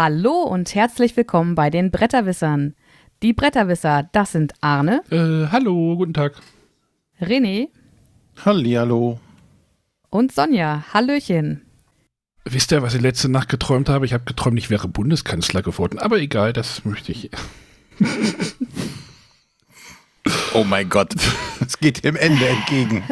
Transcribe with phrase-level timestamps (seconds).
[0.00, 2.76] Hallo und herzlich willkommen bei den Bretterwissern.
[3.20, 6.34] Die Bretterwisser, das sind Arne, Äh, hallo, guten Tag.
[7.20, 7.66] René
[8.44, 9.18] Hallihallo.
[10.08, 10.84] und Sonja.
[10.94, 11.62] Hallöchen.
[12.44, 14.06] Wisst ihr, was ich letzte Nacht geträumt habe?
[14.06, 15.98] Ich habe geträumt, ich wäre Bundeskanzler geworden.
[15.98, 17.28] Aber egal, das möchte ich.
[20.54, 21.14] Oh mein Gott,
[21.60, 23.02] es geht dem Ende entgegen.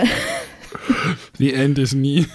[1.40, 2.28] Die End ist nie.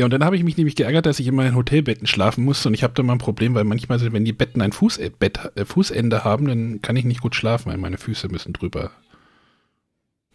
[0.00, 2.68] Ja, und dann habe ich mich nämlich geärgert, dass ich immer in Hotelbetten schlafen musste.
[2.68, 5.10] Und ich habe da mal ein Problem, weil manchmal, wenn die Betten ein Fuß, äh,
[5.20, 8.92] äh, Fußende haben, dann kann ich nicht gut schlafen, weil meine Füße müssen drüber.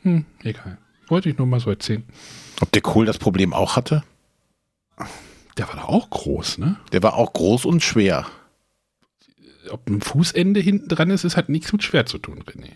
[0.03, 0.77] Hm, egal.
[1.07, 2.03] Wollte ich nur mal so erzählen.
[2.61, 4.03] Ob der Kohl das Problem auch hatte?
[5.57, 6.77] Der war doch auch groß, ne?
[6.91, 8.27] Der war auch groß und schwer.
[9.71, 12.73] Ob ein Fußende hinten dran ist, ist hat nichts mit schwer zu tun, René.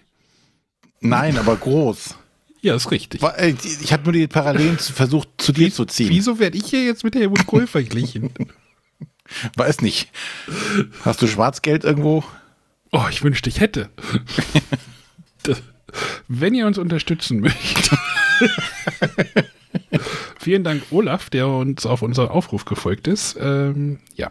[1.02, 2.18] Nein, aber groß.
[2.62, 3.22] Ja, ist richtig.
[3.24, 6.10] Äh, Ich habe nur die Parallelen versucht zu dir zu ziehen.
[6.10, 8.32] Wieso werde ich hier jetzt mit Helmut Kohl verglichen?
[9.56, 10.10] Weiß nicht.
[11.06, 12.24] Hast du Schwarzgeld irgendwo?
[12.92, 13.90] Oh, ich wünschte, ich hätte.
[15.44, 15.62] Das,
[16.28, 17.98] wenn ihr uns unterstützen möchtet.
[20.40, 23.38] Vielen Dank, Olaf, der uns auf unseren Aufruf gefolgt ist.
[23.40, 24.30] Ähm, ja.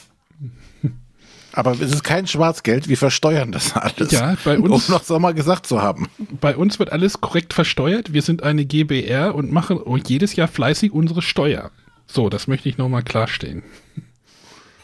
[1.52, 4.10] Aber es ist kein Schwarzgeld, wir versteuern das alles.
[4.10, 6.06] Ja, bei Um uns, noch so mal gesagt zu haben.
[6.40, 8.12] bei uns wird alles korrekt versteuert.
[8.12, 11.70] Wir sind eine GBR und machen jedes Jahr fleißig unsere Steuer.
[12.06, 13.62] So, das möchte ich nochmal klarstellen.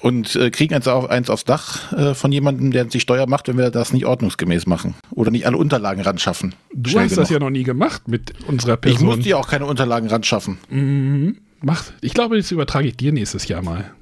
[0.00, 3.48] Und äh, kriegen eins, auf, eins aufs Dach äh, von jemandem, der sich Steuer macht,
[3.48, 4.94] wenn wir das nicht ordnungsgemäß machen.
[5.10, 6.54] Oder nicht alle Unterlagen ran schaffen.
[6.74, 7.48] Du Schnell hast das ja genug.
[7.50, 9.06] noch nie gemacht mit unserer Ich Person.
[9.06, 10.58] musste ja auch keine Unterlagen ran schaffen.
[10.68, 11.38] Mhm.
[11.62, 13.92] Mach, ich glaube, das übertrage ich dir nächstes Jahr mal.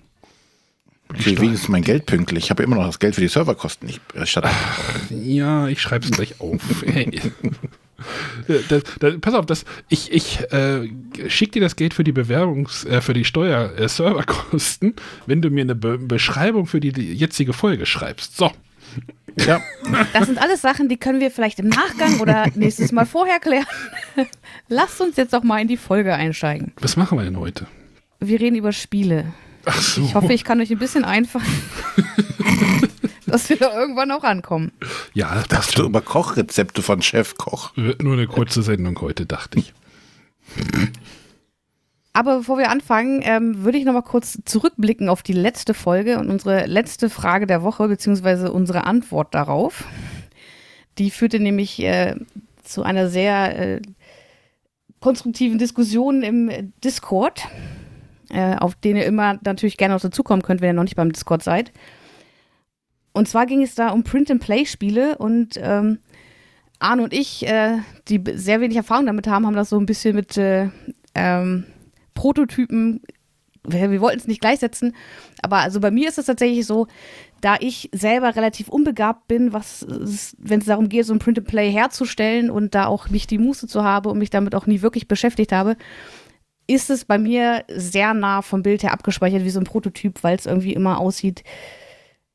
[1.14, 2.44] Okay, wenigstens mein Geld pünktlich.
[2.44, 4.52] Ich habe immer noch das Geld für die Serverkosten nicht erstattet.
[5.10, 6.60] Ja, ich schreibe es gleich auf.
[6.86, 7.20] Hey.
[8.68, 10.88] Das, das, pass auf, das, ich, ich äh,
[11.28, 14.94] schick dir das Geld für die Bewerbungs-, äh, für die Steuer-Serverkosten,
[15.26, 18.36] wenn du mir eine Be Beschreibung für die, die jetzige Folge schreibst.
[18.36, 18.50] So.
[19.38, 19.62] Ja,
[20.12, 23.66] Das sind alles Sachen, die können wir vielleicht im Nachgang oder nächstes Mal vorher klären.
[24.68, 26.72] Lasst uns jetzt doch mal in die Folge einsteigen.
[26.80, 27.66] Was machen wir denn heute?
[28.20, 29.32] Wir reden über Spiele.
[29.64, 30.02] Ach so.
[30.02, 31.46] Ich hoffe, ich kann euch ein bisschen einfallen,
[33.26, 34.72] dass wir da irgendwann auch rankommen.
[35.14, 37.76] ja, das du über Kochrezepte von Chefkoch.
[37.76, 39.72] wird nur eine kurze Sendung heute, dachte ich.
[42.12, 46.18] Aber bevor wir anfangen, ähm, würde ich noch mal kurz zurückblicken auf die letzte Folge
[46.18, 49.84] und unsere letzte Frage der Woche, beziehungsweise unsere Antwort darauf.
[50.98, 52.16] Die führte nämlich äh,
[52.62, 53.82] zu einer sehr äh,
[55.00, 57.48] konstruktiven Diskussion im Discord,
[58.32, 61.12] äh, auf den ihr immer natürlich gerne noch dazukommen könnt, wenn ihr noch nicht beim
[61.12, 61.70] Discord seid.
[63.12, 65.98] Und zwar ging es da um Print-and-Play-Spiele und ähm,
[66.78, 67.78] Arne und ich, äh,
[68.08, 70.70] die sehr wenig Erfahrung damit haben, haben das so ein bisschen mit äh,
[71.14, 71.64] ähm,
[72.14, 73.02] Prototypen,
[73.64, 74.96] wir, wir wollten es nicht gleichsetzen,
[75.42, 76.86] aber also bei mir ist es tatsächlich so,
[77.42, 82.74] da ich selber relativ unbegabt bin, wenn es darum geht, so ein Print-and-Play herzustellen und
[82.74, 85.76] da auch nicht die Muße zu habe und mich damit auch nie wirklich beschäftigt habe,
[86.72, 90.36] ist es bei mir sehr nah vom Bild her abgespeichert wie so ein Prototyp, weil
[90.36, 91.44] es irgendwie immer aussieht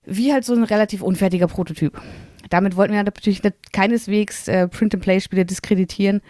[0.07, 2.01] wie halt so ein relativ unfertiger Prototyp.
[2.49, 6.21] Damit wollten wir natürlich nicht, keineswegs äh, Print-and-Play-Spiele diskreditieren.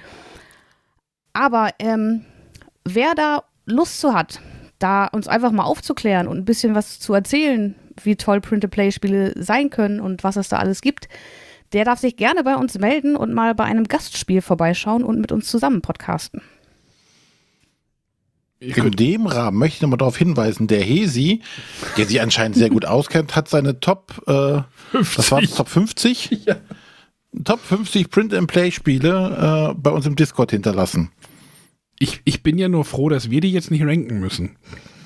[1.32, 2.26] Aber ähm,
[2.84, 4.42] wer da Lust zu hat,
[4.80, 9.70] da uns einfach mal aufzuklären und ein bisschen was zu erzählen, wie toll Print-and-Play-Spiele sein
[9.70, 11.08] können und was es da alles gibt,
[11.74, 15.32] der darf sich gerne bei uns melden und mal bei einem Gastspiel vorbeischauen und mit
[15.32, 16.42] uns zusammen podcasten.
[18.60, 21.42] In dem Rahmen möchte ich nochmal darauf hinweisen, der Hesi,
[21.96, 24.62] der sich anscheinend sehr gut auskennt, hat seine Top, äh,
[24.94, 26.30] was war das, Top 50?
[26.48, 26.56] Ja.
[27.44, 31.12] Top 50 Print-and-Play-Spiele äh, bei uns im Discord hinterlassen.
[32.00, 34.56] ich, ich bin ja nur froh, dass wir die jetzt nicht ranken müssen.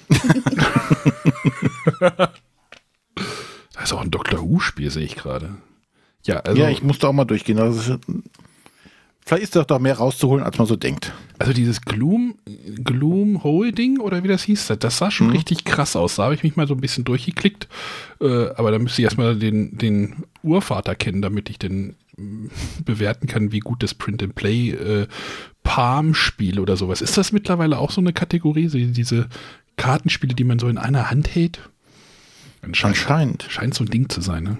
[1.99, 2.31] da
[3.83, 5.55] ist auch ein Doctor Who-Spiel, sehe ich gerade.
[6.25, 7.59] Ja, also, ja, ich musste auch mal durchgehen.
[7.59, 7.97] Also,
[9.25, 11.13] vielleicht ist da doch mehr rauszuholen, als man so denkt.
[11.39, 12.35] also dieses Gloom,
[12.83, 15.33] Gloom Holding oder wie das hieß, das, sah schon Mhm.
[15.33, 16.15] richtig krass aus.
[16.15, 17.67] Da habe ich mich mal so ein bisschen durchgeklickt.
[18.19, 22.47] Äh, aber da müsste ich erstmal den, den Urvater kennen, damit ich den mm,
[22.85, 25.07] bewerten kann, wie gut das Print-and-Play äh,
[25.63, 27.01] Palm-Spiel oder sowas.
[27.01, 29.27] Ist das mittlerweile auch so eine Kategorie, diese
[29.77, 31.59] Kartenspiele, die man so in einer Hand hält?
[32.61, 32.97] Anscheinend.
[32.97, 33.45] Anscheinend.
[33.49, 34.57] Scheint so ein Ding zu sein, ne?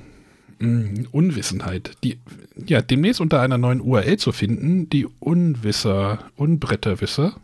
[0.62, 1.92] Mm, Unwissenheit.
[2.04, 2.20] Die,
[2.66, 7.36] ja, demnächst unter einer neuen URL zu finden, die Unwisser, Unbretterwisser.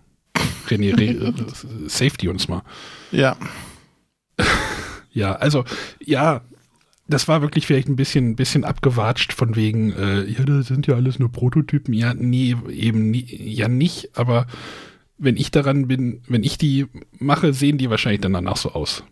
[0.68, 1.34] René, re,
[1.88, 2.64] safety uns mal.
[3.12, 3.38] Ja.
[5.14, 5.66] Ja, also,
[6.00, 6.42] ja,
[7.08, 10.94] das war wirklich vielleicht ein bisschen, bisschen abgewatscht von wegen, äh, ja, das sind ja
[10.94, 11.92] alles nur Prototypen.
[11.94, 14.46] Ja, nee, eben nie, ja nicht, aber
[15.18, 16.86] wenn ich daran bin, wenn ich die
[17.18, 19.04] mache, sehen die wahrscheinlich dann danach so aus.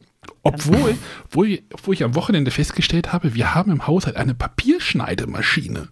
[0.44, 0.96] Obwohl,
[1.26, 5.90] obwohl, obwohl ich am Wochenende festgestellt habe, wir haben im Haushalt eine Papierschneidemaschine.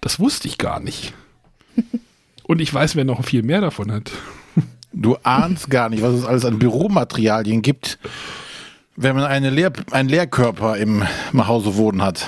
[0.00, 1.12] Das wusste ich gar nicht.
[2.44, 4.10] Und ich weiß, wer noch viel mehr davon hat.
[4.92, 7.98] Du ahnst gar nicht, was es alles an Büromaterialien gibt,
[8.96, 12.26] wenn man eine Lehr einen Lehrkörper im, im Hause wohnen hat.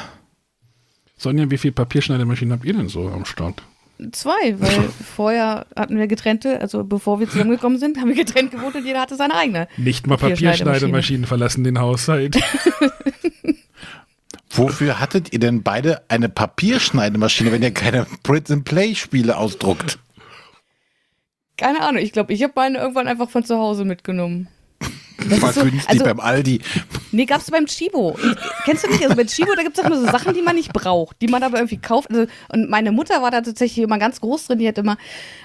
[1.17, 3.63] Sonja, wie viele Papierschneidemaschinen habt ihr denn so am Start?
[4.11, 8.75] Zwei, weil vorher hatten wir getrennte, also bevor wir zusammengekommen sind, haben wir getrennt gewohnt
[8.75, 9.69] und jeder hatte seine eigene.
[9.77, 12.39] Nicht mal Papierschneidemaschinen verlassen den Haushalt.
[14.51, 19.99] Wofür hattet ihr denn beide eine Papierschneidemaschine, wenn ihr keine Print-and-Play-Spiele ausdruckt?
[21.57, 24.49] Keine Ahnung, ich glaube, ich habe meine irgendwann einfach von zu Hause mitgenommen.
[25.29, 26.61] Das war so, günstig also, beim Aldi.
[27.11, 28.19] Nee, gab's beim Chibo.
[28.65, 29.03] Kennst du nicht?
[29.03, 31.29] Also bei Chibo, da gibt es auch nur so Sachen, die man nicht braucht, die
[31.29, 32.11] man aber irgendwie kauft.
[32.11, 34.59] Also, und meine Mutter war da tatsächlich immer ganz groß drin.
[34.59, 34.97] Die hat immer,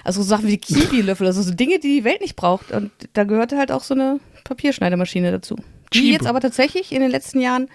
[0.04, 2.70] also so Sachen wie Kiwi-Löffel, also so Dinge, die die Welt nicht braucht.
[2.72, 5.56] Und da gehörte halt auch so eine Papierschneidemaschine dazu.
[5.92, 6.12] Die Chibo.
[6.12, 7.68] jetzt aber tatsächlich in den letzten Jahren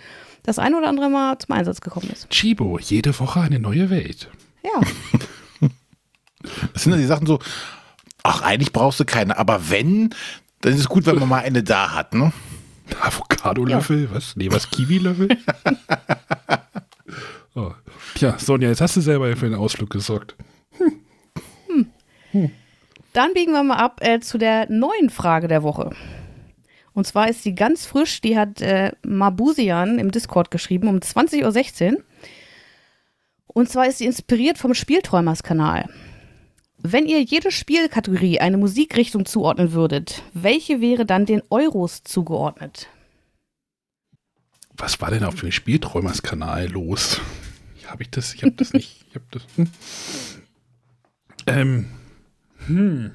[0.44, 2.30] das ein oder andere Mal zum Einsatz gekommen ist.
[2.30, 4.30] Chibo, jede Woche eine neue Welt.
[4.64, 4.82] Ja.
[6.74, 7.40] das sind ja die Sachen so,
[8.24, 10.14] ach, eigentlich brauchst du keine, aber wenn,
[10.64, 12.32] dann ist es gut, wenn man mal eine da hat, ne?
[13.02, 14.06] Avocado-Löffel?
[14.06, 14.14] Ja.
[14.14, 14.36] Was?
[14.38, 14.70] Nee, was?
[14.70, 15.28] Kiwi-Löffel?
[17.56, 17.72] oh.
[18.16, 20.36] Tja, Sonja, jetzt hast du selber für den Ausflug gesorgt.
[20.78, 20.94] Hm.
[21.68, 21.92] Hm.
[22.32, 22.52] Hm.
[23.12, 25.90] Dann biegen wir mal ab äh, zu der neuen Frage der Woche.
[26.94, 31.94] Und zwar ist die ganz frisch, die hat äh, Mabusian im Discord geschrieben um 20.16
[31.94, 32.04] Uhr.
[33.48, 35.90] Und zwar ist sie inspiriert vom Spielträumers-Kanal.
[36.86, 42.90] Wenn ihr jede Spielkategorie eine Musikrichtung zuordnen würdet, welche wäre dann den Euros zugeordnet?
[44.76, 47.22] Was war denn auf dem Spielträumers-Kanal los?
[47.86, 48.34] Habe ich das?
[48.34, 49.06] Ich habe das nicht.
[49.10, 49.44] Ich habe das.
[49.56, 49.68] Hm.
[51.46, 51.86] Ähm.
[52.66, 53.12] Hm.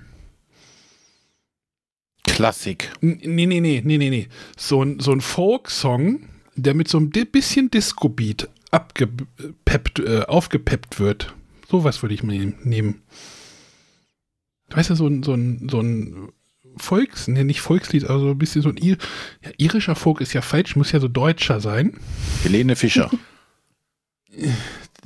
[2.22, 2.92] Klassik.
[3.00, 4.28] Nee, nee, nee, nee, nee, nee.
[4.56, 11.34] So ein, so ein Folk-Song, der mit so ein bisschen Disco-Beat äh, aufgepeppt wird.
[11.68, 13.02] Sowas würde ich mir nehmen.
[14.70, 16.32] Weißt du, so ein, so ein, so ein
[16.76, 18.98] Volks, nee, nicht Volkslied, aber so ein bisschen so ein Ir
[19.44, 21.96] ja, irischer Folk ist ja falsch, muss ja so deutscher sein.
[22.42, 23.10] Helene Fischer.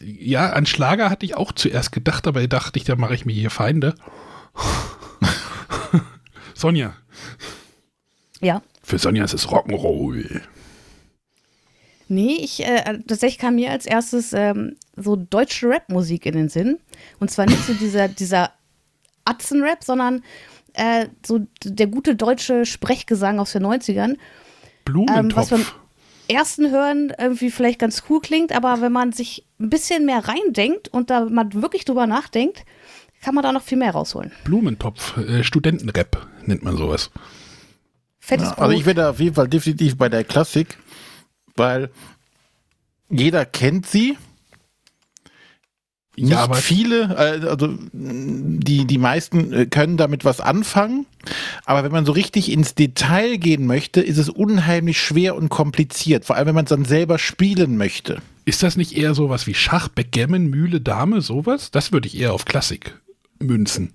[0.00, 3.32] ja, an Schlager hatte ich auch zuerst gedacht, aber dachte ich, da mache ich mir
[3.32, 3.94] hier Feinde.
[6.54, 6.94] Sonja.
[8.40, 8.62] Ja.
[8.82, 10.42] Für Sonja ist es Rock'n'Roll.
[12.08, 16.78] Nee, ich, äh, tatsächlich kam mir als erstes ähm, so deutsche Rapmusik in den Sinn.
[17.20, 18.52] Und zwar nicht so dieser, dieser
[19.24, 20.22] Atzenrap, sondern
[20.74, 24.16] äh, so der gute deutsche Sprechgesang aus den 90ern.
[24.84, 25.18] Blumentopf.
[25.18, 25.66] Ähm, was beim
[26.28, 30.88] ersten Hören irgendwie vielleicht ganz cool klingt, aber wenn man sich ein bisschen mehr reindenkt
[30.88, 32.64] und da man wirklich drüber nachdenkt,
[33.20, 34.32] kann man da noch viel mehr rausholen.
[34.44, 37.10] Blumentopf, äh, Studentenrap nennt man sowas.
[38.18, 40.78] Fettes ja, also ich werde auf jeden Fall definitiv bei der Klassik,
[41.56, 41.90] weil
[43.08, 44.16] jeder kennt sie.
[46.16, 51.06] Nicht ja, aber viele, äh, also die, die meisten äh, können damit was anfangen,
[51.64, 56.26] aber wenn man so richtig ins Detail gehen möchte, ist es unheimlich schwer und kompliziert,
[56.26, 58.20] vor allem wenn man es dann selber spielen möchte.
[58.44, 61.70] Ist das nicht eher sowas wie Schach, Backgammon, Mühle, Dame, sowas?
[61.70, 63.00] Das würde ich eher auf Klassik
[63.38, 63.94] münzen.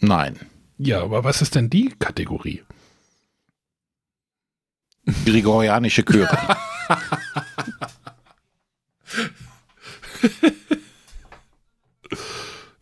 [0.00, 0.36] Nein.
[0.78, 2.62] Ja, aber was ist denn die Kategorie?
[5.24, 6.56] Gregorianische Chöre.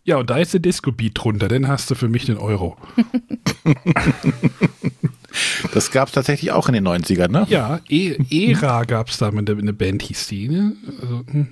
[0.04, 2.76] ja, und da ist der Disco-Beat drunter, dann hast du für mich den Euro.
[5.72, 7.46] Das gab es tatsächlich auch in den 90ern, ne?
[7.48, 10.76] Ja, e Era gab es da, mit eine Band hieß die, ne?
[11.00, 11.48] Also, hm.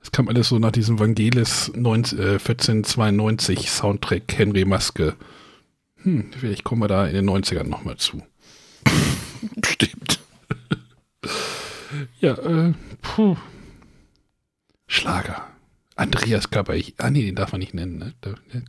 [0.00, 5.14] Das kam alles so nach diesem Vangelis 19, äh, 1492 Soundtrack Henry Maske.
[6.02, 8.22] Hm, vielleicht kommen wir da in den 90ern nochmal zu.
[9.64, 10.20] Stimmt.
[12.20, 13.36] ja, äh, puh.
[14.88, 15.51] Schlager.
[15.96, 16.74] Andreas Kapper.
[16.74, 18.14] Ich, ah, nee, den darf man nicht nennen, ne?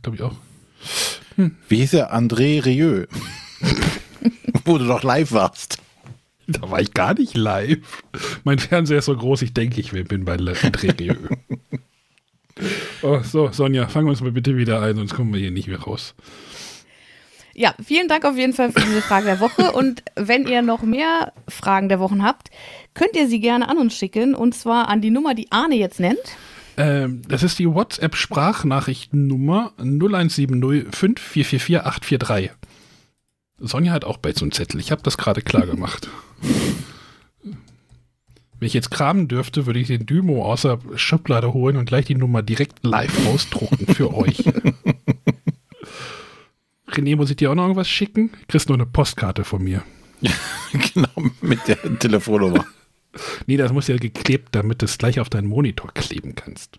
[0.02, 0.36] Glaube ich auch.
[1.36, 1.56] Hm.
[1.68, 2.14] Wie hieß er?
[2.14, 3.06] André Rieu.
[4.64, 5.78] Wo du doch live warst.
[6.46, 8.02] Da war ich gar nicht live.
[8.44, 11.16] Mein Fernseher ist so groß, ich denke, ich bin bei André Rieu.
[13.02, 15.68] oh, so, Sonja, fangen wir uns mal bitte wieder ein, sonst kommen wir hier nicht
[15.68, 16.14] mehr raus.
[17.56, 19.72] Ja, vielen Dank auf jeden Fall für diese Frage der Woche.
[19.72, 22.50] Und wenn ihr noch mehr Fragen der Wochen habt,
[22.94, 24.34] könnt ihr sie gerne an uns schicken.
[24.34, 26.36] Und zwar an die Nummer, die Arne jetzt nennt.
[26.76, 32.50] Ähm, das ist die WhatsApp-Sprachnachrichtennummer 0170 5444 843.
[33.58, 34.80] Sonja hat auch bald so einen Zettel.
[34.80, 36.08] Ich habe das gerade klar gemacht.
[38.58, 42.06] Wenn ich jetzt kramen dürfte, würde ich den Dymo aus der Schublade holen und gleich
[42.06, 44.42] die Nummer direkt live ausdrucken für euch.
[46.88, 48.30] René, muss ich dir auch noch irgendwas schicken?
[48.48, 49.82] Kriegst nur eine Postkarte von mir.
[50.94, 52.64] genau, mit der Telefonnummer.
[53.46, 56.78] Nee, das muss ja geklebt, damit du es gleich auf deinen Monitor kleben kannst.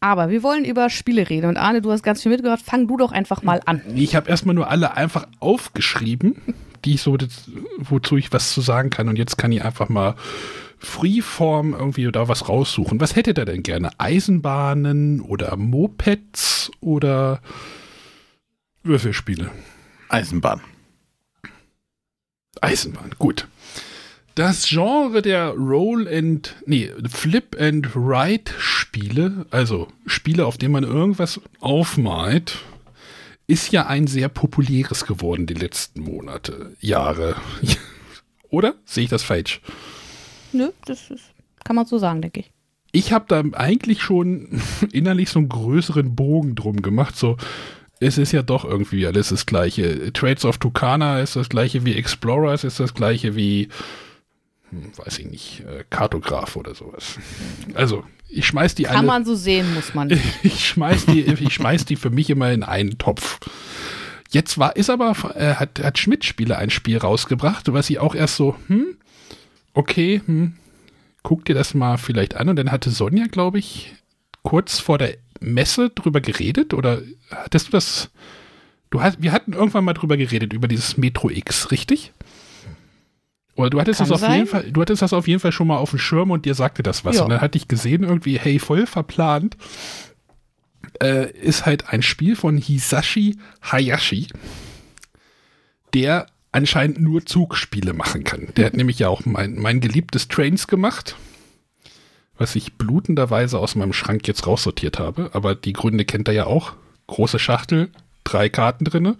[0.00, 1.48] Aber wir wollen über Spiele reden.
[1.48, 2.60] Und Arne, du hast ganz viel mitgehört.
[2.62, 3.82] Fang du doch einfach mal an.
[3.94, 6.36] Ich habe erstmal nur alle einfach aufgeschrieben,
[6.84, 7.16] die ich so,
[7.78, 9.08] wozu ich was zu sagen kann.
[9.08, 10.14] Und jetzt kann ich einfach mal
[10.78, 13.00] Freeform irgendwie da was raussuchen.
[13.00, 13.90] Was hättet ihr denn gerne?
[13.98, 17.40] Eisenbahnen oder Mopeds oder
[18.84, 19.50] Würfelspiele?
[20.08, 20.60] Eisenbahn.
[22.60, 23.48] Eisenbahn, gut.
[24.38, 30.84] Das Genre der Roll and, nee, Flip and Ride Spiele, also Spiele, auf denen man
[30.84, 32.58] irgendwas aufmalt,
[33.48, 37.34] ist ja ein sehr populäres geworden die letzten Monate, Jahre.
[38.48, 38.76] Oder?
[38.84, 39.60] Sehe ich das falsch?
[40.52, 41.24] Nö, das ist,
[41.64, 42.52] kann man so sagen, denke ich.
[42.92, 47.36] Ich habe da eigentlich schon innerlich so einen größeren Bogen drum gemacht, so
[47.98, 50.12] es ist ja doch irgendwie alles das gleiche.
[50.12, 53.68] Trades of Tucana ist das gleiche wie Explorers, ist das gleiche wie,
[54.70, 57.18] weiß ich nicht, äh, Kartograf oder sowas.
[57.74, 59.06] Also, ich schmeiß die Kann alle.
[59.06, 60.10] man so sehen, muss man.
[60.42, 63.40] ich schmeiß die, ich schmeiß die für mich immer in einen Topf.
[64.30, 68.36] Jetzt war, ist aber, äh, hat, hat Schmidt-Spiele ein Spiel rausgebracht, was ich auch erst
[68.36, 68.96] so, hm,
[69.72, 70.54] okay, hm,
[71.22, 72.48] guck dir das mal vielleicht an.
[72.50, 73.94] Und dann hatte Sonja, glaube ich,
[74.42, 78.10] kurz vor der Messe drüber geredet oder hattest du das?
[78.90, 82.12] Du hast, wir hatten irgendwann mal drüber geredet, über dieses Metro X, richtig?
[83.58, 84.36] Oder du hattest, Kann das auf sein.
[84.36, 86.54] jeden Fall, du hattest das auf jeden Fall schon mal auf dem Schirm und dir
[86.54, 87.16] sagte das was.
[87.16, 87.24] Ja.
[87.24, 89.56] Und dann hatte ich gesehen, irgendwie, hey, voll verplant,
[91.02, 94.28] äh, ist halt ein Spiel von Hisashi Hayashi,
[95.92, 98.46] der anscheinend nur Zugspiele machen kann.
[98.56, 101.16] Der hat nämlich ja auch mein, mein geliebtes Trains gemacht,
[102.36, 105.30] was ich blutenderweise aus meinem Schrank jetzt raussortiert habe.
[105.32, 106.74] Aber die Gründe kennt er ja auch.
[107.08, 107.90] Große Schachtel,
[108.22, 109.16] drei Karten drinne.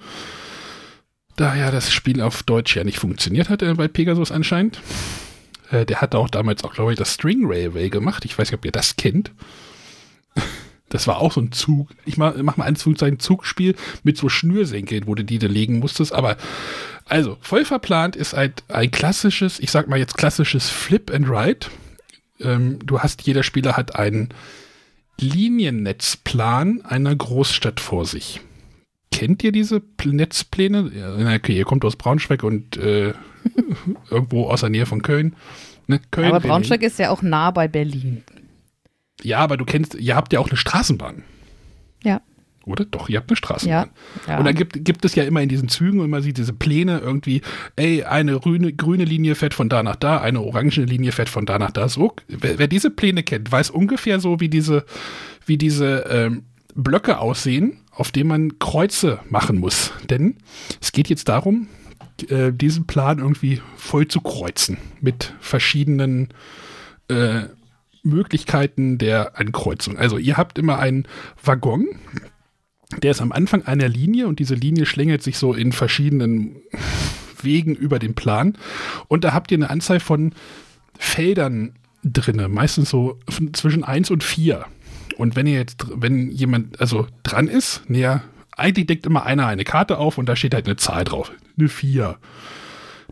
[1.39, 4.81] Da ja das Spiel auf Deutsch ja nicht funktioniert hat äh, bei Pegasus anscheinend.
[5.71, 8.25] Äh, der hatte auch damals auch, glaube ich, das String Railway gemacht.
[8.25, 9.33] Ich weiß nicht, ob ihr das kennt.
[10.91, 11.91] Das war auch so ein Zug.
[12.07, 16.15] Ich mach, mach mal ein Zugspiel mit so Schnürsenkeln, wo du die da legen musstest.
[16.15, 16.39] Aber
[17.05, 21.67] also, voll verplant ist ein, ein klassisches, ich sag mal jetzt klassisches Flip and Ride.
[22.41, 24.31] Ähm, du hast, jeder Spieler hat einen
[25.21, 28.41] Liniennetzplan einer Großstadt vor sich.
[29.11, 30.91] Kennt ihr diese Pl- Netzpläne?
[30.95, 33.15] Ja, okay, ihr kommt aus Braunschweig und äh,
[34.11, 35.35] irgendwo aus der Nähe von Köln.
[35.87, 36.01] Ne?
[36.11, 36.51] Köln Aber Berlin.
[36.51, 38.23] Braunschweig ist ja auch nah bei Berlin.
[39.23, 41.25] Ja, aber du kennst, ihr habt ja auch eine Straßenbahn.
[42.05, 42.21] Ja.
[42.67, 42.85] Oder?
[42.85, 43.89] Doch, ihr habt eine Straßenbahn.
[44.27, 44.33] Ja.
[44.33, 44.39] ja.
[44.39, 47.41] Und dann gibt, gibt es ja immer in diesen Zügen immer sieht diese Pläne irgendwie,
[47.77, 51.47] ey, eine grüne, grüne Linie fährt von da nach da, eine orangene Linie fährt von
[51.47, 51.89] da nach da.
[51.89, 54.85] So, wer, wer diese Pläne kennt, weiß ungefähr so, wie diese,
[55.47, 56.43] wie diese ähm,
[56.75, 59.93] Blöcke aussehen, auf denen man Kreuze machen muss.
[60.09, 60.37] Denn
[60.81, 61.67] es geht jetzt darum,
[62.29, 66.29] äh, diesen Plan irgendwie voll zu kreuzen mit verschiedenen
[67.09, 67.43] äh,
[68.05, 69.99] Möglichkeiten der Ankreuzung.
[69.99, 71.09] Also ihr habt immer einen
[71.43, 71.89] Waggon,
[73.03, 76.57] der ist am Anfang einer Linie und diese Linie schlängelt sich so in verschiedenen
[77.43, 78.57] Wegen über den Plan.
[79.09, 80.35] Und da habt ihr eine Anzahl von
[80.97, 81.75] Feldern
[82.05, 83.19] drinne, meistens so
[83.53, 84.65] zwischen 1 und 4.
[85.19, 88.23] Und wenn ihr jetzt, wenn jemand also dran ist, näher,
[88.57, 91.33] eigentlich deckt immer einer eine Karte auf und da steht halt eine Zahl drauf.
[91.59, 92.17] Eine 4.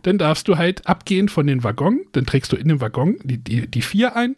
[0.03, 3.37] Dann darfst du halt abgehend von den Waggon, dann trägst du in den Waggon die,
[3.37, 4.35] die, die 4 ein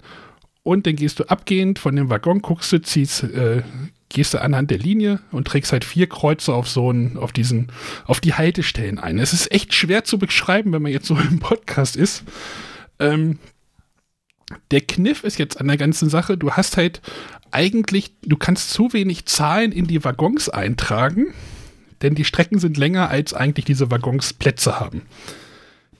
[0.64, 3.62] und dann gehst du abgehend von dem Waggon, guckst du, ziehst, äh,
[4.10, 7.68] gehst du anhand der Linie und trägst halt vier Kreuze auf so einen, auf diesen,
[8.06, 9.20] auf die Haltestellen ein.
[9.20, 12.24] Es ist echt schwer zu beschreiben, wenn man jetzt so im Podcast ist.
[12.98, 13.38] Ähm,
[14.72, 17.01] der Kniff ist jetzt an der ganzen Sache, du hast halt
[17.51, 21.27] eigentlich, du kannst zu wenig Zahlen in die Waggons eintragen,
[22.01, 25.03] denn die Strecken sind länger, als eigentlich diese Waggons Plätze haben.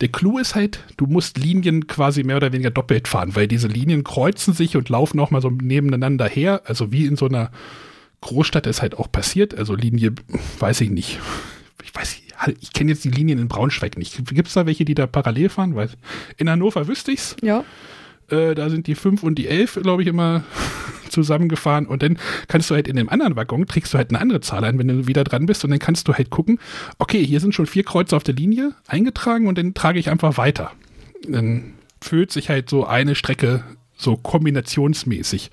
[0.02, 3.68] Der Clou ist halt, du musst Linien quasi mehr oder weniger doppelt fahren, weil diese
[3.68, 6.62] Linien kreuzen sich und laufen auch mal so nebeneinander her.
[6.66, 7.52] Also wie in so einer
[8.22, 9.58] Großstadt ist halt auch passiert.
[9.58, 10.14] Also Linie,
[10.60, 11.20] weiß ich nicht.
[11.84, 14.26] Ich weiß, nicht, ich kenne jetzt die Linien in Braunschweig nicht.
[14.26, 15.76] Gibt es da welche, die da parallel fahren?
[15.76, 15.90] Weil
[16.38, 17.36] in Hannover wüsste ich's.
[17.42, 17.66] ja.
[18.32, 20.44] Äh, da sind die 5 und die 11, glaube ich, immer
[21.10, 21.86] zusammengefahren.
[21.86, 22.18] Und dann
[22.48, 24.88] kannst du halt in dem anderen Waggon, trägst du halt eine andere Zahl ein, wenn
[24.88, 25.64] du wieder dran bist.
[25.64, 26.60] Und dann kannst du halt gucken,
[26.98, 30.38] okay, hier sind schon vier Kreuze auf der Linie eingetragen und dann trage ich einfach
[30.38, 30.72] weiter.
[31.28, 33.64] Dann füllt sich halt so eine Strecke
[33.98, 35.52] so kombinationsmäßig.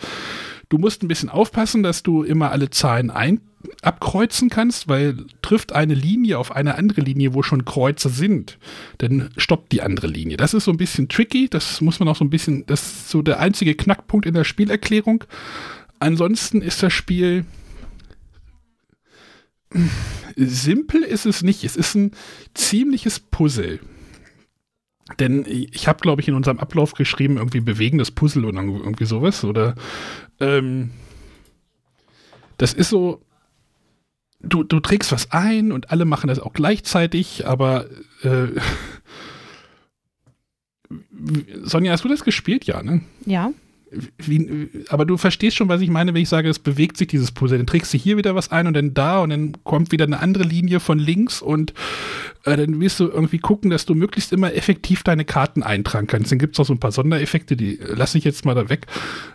[0.69, 3.41] Du musst ein bisschen aufpassen, dass du immer alle Zahlen ein
[3.83, 8.59] abkreuzen kannst, weil trifft eine Linie auf eine andere Linie, wo schon Kreuze sind,
[8.99, 10.37] dann stoppt die andere Linie.
[10.37, 13.09] Das ist so ein bisschen tricky, das muss man auch so ein bisschen, das ist
[13.11, 15.25] so der einzige Knackpunkt in der Spielerklärung.
[15.99, 17.45] Ansonsten ist das Spiel
[20.37, 21.65] simpel ist es nicht.
[21.65, 22.13] Es ist ein
[22.55, 23.81] ziemliches Puzzle.
[25.19, 29.45] Denn ich habe, glaube ich, in unserem Ablauf geschrieben, irgendwie bewegendes Puzzle oder irgendwie sowas.
[29.45, 29.77] Oder
[30.41, 30.91] ähm,
[32.59, 33.21] das ist so,
[34.41, 37.87] du, du trägst was ein und alle machen das auch gleichzeitig, aber
[38.23, 38.49] äh,
[41.63, 42.65] Sonja, hast du das gespielt?
[42.65, 43.01] Ja, ne?
[43.25, 43.53] Ja.
[44.19, 47.31] Wie, aber du verstehst schon, was ich meine, wenn ich sage, es bewegt sich dieses
[47.31, 47.59] Puzzle.
[47.59, 50.19] Dann trägst du hier wieder was ein und dann da und dann kommt wieder eine
[50.19, 51.73] andere Linie von links und
[52.45, 56.33] äh, dann wirst du irgendwie gucken, dass du möglichst immer effektiv deine Karten eintragen kannst.
[56.33, 58.87] Dann gibt es auch so ein paar Sondereffekte, die lasse ich jetzt mal da weg.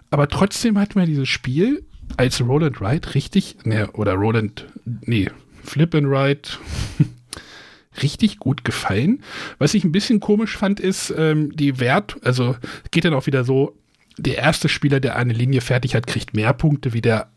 [0.09, 1.85] Aber trotzdem hat mir dieses Spiel
[2.17, 5.29] als Roland Wright richtig, ne, oder Roland, nee,
[5.63, 6.41] Flip and Ride
[8.03, 9.23] richtig gut gefallen.
[9.59, 12.55] Was ich ein bisschen komisch fand, ist ähm, die Wert, also
[12.91, 13.77] geht dann auch wieder so,
[14.17, 17.29] der erste Spieler, der eine Linie fertig hat, kriegt mehr Punkte wie der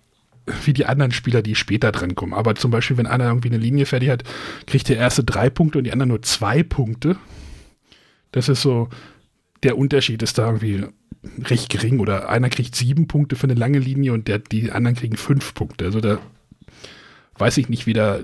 [0.65, 2.35] wie die anderen Spieler, die später dran kommen.
[2.35, 4.25] Aber zum Beispiel, wenn einer irgendwie eine Linie fertig hat,
[4.67, 7.17] kriegt der erste drei Punkte und die anderen nur zwei Punkte.
[8.31, 8.89] Das ist so,
[9.63, 10.85] der Unterschied ist da irgendwie
[11.45, 11.99] recht gering.
[12.01, 15.55] Oder einer kriegt sieben Punkte für eine lange Linie und der, die anderen kriegen fünf
[15.55, 15.87] Punkte.
[15.87, 16.19] Also da
[17.39, 18.21] weiß ich nicht wieder,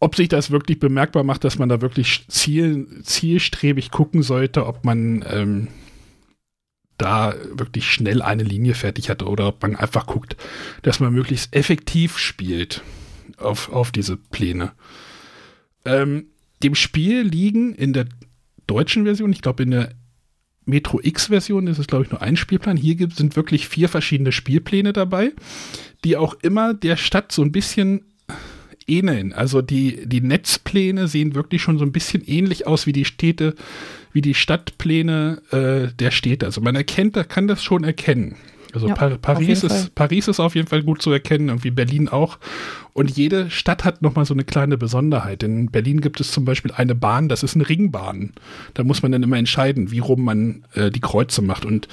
[0.00, 4.84] ob sich das wirklich bemerkbar macht, dass man da wirklich ziel, zielstrebig gucken sollte, ob
[4.84, 5.68] man ähm,
[6.98, 10.36] da wirklich schnell eine Linie fertig hat oder ob man einfach guckt,
[10.82, 12.82] dass man möglichst effektiv spielt
[13.36, 14.72] auf, auf diese Pläne.
[15.84, 16.26] Ähm,
[16.62, 18.06] dem Spiel liegen in der
[18.66, 19.94] deutschen Version, ich glaube in der
[20.68, 22.76] Metro X-Version ist es, glaube ich, nur ein Spielplan.
[22.76, 25.32] Hier gibt, sind wirklich vier verschiedene Spielpläne dabei,
[26.04, 28.04] die auch immer der Stadt so ein bisschen
[28.88, 29.32] ähneln.
[29.32, 33.54] Also die, die Netzpläne sehen wirklich schon so ein bisschen ähnlich aus wie die Städte,
[34.12, 36.46] wie die Stadtpläne äh, der Städte.
[36.46, 38.36] Also man erkennt, kann das schon erkennen.
[38.74, 42.08] Also ja, pa Paris, ist, Paris ist auf jeden Fall gut zu erkennen, irgendwie Berlin
[42.08, 42.38] auch.
[42.92, 45.42] Und jede Stadt hat nochmal so eine kleine Besonderheit.
[45.42, 48.32] In Berlin gibt es zum Beispiel eine Bahn, das ist eine Ringbahn.
[48.74, 51.64] Da muss man dann immer entscheiden, wie rum man äh, die Kreuze macht.
[51.64, 51.88] Und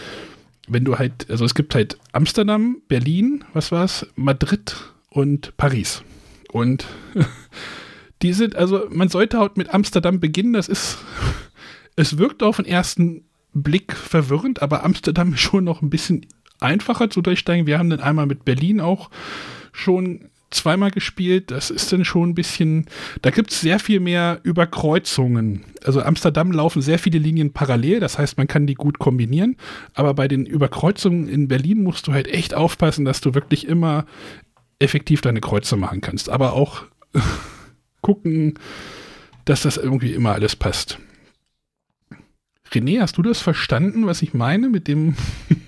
[0.68, 4.76] wenn du halt, also es gibt halt Amsterdam, Berlin, was war's, Madrid
[5.10, 6.04] und Paris.
[6.56, 6.86] Und
[8.22, 11.00] die sind, also man sollte halt mit Amsterdam beginnen, das ist
[11.98, 16.26] es wirkt auf den ersten Blick verwirrend, aber Amsterdam ist schon noch ein bisschen
[16.62, 17.68] einfacher zu durchsteigen.
[17.68, 19.10] Wir haben dann einmal mit Berlin auch
[19.74, 21.52] schon zweimal gespielt.
[21.52, 22.86] Das ist dann schon ein bisschen,
[23.22, 25.66] da gibt es sehr viel mehr Überkreuzungen.
[25.84, 29.58] Also Amsterdam laufen sehr viele Linien parallel, das heißt, man kann die gut kombinieren.
[29.94, 34.06] Aber bei den Überkreuzungen in Berlin musst du halt echt aufpassen, dass du wirklich immer
[34.80, 36.30] effektiv deine Kreuze machen kannst.
[36.30, 36.84] Aber auch
[38.02, 38.60] gucken,
[39.46, 41.00] dass das irgendwie immer alles passt.
[42.72, 45.16] René, hast du das verstanden, was ich meine mit dem?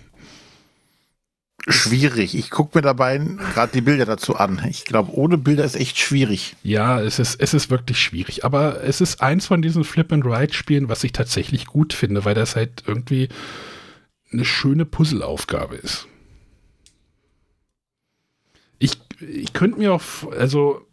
[1.67, 2.35] schwierig.
[2.35, 4.61] Ich gucke mir dabei gerade die Bilder dazu an.
[4.69, 6.55] Ich glaube, ohne Bilder ist echt schwierig.
[6.63, 8.45] Ja, es ist, es ist wirklich schwierig.
[8.45, 12.83] Aber es ist eins von diesen Flip-and-Ride-Spielen, was ich tatsächlich gut finde, weil das halt
[12.87, 13.29] irgendwie
[14.31, 16.07] eine schöne Puzzleaufgabe ist.
[19.19, 20.01] Ich, könnte mir auch,
[20.37, 20.85] also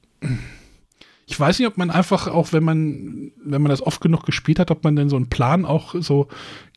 [1.27, 4.59] ich weiß nicht, ob man einfach auch, wenn man, wenn man das oft genug gespielt
[4.59, 6.29] hat, ob man denn so einen Plan auch so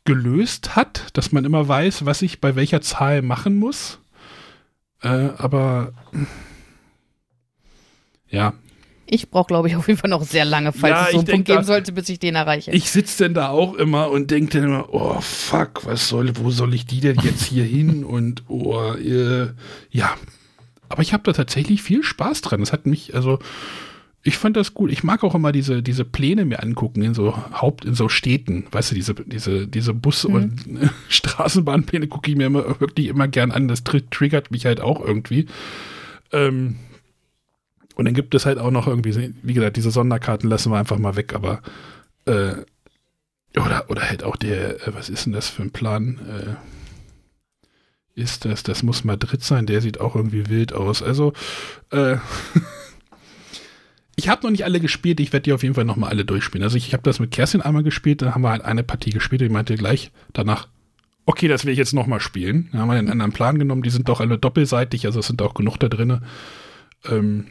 [0.04, 3.98] gelöst hat, dass man immer weiß, was ich bei welcher Zahl machen muss.
[5.02, 5.92] Äh, aber
[8.30, 8.54] ja.
[9.10, 11.26] Ich brauche, glaube ich, auf jeden Fall noch sehr lange, falls ja, es so einen
[11.26, 12.70] Punkt geben sollte, bis ich den erreiche.
[12.72, 16.50] Ich sitze denn da auch immer und denke dann immer, oh fuck, was soll, wo
[16.50, 18.04] soll ich die denn jetzt hier hin?
[18.04, 19.48] Und oh, äh,
[19.90, 20.14] ja.
[20.88, 22.60] Aber ich habe da tatsächlich viel Spaß dran.
[22.60, 23.38] Das hat mich, also
[24.22, 24.90] ich fand das gut.
[24.90, 28.66] Ich mag auch immer diese, diese Pläne mir angucken in so Haupt, in so Städten.
[28.70, 30.34] Weißt du, diese, diese, diese Bus- mhm.
[30.34, 33.68] und Straßenbahnpläne gucke ich mir immer, wirklich immer gern an.
[33.68, 35.46] Das tr triggert mich halt auch irgendwie.
[36.32, 36.76] Ähm,
[37.94, 40.98] und dann gibt es halt auch noch irgendwie, wie gesagt, diese Sonderkarten lassen wir einfach
[40.98, 41.62] mal weg, aber
[42.26, 42.52] äh,
[43.56, 46.20] oder, oder halt auch der, äh, was ist denn das für ein Plan?
[46.28, 46.54] Äh,
[48.18, 51.02] ist das, das muss Madrid sein, der sieht auch irgendwie wild aus.
[51.02, 51.32] Also,
[51.90, 52.16] äh,
[54.16, 56.24] ich habe noch nicht alle gespielt, ich werde die auf jeden Fall noch mal alle
[56.24, 56.64] durchspielen.
[56.64, 59.10] Also ich, ich habe das mit Kerstin einmal gespielt, dann haben wir halt eine Partie
[59.10, 60.68] gespielt die meinte gleich danach,
[61.24, 62.68] okay, das will ich jetzt noch mal spielen.
[62.72, 65.40] Dann haben wir einen anderen Plan genommen, die sind doch alle doppelseitig, also es sind
[65.40, 66.20] auch genug da drin.
[67.08, 67.46] Ähm,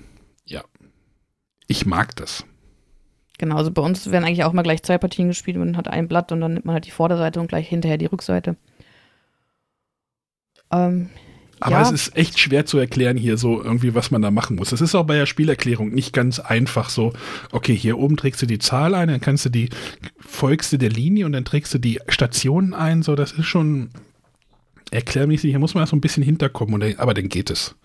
[0.45, 0.63] ja,
[1.67, 2.43] ich mag das.
[3.37, 5.57] Genau, also bei uns werden eigentlich auch mal gleich zwei Partien gespielt.
[5.57, 8.07] Man hat ein Blatt und dann nimmt man halt die Vorderseite und gleich hinterher die
[8.07, 8.57] Rückseite.
[10.71, 11.09] Ähm,
[11.59, 11.81] aber ja.
[11.81, 14.71] es ist echt schwer zu erklären hier so irgendwie, was man da machen muss.
[14.71, 17.13] Es ist auch bei der Spielerklärung nicht ganz einfach so,
[17.51, 19.69] okay, hier oben trägst du die Zahl ein, dann kannst du die,
[20.19, 23.89] folgst du der Linie und dann trägst du die Stationen ein, so, das ist schon
[24.91, 27.75] erklärmäßig, hier muss man erst so ein bisschen hinterkommen, und, aber dann geht es.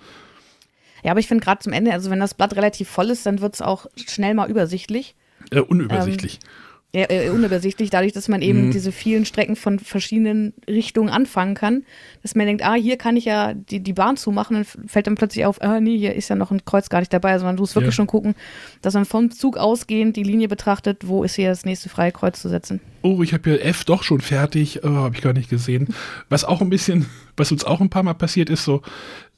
[1.03, 3.41] Ja, aber ich finde gerade zum Ende, also wenn das Blatt relativ voll ist, dann
[3.41, 5.15] wird es auch schnell mal übersichtlich.
[5.51, 6.41] Äh, unübersichtlich.
[6.43, 6.49] Ähm,
[6.95, 8.71] äh, unübersichtlich, dadurch, dass man eben mhm.
[8.71, 11.85] diese vielen Strecken von verschiedenen Richtungen anfangen kann,
[12.21, 15.15] dass man denkt, ah, hier kann ich ja die, die Bahn zumachen, dann fällt dann
[15.15, 17.33] plötzlich auf, ah, nee, hier ist ja noch ein Kreuz gar nicht dabei.
[17.33, 17.97] Also man muss wirklich ja.
[17.97, 18.35] schon gucken,
[18.83, 22.43] dass man vom Zug ausgehend die Linie betrachtet, wo ist hier das nächste freie Kreuz
[22.43, 22.81] zu setzen.
[23.01, 25.89] Oh, ich habe hier F doch schon fertig, oh, habe ich gar nicht gesehen.
[26.29, 27.07] Was auch ein bisschen,
[27.39, 28.83] was uns auch ein paar Mal passiert ist, so,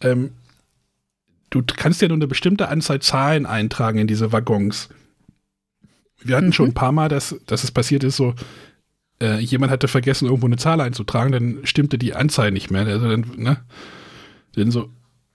[0.01, 0.33] ähm,
[1.51, 4.89] du kannst ja nur eine bestimmte Anzahl Zahlen eintragen in diese Waggons.
[6.25, 6.53] Wir hatten mhm.
[6.53, 8.35] schon ein paar Mal, dass, dass es passiert ist, so,
[9.21, 12.87] äh, jemand hatte vergessen, irgendwo eine Zahl einzutragen, dann stimmte die Anzahl nicht mehr.
[12.87, 13.59] Also dann, ne?
[14.55, 14.91] Dann so,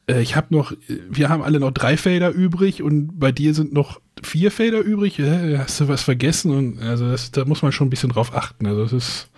[0.08, 3.73] äh, ich habe noch, wir haben alle noch drei Felder übrig und bei dir sind
[3.73, 5.19] noch vier Felder übrig.
[5.19, 6.52] Äh, hast du was vergessen?
[6.52, 8.65] Und also das, da muss man schon ein bisschen drauf achten.
[8.65, 9.30] Also es ist,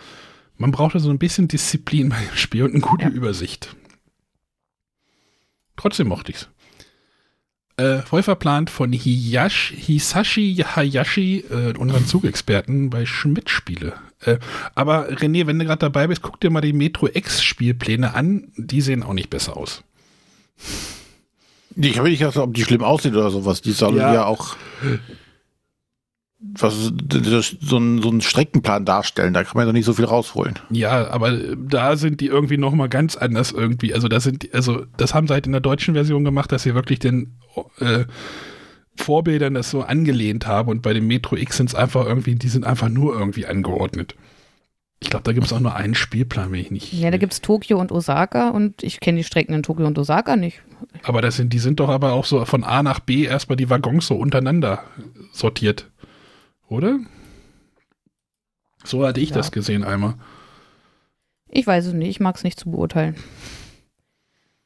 [0.58, 3.10] man braucht da so ein bisschen Disziplin bei dem Spiel und eine gute ja.
[3.12, 3.76] Übersicht.
[5.76, 6.50] Trotzdem mochte ich's
[7.82, 13.94] äh, voll verplant von Hiyash, Hisashi Hayashi, äh, unseren Zugexperten bei Schmidt-Spiele.
[14.24, 14.38] Äh,
[14.76, 18.52] aber René, wenn du gerade dabei bist, guck dir mal die Metro X-Spielpläne an.
[18.56, 19.84] Die sehen auch nicht besser aus.
[21.76, 23.62] Ich habe nicht gesagt, ob die schlimm aussehen oder sowas.
[23.62, 24.56] Die sollen ja, ja auch
[26.42, 26.92] was
[27.62, 30.58] so ein, so ein Streckenplan darstellen, da kann man doch nicht so viel rausholen.
[30.72, 33.94] Ja, aber da sind die irgendwie noch mal ganz anders irgendwie.
[33.94, 36.74] Also das sind, also das haben sie halt in der deutschen Version gemacht, dass sie
[36.74, 37.38] wirklich den
[37.80, 38.06] äh,
[38.96, 42.50] Vorbildern das so angelehnt haben und bei dem Metro X sind es einfach irgendwie, die
[42.50, 44.16] sind einfach nur irgendwie angeordnet.
[45.00, 46.94] Ich glaube, da gibt es auch nur einen Spielplan, wenn ich nicht.
[46.94, 49.98] Ja, da gibt es Tokio und Osaka und ich kenne die Strecken in Tokio und
[49.98, 50.62] Osaka nicht.
[51.04, 53.70] Aber das sind, die sind doch aber auch so von A nach B erstmal die
[53.70, 54.84] Waggons so untereinander
[55.32, 55.91] sortiert
[56.72, 57.00] oder?
[58.84, 59.36] So hatte ich ja.
[59.36, 60.16] das gesehen einmal.
[61.50, 63.16] Ich weiß es nicht, ich mag es nicht zu beurteilen.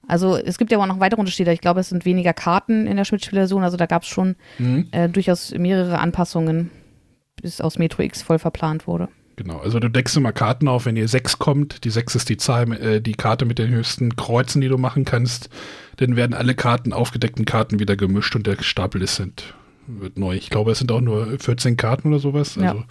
[0.08, 1.52] Also es gibt ja auch noch weitere Unterschiede.
[1.52, 3.64] Ich glaube, es sind weniger Karten in der Schmidt-Version.
[3.64, 4.88] Also da gab es schon mhm.
[4.92, 6.70] äh, durchaus mehrere Anpassungen,
[7.42, 9.10] bis aus Metro X voll verplant wurde.
[9.36, 11.84] Genau, also du deckst immer Karten auf, wenn ihr sechs kommt.
[11.84, 15.06] Die sechs ist die Zahl, äh, die Karte mit den höchsten Kreuzen, die du machen
[15.06, 15.50] kannst.
[15.98, 19.56] Dann werden alle Karten, aufgedeckten Karten wieder gemischt und der Stapel ist sind
[19.88, 20.36] wird neu.
[20.36, 22.58] Ich glaube, es sind auch nur 14 Karten oder sowas.
[22.58, 22.86] Also, ja.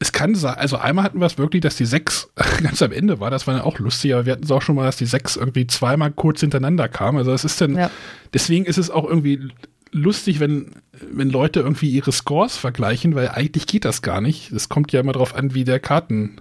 [0.00, 2.30] Es kann sein, also einmal hatten wir es wirklich, dass die sechs
[2.62, 3.30] ganz am Ende war.
[3.30, 5.36] Das war dann auch lustig, aber wir hatten es auch schon mal, dass die sechs
[5.36, 7.18] irgendwie zweimal kurz hintereinander kamen.
[7.18, 7.90] Also es ist dann, ja.
[8.32, 9.48] deswegen ist es auch irgendwie
[9.90, 10.72] lustig, wenn,
[11.10, 14.52] wenn Leute irgendwie ihre Scores vergleichen, weil eigentlich geht das gar nicht.
[14.52, 16.40] Es kommt ja immer darauf an, wie der Karten.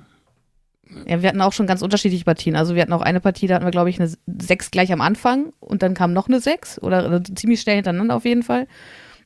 [1.05, 2.55] Ja, wir hatten auch schon ganz unterschiedliche Partien.
[2.55, 5.01] Also wir hatten auch eine Partie, da hatten wir, glaube ich, eine 6 gleich am
[5.01, 8.67] Anfang und dann kam noch eine 6 oder, oder ziemlich schnell hintereinander auf jeden Fall.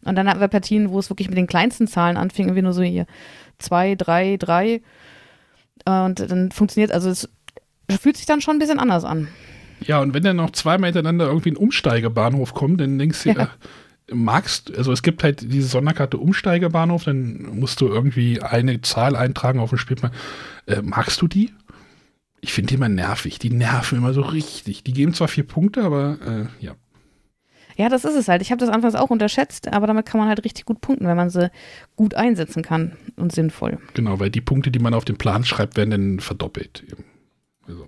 [0.04, 2.74] Und dann hatten wir Partien, wo es wirklich mit den kleinsten Zahlen anfing, irgendwie nur
[2.74, 3.06] so hier
[3.60, 4.82] zwei, drei, drei.
[5.86, 7.30] Und dann funktioniert, also es
[8.00, 9.28] fühlt sich dann schon ein bisschen anders an.
[9.82, 13.44] Ja, und wenn dann noch zweimal hintereinander irgendwie ein Umsteigebahnhof kommt, dann denkst du, ja.
[13.44, 13.48] äh,
[14.14, 19.60] magst, also es gibt halt diese Sonderkarte Umsteigebahnhof, dann musst du irgendwie eine Zahl eintragen
[19.60, 20.12] auf dem Spielplan.
[20.68, 21.52] Äh, magst du die?
[22.42, 23.40] Ich finde die immer nervig.
[23.40, 24.84] Die nerven immer so richtig.
[24.84, 26.74] Die geben zwar vier Punkte, aber äh, ja.
[27.78, 28.42] Ja, das ist es halt.
[28.42, 31.18] Ich habe das anfangs auch unterschätzt, aber damit kann man halt richtig gut punkten, wenn
[31.18, 31.52] man sie
[31.96, 33.80] gut einsetzen kann und sinnvoll.
[33.94, 36.84] Genau, weil die Punkte, die man auf den Plan schreibt, werden dann verdoppelt.
[37.68, 37.88] Also,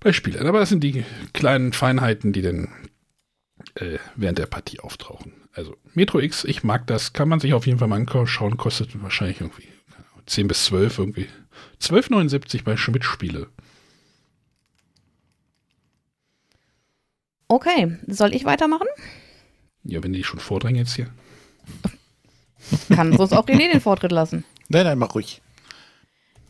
[0.00, 0.46] bei Spielern.
[0.46, 2.68] Aber das sind die kleinen Feinheiten, die dann
[3.74, 5.32] äh, während der Partie auftauchen.
[5.52, 9.02] Also Metro X, ich mag das, kann man sich auf jeden Fall mal anschauen, kostet
[9.02, 9.68] wahrscheinlich irgendwie
[10.26, 11.26] 10 bis 12 irgendwie.
[11.82, 13.48] 12,79 bei Schmidt-Spiele.
[17.50, 18.86] Okay, soll ich weitermachen?
[19.82, 21.08] Ja, wenn die schon vordrängen jetzt hier.
[22.94, 24.44] Kann sonst auch René den Vortritt lassen.
[24.68, 25.42] Nein, nein, mach ruhig.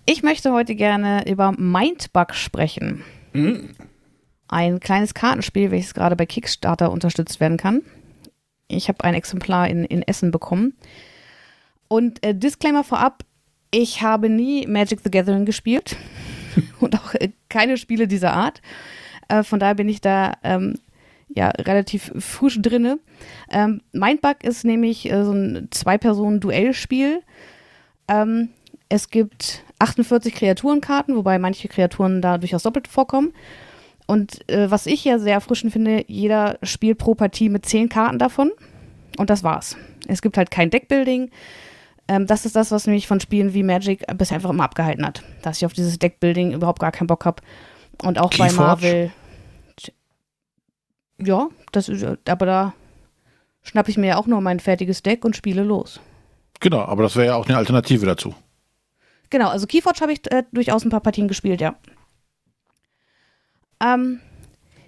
[0.05, 3.03] Ich möchte heute gerne über Mindbug sprechen.
[3.33, 3.71] Mhm.
[4.47, 7.81] Ein kleines Kartenspiel, welches gerade bei Kickstarter unterstützt werden kann.
[8.69, 10.75] Ich habe ein Exemplar in, in Essen bekommen.
[11.89, 13.25] Und äh, Disclaimer vorab,
[13.71, 15.97] ich habe nie Magic the Gathering gespielt
[16.79, 18.61] und auch äh, keine Spiele dieser Art.
[19.29, 20.75] Äh, von daher bin ich da ähm,
[21.35, 22.99] ja relativ frisch drinne.
[23.51, 27.23] Ähm, Mindbug ist nämlich äh, so ein Zwei-Personen-Duellspiel.
[28.09, 28.49] Ähm,
[28.89, 33.33] es gibt 48 Kreaturenkarten, wobei manche Kreaturen da durchaus doppelt vorkommen.
[34.07, 38.19] Und äh, was ich ja sehr erfrischend finde, jeder spielt pro Partie mit 10 Karten
[38.19, 38.51] davon.
[39.17, 39.77] Und das war's.
[40.09, 41.31] Es gibt halt kein Deckbuilding.
[42.09, 45.23] Ähm, das ist das, was mich von Spielen wie Magic bisher einfach immer abgehalten hat.
[45.43, 47.41] Dass ich auf dieses Deckbuilding überhaupt gar keinen Bock habe.
[48.03, 48.57] Und auch Keyforge.
[48.57, 49.13] bei Marvel.
[51.23, 52.75] Ja, das ist, aber da
[53.63, 56.01] schnappe ich mir ja auch nur mein fertiges Deck und spiele los.
[56.61, 58.35] Genau, aber das wäre ja auch eine Alternative dazu.
[59.31, 61.77] Genau, also Keyforge habe ich äh, durchaus ein paar Partien gespielt, ja.
[63.83, 64.21] Ähm,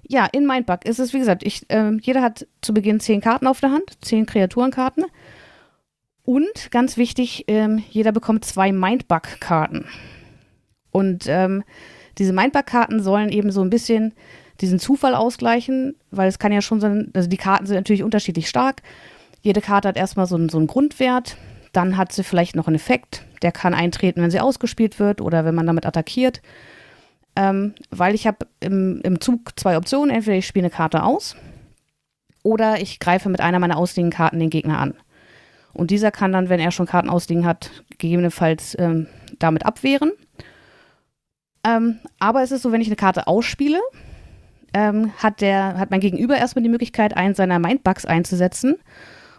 [0.07, 3.47] ja, in Mindbug ist es, wie gesagt, ich, äh, jeder hat zu Beginn zehn Karten
[3.47, 5.07] auf der Hand, zehn Kreaturenkarten.
[6.25, 9.87] Und ganz wichtig, ähm, jeder bekommt zwei Mindbug-Karten.
[10.91, 11.65] Und ähm,
[12.19, 14.13] diese Mindbug-Karten sollen eben so ein bisschen
[14.61, 18.49] diesen Zufall ausgleichen, weil es kann ja schon sein, also die Karten sind natürlich unterschiedlich
[18.49, 18.83] stark.
[19.41, 21.37] Jede Karte hat erstmal so einen, so einen Grundwert,
[21.73, 25.45] dann hat sie vielleicht noch einen Effekt, der kann eintreten, wenn sie ausgespielt wird oder
[25.45, 26.43] wenn man damit attackiert.
[27.35, 30.15] Ähm, weil ich habe im, im Zug zwei Optionen.
[30.15, 31.35] Entweder ich spiele eine Karte aus
[32.43, 34.95] oder ich greife mit einer meiner ausliegenden Karten den Gegner an.
[35.73, 39.07] Und dieser kann dann, wenn er schon Karten ausliegen hat, gegebenenfalls ähm,
[39.39, 40.13] damit abwehren.
[41.65, 43.81] Ähm, aber es ist so, wenn ich eine Karte ausspiele,
[44.75, 48.77] ähm, hat, der, hat mein Gegenüber erstmal die Möglichkeit, einen seiner Mindbugs einzusetzen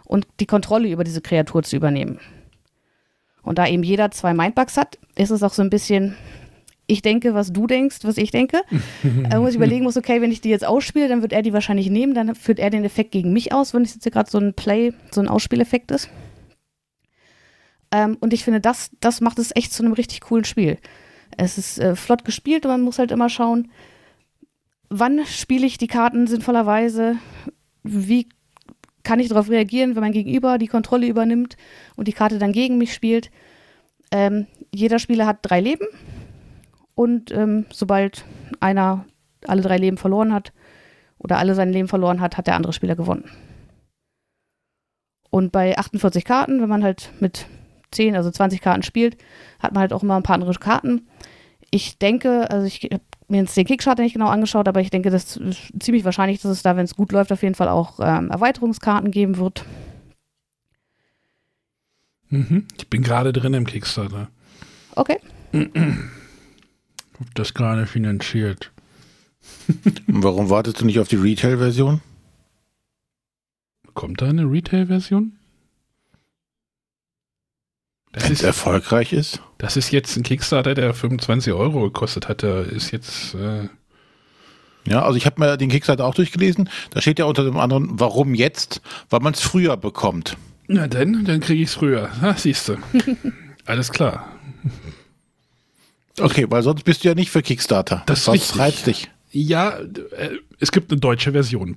[0.04, 2.20] und die Kontrolle über diese Kreatur zu übernehmen.
[3.42, 6.16] Und da eben jeder zwei Mindbugs hat, ist es auch so ein bisschen,
[6.86, 8.62] ich denke, was du denkst, was ich denke.
[9.30, 11.52] äh, muss ich überlegen muss, okay, wenn ich die jetzt ausspiele, dann wird er die
[11.52, 14.38] wahrscheinlich nehmen, dann führt er den Effekt gegen mich aus, wenn es jetzt gerade so
[14.38, 16.08] ein Play, so ein Ausspieleffekt ist.
[17.90, 20.78] Ähm, und ich finde, das, das macht es echt zu einem richtig coolen Spiel.
[21.36, 23.70] Es ist äh, flott gespielt und man muss halt immer schauen,
[24.98, 27.16] wann spiele ich die Karten sinnvollerweise,
[27.82, 28.28] wie
[29.02, 31.56] kann ich darauf reagieren, wenn mein Gegenüber die Kontrolle übernimmt
[31.96, 33.30] und die Karte dann gegen mich spielt.
[34.12, 35.86] Ähm, jeder Spieler hat drei Leben
[36.94, 38.24] und ähm, sobald
[38.60, 39.04] einer
[39.46, 40.52] alle drei Leben verloren hat
[41.18, 43.28] oder alle sein Leben verloren hat, hat der andere Spieler gewonnen.
[45.30, 47.46] Und bei 48 Karten, wenn man halt mit
[47.90, 49.16] 10, also 20 Karten spielt,
[49.58, 51.08] hat man halt auch immer ein paar andere Karten.
[51.70, 55.10] Ich denke, also ich habe mir jetzt den Kickstarter nicht genau angeschaut, aber ich denke,
[55.10, 57.98] das ist ziemlich wahrscheinlich, dass es da, wenn es gut läuft, auf jeden Fall auch
[58.00, 59.64] ähm, Erweiterungskarten geben wird.
[62.28, 62.66] Mhm.
[62.76, 64.28] Ich bin gerade drin im Kickstarter.
[64.96, 65.18] Okay.
[65.52, 68.72] Hab das gerade finanziert.
[70.06, 72.00] Warum wartest du nicht auf die Retail-Version?
[73.94, 75.38] Kommt da eine Retail-Version?
[78.14, 79.40] Wenn es erfolgreich ist.
[79.58, 82.42] Das ist jetzt ein Kickstarter, der 25 Euro gekostet hat.
[82.42, 83.34] Der ist jetzt.
[83.34, 83.68] Äh
[84.86, 86.68] ja, also ich habe mir den Kickstarter auch durchgelesen.
[86.90, 88.82] Da steht ja unter dem anderen, warum jetzt?
[89.10, 90.36] Weil man es früher bekommt.
[90.68, 92.10] Na denn, dann kriege ich es früher.
[92.20, 92.76] Ah, siehst du.
[93.66, 94.30] Alles klar.
[96.20, 98.02] Okay, weil sonst bist du ja nicht für Kickstarter.
[98.06, 99.10] Das Was reizt dich?
[99.30, 101.76] Ja, äh, es gibt eine deutsche Version.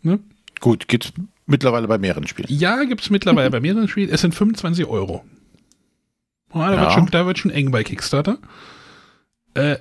[0.00, 0.20] Ne?
[0.60, 1.12] Gut, gibt's
[1.46, 2.48] mittlerweile bei mehreren Spielen.
[2.50, 4.08] Ja, gibt es mittlerweile bei mehreren Spielen.
[4.08, 5.24] Es sind 25 Euro.
[6.52, 6.80] Oh, da, ja.
[6.80, 8.38] wird schon, da wird schon eng bei Kickstarter.
[9.54, 9.76] Äh,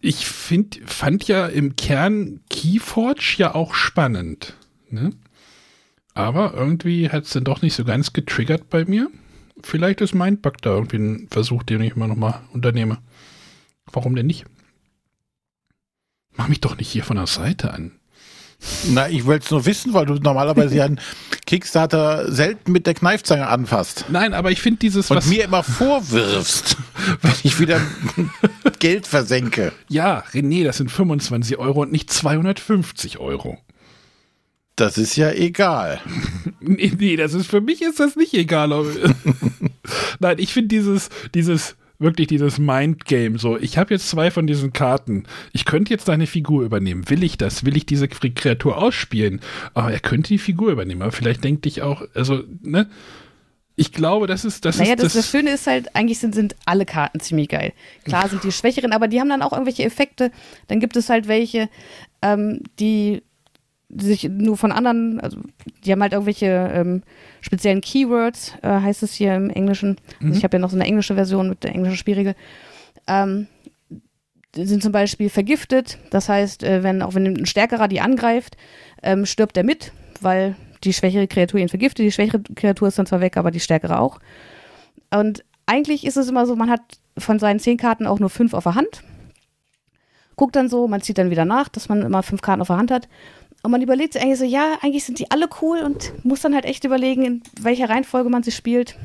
[0.00, 4.54] ich find, fand ja im Kern Keyforge ja auch spannend.
[4.90, 5.10] Ne?
[6.14, 9.10] Aber irgendwie hat es dann doch nicht so ganz getriggert bei mir.
[9.62, 12.98] Vielleicht ist Mindbug da irgendwie ein Versuch, den ich immer noch mal unternehme.
[13.92, 14.44] Warum denn nicht?
[16.36, 17.97] Mach mich doch nicht hier von der Seite an.
[18.90, 21.00] Na, ich wollte es nur wissen, weil du normalerweise ja einen
[21.46, 24.06] Kickstarter selten mit der Kneifzange anfasst.
[24.08, 26.76] Nein, aber ich finde dieses, Und was mir immer vorwirfst,
[27.22, 27.80] wenn ich wieder
[28.78, 29.72] Geld versenke.
[29.88, 33.58] Ja, René, das sind 25 Euro und nicht 250 Euro.
[34.76, 36.00] Das ist ja egal.
[36.60, 38.68] nee, nee, das ist für mich ist das nicht egal.
[40.20, 43.38] Nein, ich finde dieses, dieses wirklich dieses Mindgame.
[43.38, 45.24] So, ich habe jetzt zwei von diesen Karten.
[45.52, 47.08] Ich könnte jetzt deine Figur übernehmen.
[47.10, 47.64] Will ich das?
[47.64, 49.40] Will ich diese Kreatur ausspielen?
[49.74, 51.02] Aber er könnte die Figur übernehmen.
[51.02, 52.88] Aber vielleicht denkt ich auch, also, ne?
[53.80, 54.78] Ich glaube, das ist das.
[54.78, 57.72] Naja, ist, das, das, Schöne ist halt, eigentlich sind, sind alle Karten ziemlich geil.
[58.02, 60.32] Klar sind die schwächeren, aber die haben dann auch irgendwelche Effekte.
[60.66, 61.68] Dann gibt es halt welche,
[62.20, 63.22] ähm, die
[63.88, 65.38] sich nur von anderen, also
[65.84, 67.02] die haben halt irgendwelche ähm,
[67.40, 69.96] speziellen Keywords, äh, heißt es hier im Englischen.
[70.16, 70.32] Also mhm.
[70.32, 72.34] ich habe ja noch so eine englische Version mit der englischen Spielregel.
[73.06, 73.46] Ähm,
[74.54, 75.98] sind zum Beispiel vergiftet.
[76.10, 78.56] Das heißt, äh, wenn auch wenn ein Stärkerer die angreift,
[79.02, 82.04] ähm, stirbt er mit, weil die schwächere Kreatur ihn vergiftet.
[82.04, 84.20] Die schwächere Kreatur ist dann zwar weg, aber die stärkere auch.
[85.10, 86.80] Und eigentlich ist es immer so, man hat
[87.16, 89.02] von seinen zehn Karten auch nur fünf auf der Hand.
[90.36, 92.76] Guckt dann so, man zieht dann wieder nach, dass man immer fünf Karten auf der
[92.76, 93.08] Hand hat.
[93.68, 96.54] Und man überlegt sich eigentlich so, ja, eigentlich sind die alle cool und muss dann
[96.54, 98.96] halt echt überlegen, in welcher Reihenfolge man sie spielt.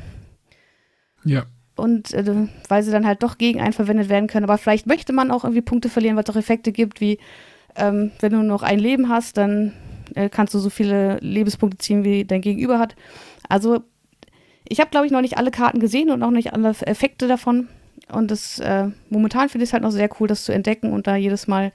[1.26, 1.48] Ja.
[1.76, 4.46] Und äh, weil sie dann halt doch gegen einen verwendet werden können.
[4.46, 7.20] Aber vielleicht möchte man auch irgendwie Punkte verlieren, weil es auch Effekte gibt, wie
[7.76, 9.74] ähm, wenn du noch ein Leben hast, dann
[10.16, 12.96] äh, kannst du so viele Lebenspunkte ziehen, wie dein Gegenüber hat.
[13.50, 13.84] Also
[14.70, 17.68] ich habe, glaube ich, noch nicht alle Karten gesehen und auch nicht alle Effekte davon.
[18.10, 21.06] Und das äh, momentan finde ich es halt noch sehr cool, das zu entdecken und
[21.06, 21.74] da jedes Mal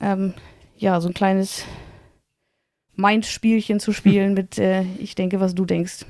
[0.00, 0.34] ähm,
[0.78, 1.64] ja, so ein kleines
[2.96, 6.06] Mind-Spielchen zu spielen mit, äh, ich denke, was du denkst.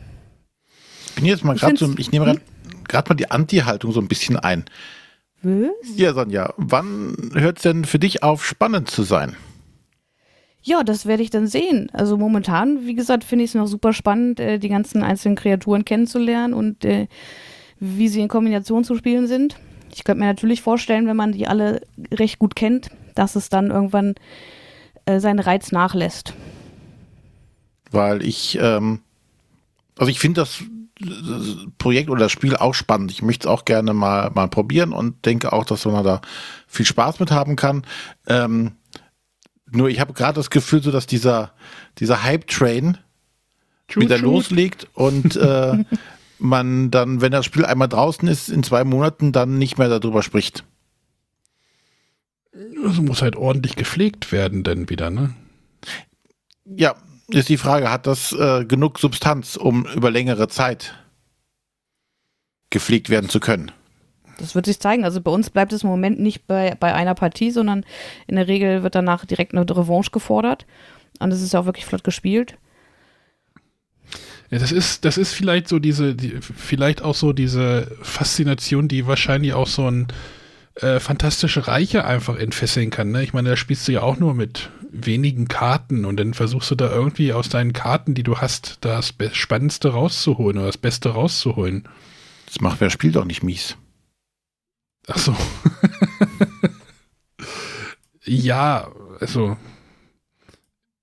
[1.06, 2.40] Ich bin jetzt mal gerade so, ich nehme
[2.88, 3.08] gerade hm?
[3.08, 4.64] mal die Anti-Haltung so ein bisschen ein.
[5.42, 5.70] Was?
[5.96, 9.36] Ja, Sonja, wann hört es denn für dich auf, spannend zu sein?
[10.62, 11.88] Ja, das werde ich dann sehen.
[11.92, 15.84] Also momentan, wie gesagt, finde ich es noch super spannend, äh, die ganzen einzelnen Kreaturen
[15.84, 17.06] kennenzulernen und äh,
[17.78, 19.56] wie sie in Kombination zu spielen sind.
[19.94, 21.80] Ich könnte mir natürlich vorstellen, wenn man die alle
[22.12, 24.14] recht gut kennt, dass es dann irgendwann
[25.08, 26.34] äh, seinen Reiz nachlässt.
[27.90, 29.00] Weil ich, ähm,
[29.96, 30.62] also ich finde das
[31.78, 33.10] Projekt oder das Spiel auch spannend.
[33.10, 36.20] Ich möchte es auch gerne mal, mal probieren und denke auch, dass man da
[36.66, 37.86] viel Spaß mit haben kann.
[38.26, 38.72] Ähm,
[39.70, 41.52] nur ich habe gerade das Gefühl, so dass dieser,
[41.98, 42.98] dieser Hype-Train
[43.94, 45.84] wieder loslegt und äh,
[46.38, 50.22] man dann, wenn das Spiel einmal draußen ist, in zwei Monaten dann nicht mehr darüber
[50.22, 50.64] spricht.
[52.52, 55.34] Es muss halt ordentlich gepflegt werden, dann wieder, ne?
[56.64, 56.96] Ja,
[57.28, 60.94] ist die Frage, hat das äh, genug Substanz, um über längere Zeit
[62.70, 63.70] gepflegt werden zu können?
[64.38, 65.04] Das wird sich zeigen.
[65.04, 67.84] Also bei uns bleibt es im Moment nicht bei, bei einer Partie, sondern
[68.26, 70.64] in der Regel wird danach direkt eine Revanche gefordert.
[71.18, 72.56] Und es ist ja auch wirklich flott gespielt.
[74.50, 79.06] Ja, das ist, das ist vielleicht so diese, die, vielleicht auch so diese Faszination, die
[79.06, 80.06] wahrscheinlich auch so ein
[80.80, 83.10] äh, fantastische Reiche einfach entfesseln kann.
[83.10, 83.22] Ne?
[83.22, 86.74] Ich meine, da spielst du ja auch nur mit wenigen Karten und dann versuchst du
[86.74, 91.88] da irgendwie aus deinen Karten, die du hast, das Spannendste rauszuholen oder das Beste rauszuholen.
[92.46, 93.76] Das macht wer spielt doch nicht mies.
[95.08, 95.36] Ach so.
[98.24, 98.88] ja,
[99.20, 99.56] also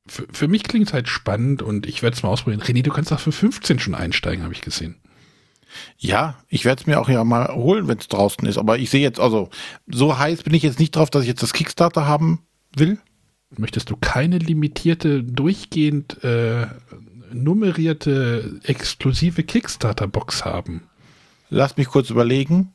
[0.07, 2.61] für, für mich klingt es halt spannend und ich werde es mal ausprobieren.
[2.61, 4.95] René, du kannst auch für 15 schon einsteigen, habe ich gesehen.
[5.97, 8.57] Ja, ich werde es mir auch ja mal holen, wenn es draußen ist.
[8.57, 9.49] Aber ich sehe jetzt, also
[9.87, 12.39] so heiß bin ich jetzt nicht drauf, dass ich jetzt das Kickstarter haben
[12.75, 12.97] will.
[13.57, 16.67] Möchtest du keine limitierte, durchgehend äh,
[17.31, 20.83] nummerierte, exklusive Kickstarter-Box haben?
[21.49, 22.73] Lass mich kurz überlegen.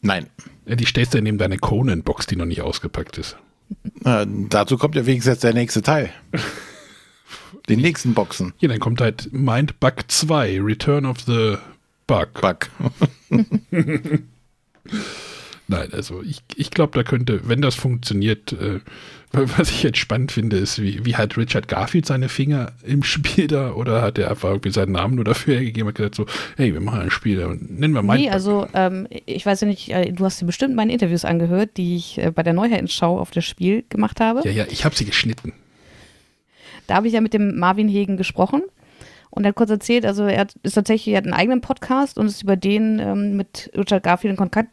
[0.00, 0.26] Nein.
[0.66, 3.36] Die stellst du neben deine Conan-Box, die noch nicht ausgepackt ist.
[4.04, 6.10] Äh, dazu kommt ja wenigstens jetzt der nächste Teil.
[7.68, 8.52] Die nächsten Boxen.
[8.58, 11.56] Ja, dann kommt halt Mind Bug 2, Return of the
[12.06, 12.40] Bug.
[12.40, 12.70] Bug.
[15.70, 18.80] Nein, also ich, ich glaube, da könnte, wenn das funktioniert, äh,
[19.30, 23.46] was ich jetzt spannend finde, ist, wie, wie hat Richard Garfield seine Finger im Spiel
[23.46, 26.72] da oder hat er einfach irgendwie seinen Namen nur dafür hergegeben und gesagt so, hey,
[26.72, 28.18] wir machen ein Spiel und nennen wir mal.
[28.18, 31.76] Nee, also ähm, ich weiß ja nicht, äh, du hast dir bestimmt meine Interviews angehört,
[31.76, 34.42] die ich äh, bei der Neuheitenschau auf das Spiel gemacht habe.
[34.44, 35.52] Ja, ja, ich habe sie geschnitten.
[36.90, 38.62] Da habe ich ja mit dem Marvin Hegen gesprochen
[39.30, 42.18] und er hat kurz erzählt, also er hat, ist tatsächlich, er hat einen eigenen Podcast
[42.18, 44.70] und ist über den ähm, mit Richard Garfield in Kontakt,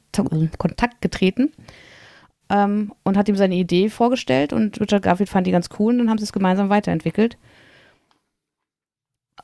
[0.58, 1.51] Kontakt getreten
[2.49, 5.99] ähm, und hat ihm seine Idee vorgestellt und Richard Garfield fand die ganz cool und
[5.99, 7.38] dann haben sie es gemeinsam weiterentwickelt.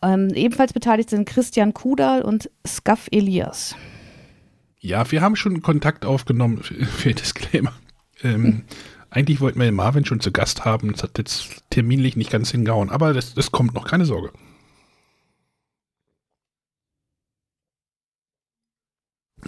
[0.01, 3.75] Ähm, ebenfalls beteiligt sind Christian Kudal und Skaff Elias.
[4.79, 7.73] Ja, wir haben schon Kontakt aufgenommen für, Disclaimer.
[8.23, 8.63] Ähm, hm.
[9.13, 10.91] Eigentlich wollten wir den Marvin schon zu Gast haben.
[10.91, 14.32] Das hat jetzt terminlich nicht ganz hingehauen, aber das, das kommt noch, keine Sorge.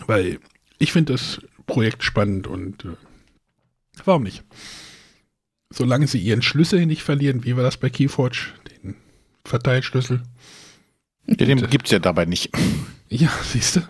[0.05, 0.39] Weil
[0.77, 2.89] ich finde das Projekt spannend und äh,
[4.03, 4.43] warum nicht?
[5.71, 8.95] Solange sie ihren Schlüssel nicht verlieren, wie war das bei Keyforge, den
[9.45, 10.21] Verteilschlüssel.
[11.25, 12.51] Ja, den äh, gibt es ja dabei nicht.
[13.07, 13.81] Ja, siehst du.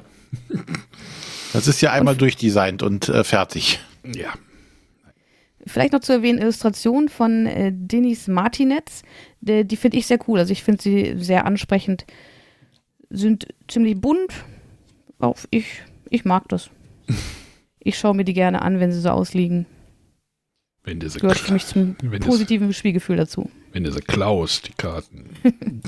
[1.53, 3.79] Das ist ja einmal durchdesignt und äh, fertig.
[4.03, 4.33] Ja.
[5.65, 9.03] Vielleicht noch zu erwähnen, Illustration von äh, Denis Martinez.
[9.41, 10.39] Die, die finde ich sehr cool.
[10.39, 12.05] Also ich finde sie sehr ansprechend.
[13.09, 14.33] Sind ziemlich bunt.
[15.19, 16.69] Auch ich ich mag das.
[17.87, 19.67] Ich schaue mir die gerne an, wenn sie so ausliegen.
[20.83, 23.51] Wenn diese Gehört für mich zum positiven das, Spielgefühl dazu.
[23.73, 25.29] Wenn du sie klaust, die Karten.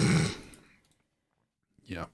[1.87, 2.07] ja.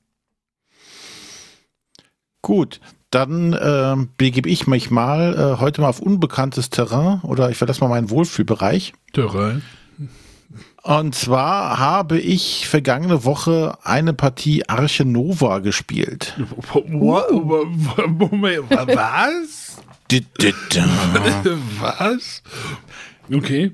[2.42, 2.80] Gut,
[3.14, 7.82] dann äh, begebe ich mich mal äh, heute mal auf unbekanntes Terrain oder ich verlasse
[7.82, 8.94] mal meinen Wohlfühlbereich.
[9.14, 9.62] Terrain.
[10.84, 16.38] Und zwar habe ich vergangene Woche eine Partie Arche Nova gespielt.
[18.08, 19.78] Moment, was?
[21.80, 22.44] was?
[23.32, 23.72] Okay.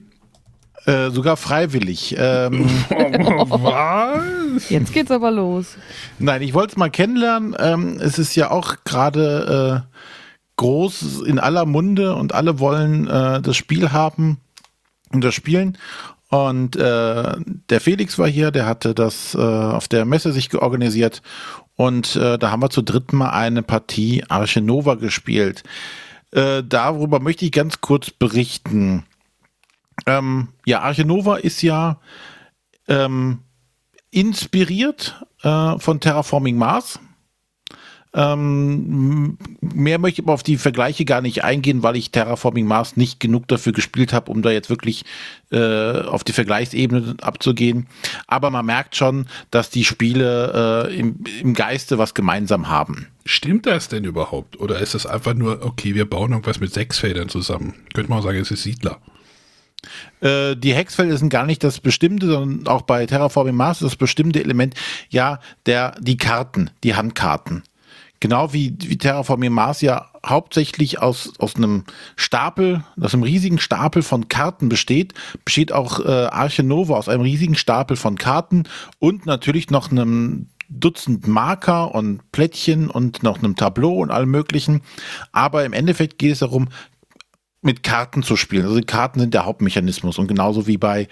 [0.86, 2.16] Äh, sogar freiwillig.
[2.18, 4.70] Ähm, was?
[4.70, 5.78] Jetzt geht's aber los.
[6.20, 7.56] Nein, ich wollte es mal kennenlernen.
[7.60, 9.96] Ähm, es ist ja auch gerade äh,
[10.56, 14.38] groß in aller Munde und alle wollen äh, das Spiel haben
[15.12, 15.78] und das Spielen.
[16.30, 17.36] Und äh,
[17.70, 21.22] der Felix war hier, der hatte das äh, auf der Messe sich organisiert.
[21.76, 25.64] Und äh, da haben wir zu dritt mal eine Partie Arche Nova gespielt.
[26.32, 29.06] Äh, darüber möchte ich ganz kurz berichten.
[30.06, 32.00] Ähm, ja, Arche Nova ist ja
[32.88, 33.40] ähm,
[34.12, 37.00] inspiriert äh, von Terraforming Mars.
[38.12, 42.98] Ähm, mehr möchte ich aber auf die Vergleiche gar nicht eingehen, weil ich Terraforming Mars
[42.98, 45.06] nicht genug dafür gespielt habe, um da jetzt wirklich
[45.52, 47.88] äh, auf die Vergleichsebene abzugehen.
[48.26, 53.08] Aber man merkt schon, dass die Spiele äh, im, im Geiste was gemeinsam haben.
[53.26, 54.60] Stimmt das denn überhaupt?
[54.60, 57.76] Oder ist das einfach nur, okay, wir bauen irgendwas mit sechs Feldern zusammen?
[57.94, 58.98] Könnte man auch sagen, es ist Siedler.
[60.22, 64.44] Äh, die Hexfelder sind gar nicht das bestimmte, sondern auch bei Terraforming Mars das bestimmte
[64.44, 64.76] Element,
[65.10, 67.64] ja, der, die Karten, die Handkarten.
[68.22, 71.86] Genau wie, wie Terraforming Mars ja hauptsächlich aus, aus einem
[72.18, 75.14] Stapel, aus einem riesigen Stapel von Karten besteht,
[75.46, 78.64] besteht auch äh, Arche Nova aus einem riesigen Stapel von Karten
[79.00, 84.82] und natürlich noch einem Dutzend Marker und Plättchen und noch einem Tableau und allem möglichen.
[85.32, 86.70] Aber im Endeffekt geht es darum,
[87.62, 88.64] mit Karten zu spielen.
[88.64, 91.08] Also die Karten sind der Hauptmechanismus und genauso wie bei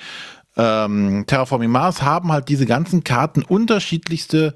[0.56, 4.54] ähm, Terraforming Mars haben halt diese ganzen Karten unterschiedlichste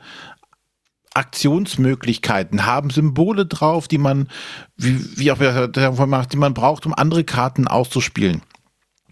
[1.14, 4.30] Aktionsmöglichkeiten, haben Symbole drauf, die man,
[4.78, 8.42] wie, wie auch Terraforming Mars, die man braucht, um andere Karten auszuspielen.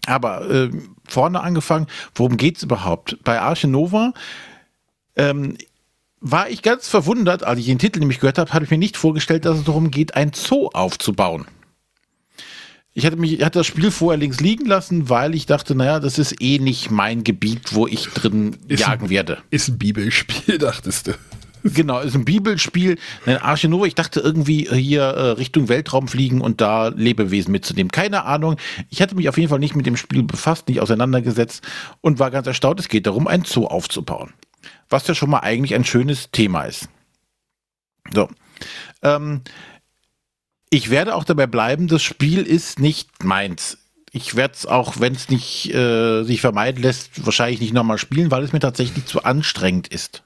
[0.06, 0.70] Aber äh,
[1.06, 3.18] vorne angefangen, worum geht's überhaupt?
[3.22, 4.12] Bei Arche Nova
[5.14, 5.58] ähm,
[6.20, 8.96] war ich ganz verwundert, als ich den Titel nämlich gehört habe, habe ich mir nicht
[8.96, 11.46] vorgestellt, dass es darum geht, ein Zoo aufzubauen.
[12.92, 16.00] Ich hatte mich, ich hatte das Spiel vorher links liegen lassen, weil ich dachte, naja,
[16.00, 19.38] das ist eh nicht mein Gebiet, wo ich drin ist jagen ein, werde.
[19.50, 21.12] Ist ein Bibelspiel, dachtest du.
[21.62, 22.98] Genau, ist ein Bibelspiel.
[23.26, 27.92] Ein Arche Nova, ich dachte irgendwie hier äh, Richtung Weltraum fliegen und da Lebewesen mitzunehmen.
[27.92, 28.56] Keine Ahnung.
[28.88, 31.62] Ich hatte mich auf jeden Fall nicht mit dem Spiel befasst, nicht auseinandergesetzt
[32.00, 32.80] und war ganz erstaunt.
[32.80, 34.32] Es geht darum, ein Zoo aufzubauen.
[34.88, 36.88] Was ja schon mal eigentlich ein schönes Thema ist.
[38.12, 38.28] So.
[39.02, 39.42] Ähm,
[40.70, 43.78] ich werde auch dabei bleiben, das Spiel ist nicht meins.
[44.12, 48.30] Ich werde es auch, wenn es nicht äh, sich vermeiden lässt, wahrscheinlich nicht nochmal spielen,
[48.30, 50.22] weil es mir tatsächlich zu anstrengend ist.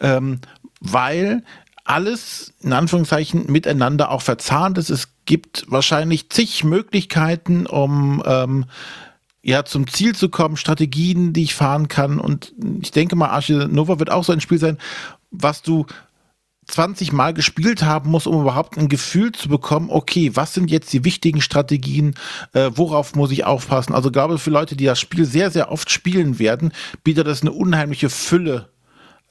[0.00, 0.40] Ähm,
[0.80, 1.42] weil
[1.84, 4.90] alles in Anführungszeichen miteinander auch verzahnt ist.
[4.90, 8.66] Es gibt wahrscheinlich zig Möglichkeiten, um ähm,
[9.42, 12.20] ja zum Ziel zu kommen, Strategien, die ich fahren kann.
[12.20, 14.78] Und ich denke mal, Arche Nova wird auch so ein Spiel sein,
[15.30, 15.86] was du
[16.68, 20.92] 20 Mal gespielt haben muss, um überhaupt ein Gefühl zu bekommen, okay, was sind jetzt
[20.92, 22.14] die wichtigen Strategien,
[22.52, 23.94] äh, worauf muss ich aufpassen?
[23.94, 26.72] Also glaube für Leute, die das Spiel sehr, sehr oft spielen werden,
[27.04, 28.68] bietet das eine unheimliche Fülle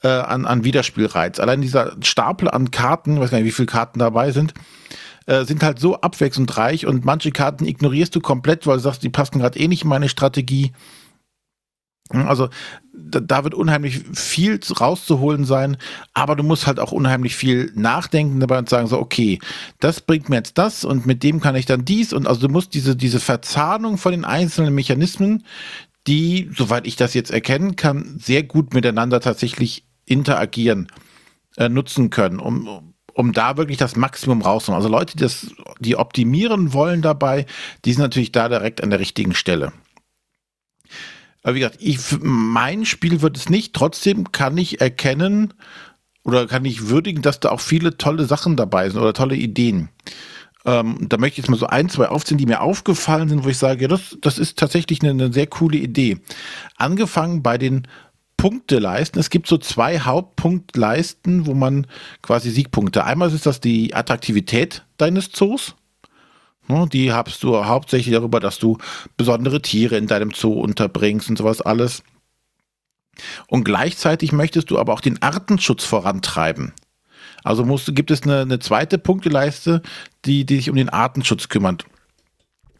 [0.02, 1.38] äh, an, an Wiederspielreiz.
[1.38, 4.54] Allein dieser Stapel an Karten, ich weiß gar nicht, wie viele Karten dabei sind,
[5.26, 9.10] äh, sind halt so abwechslungsreich und manche Karten ignorierst du komplett, weil du sagst, die
[9.10, 10.72] passen gerade eh nicht in meine Strategie.
[12.10, 12.48] Also
[12.92, 15.76] da, da, wird unheimlich viel rauszuholen sein,
[16.14, 19.38] aber du musst halt auch unheimlich viel nachdenken dabei und sagen so, okay,
[19.78, 22.52] das bringt mir jetzt das und mit dem kann ich dann dies und also du
[22.52, 25.44] musst diese, diese Verzahnung von den einzelnen Mechanismen,
[26.06, 30.88] die, soweit ich das jetzt erkennen kann, sehr gut miteinander tatsächlich interagieren,
[31.56, 34.82] äh, nutzen können, um, um da wirklich das Maximum rauszuholen.
[34.82, 35.48] Also Leute, die das,
[35.80, 37.46] die optimieren wollen dabei,
[37.84, 39.72] die sind natürlich da direkt an der richtigen Stelle.
[41.42, 43.74] Aber wie gesagt, ich, mein Spiel wird es nicht.
[43.74, 45.54] Trotzdem kann ich erkennen
[46.24, 49.88] oder kann ich würdigen, dass da auch viele tolle Sachen dabei sind oder tolle Ideen.
[50.64, 53.48] Ähm, da möchte ich jetzt mal so ein, zwei aufzählen, die mir aufgefallen sind, wo
[53.48, 56.18] ich sage, ja, das, das ist tatsächlich eine, eine sehr coole Idee.
[56.76, 57.86] Angefangen bei den
[58.36, 59.20] Punkteleisten.
[59.20, 61.86] Es gibt so zwei Hauptpunktleisten, wo man
[62.22, 63.04] quasi Siegpunkte.
[63.04, 65.74] Einmal ist das die Attraktivität deines Zoos.
[66.68, 68.78] Ne, die hast du hauptsächlich darüber, dass du
[69.16, 72.02] besondere Tiere in deinem Zoo unterbringst und sowas alles.
[73.46, 76.72] Und gleichzeitig möchtest du aber auch den Artenschutz vorantreiben.
[77.42, 79.82] Also musst, gibt es eine, eine zweite Punkteleiste,
[80.24, 81.84] die, die sich um den Artenschutz kümmert.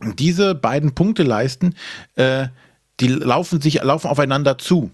[0.01, 1.75] Und diese beiden Punkteleisten,
[2.17, 2.49] äh,
[3.01, 4.91] die laufen sich laufen aufeinander zu.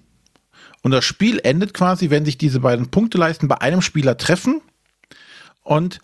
[0.83, 4.61] Und das Spiel endet quasi, wenn sich diese beiden Punkteleisten bei einem Spieler treffen
[5.63, 5.99] und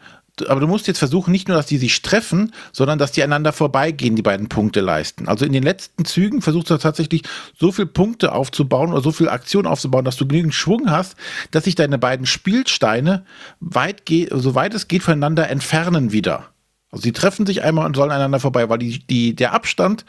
[0.48, 3.52] aber du musst jetzt versuchen, nicht nur, dass die sich treffen, sondern dass die einander
[3.52, 5.28] vorbeigehen, die beiden Punkte leisten.
[5.28, 7.22] Also in den letzten Zügen versuchst du tatsächlich
[7.58, 11.16] so viele Punkte aufzubauen oder so viel Aktion aufzubauen, dass du genügend Schwung hast,
[11.50, 13.24] dass sich deine beiden Spielsteine
[13.60, 16.46] weit so weit es geht voneinander entfernen wieder.
[16.90, 20.04] Also sie treffen sich einmal und sollen einander vorbei, weil die, die, der Abstand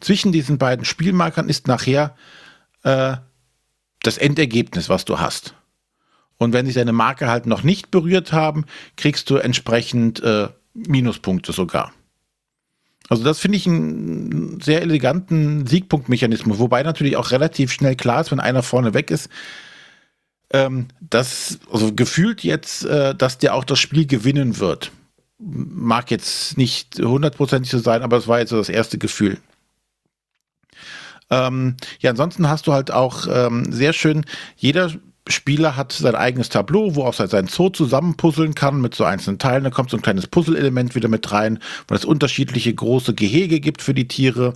[0.00, 2.14] zwischen diesen beiden Spielmarkern ist nachher
[2.82, 3.16] äh,
[4.02, 5.54] das Endergebnis, was du hast.
[6.38, 8.64] Und wenn sich deine Marke halt noch nicht berührt haben,
[8.96, 11.92] kriegst du entsprechend äh, Minuspunkte sogar.
[13.08, 18.30] Also das finde ich einen sehr eleganten Siegpunktmechanismus, wobei natürlich auch relativ schnell klar ist,
[18.30, 19.30] wenn einer vorne weg ist,
[20.50, 24.92] ähm, dass, also gefühlt jetzt, äh, dass der auch das Spiel gewinnen wird.
[25.38, 29.38] Mag jetzt nicht hundertprozentig so sein, aber es war jetzt so das erste Gefühl.
[31.30, 34.24] Ähm, ja, ansonsten hast du halt auch ähm, sehr schön,
[34.56, 34.90] jeder
[35.28, 39.64] Spieler hat sein eigenes Tableau, wo auch sein Zoo zusammenpuzzeln kann mit so einzelnen Teilen.
[39.64, 43.82] Da kommt so ein kleines Puzzle-Element wieder mit rein, wo es unterschiedliche große Gehege gibt
[43.82, 44.54] für die Tiere.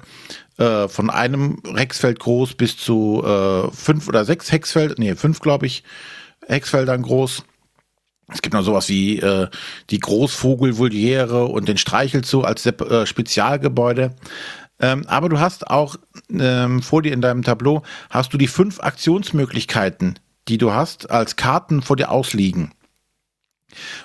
[0.58, 5.66] Äh, von einem Hexfeld groß bis zu äh, fünf oder sechs Hexfeld, nee, fünf, glaube
[5.66, 5.82] ich,
[6.46, 7.44] Hexfeldern groß.
[8.28, 9.48] Es gibt noch sowas wie äh,
[9.90, 14.14] die Großvogelvoliere und den Streichelzoo als äh, Spezialgebäude.
[14.80, 15.96] Ähm, aber du hast auch
[16.30, 20.18] ähm, vor dir in deinem Tableau hast du die fünf Aktionsmöglichkeiten,
[20.48, 22.72] die du hast, als Karten vor dir ausliegen.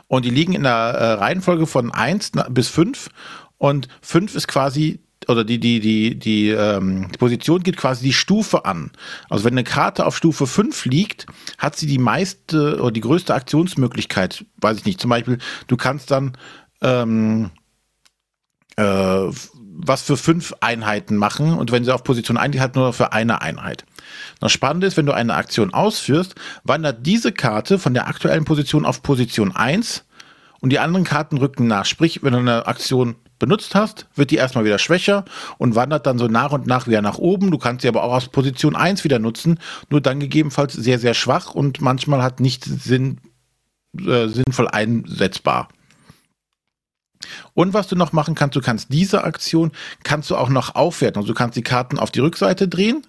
[0.07, 3.09] Und die liegen in der äh, Reihenfolge von 1 bis 5.
[3.57, 8.13] Und 5 ist quasi, oder die, die, die, die, ähm, die Position geht quasi die
[8.13, 8.91] Stufe an.
[9.29, 11.25] Also wenn eine Karte auf Stufe 5 liegt,
[11.57, 14.45] hat sie die meiste oder die größte Aktionsmöglichkeit.
[14.57, 15.01] Weiß ich nicht.
[15.01, 16.37] Zum Beispiel, du kannst dann
[16.81, 17.49] ähm,
[18.77, 18.83] äh,
[19.79, 23.41] was für fünf Einheiten machen und wenn sie auf Position 1 halt nur für eine
[23.41, 23.85] Einheit.
[24.39, 28.85] Das Spannende ist, wenn du eine Aktion ausführst, wandert diese Karte von der aktuellen Position
[28.85, 30.05] auf Position 1
[30.59, 31.85] und die anderen Karten rücken nach.
[31.85, 35.25] Sprich, wenn du eine Aktion benutzt hast, wird die erstmal wieder schwächer
[35.57, 37.51] und wandert dann so nach und nach wieder nach oben.
[37.51, 39.59] Du kannst sie aber auch aus Position 1 wieder nutzen,
[39.89, 43.19] nur dann gegebenenfalls sehr, sehr schwach und manchmal hat nicht Sinn,
[43.99, 45.69] äh, sinnvoll einsetzbar.
[47.53, 49.71] Und was du noch machen kannst, du kannst diese Aktion,
[50.03, 51.19] kannst du auch noch aufwerten.
[51.19, 53.01] Also du kannst die Karten auf die Rückseite drehen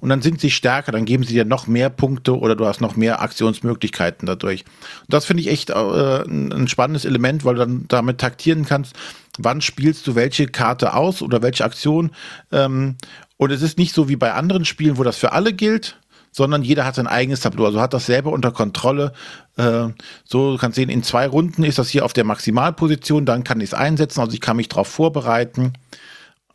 [0.00, 2.80] und dann sind sie stärker, dann geben sie dir noch mehr Punkte oder du hast
[2.80, 4.64] noch mehr Aktionsmöglichkeiten dadurch.
[5.02, 8.94] Und das finde ich echt äh, ein spannendes Element, weil du dann damit taktieren kannst,
[9.38, 12.10] wann spielst du welche Karte aus oder welche Aktion.
[12.50, 12.96] Ähm,
[13.36, 15.96] und es ist nicht so wie bei anderen Spielen, wo das für alle gilt,
[16.32, 19.12] sondern jeder hat sein eigenes Tableau, also hat das selber unter Kontrolle.
[19.56, 19.88] Äh,
[20.24, 23.60] so, du kannst sehen, in zwei Runden ist das hier auf der Maximalposition, dann kann
[23.60, 25.74] ich es einsetzen, also ich kann mich darauf vorbereiten.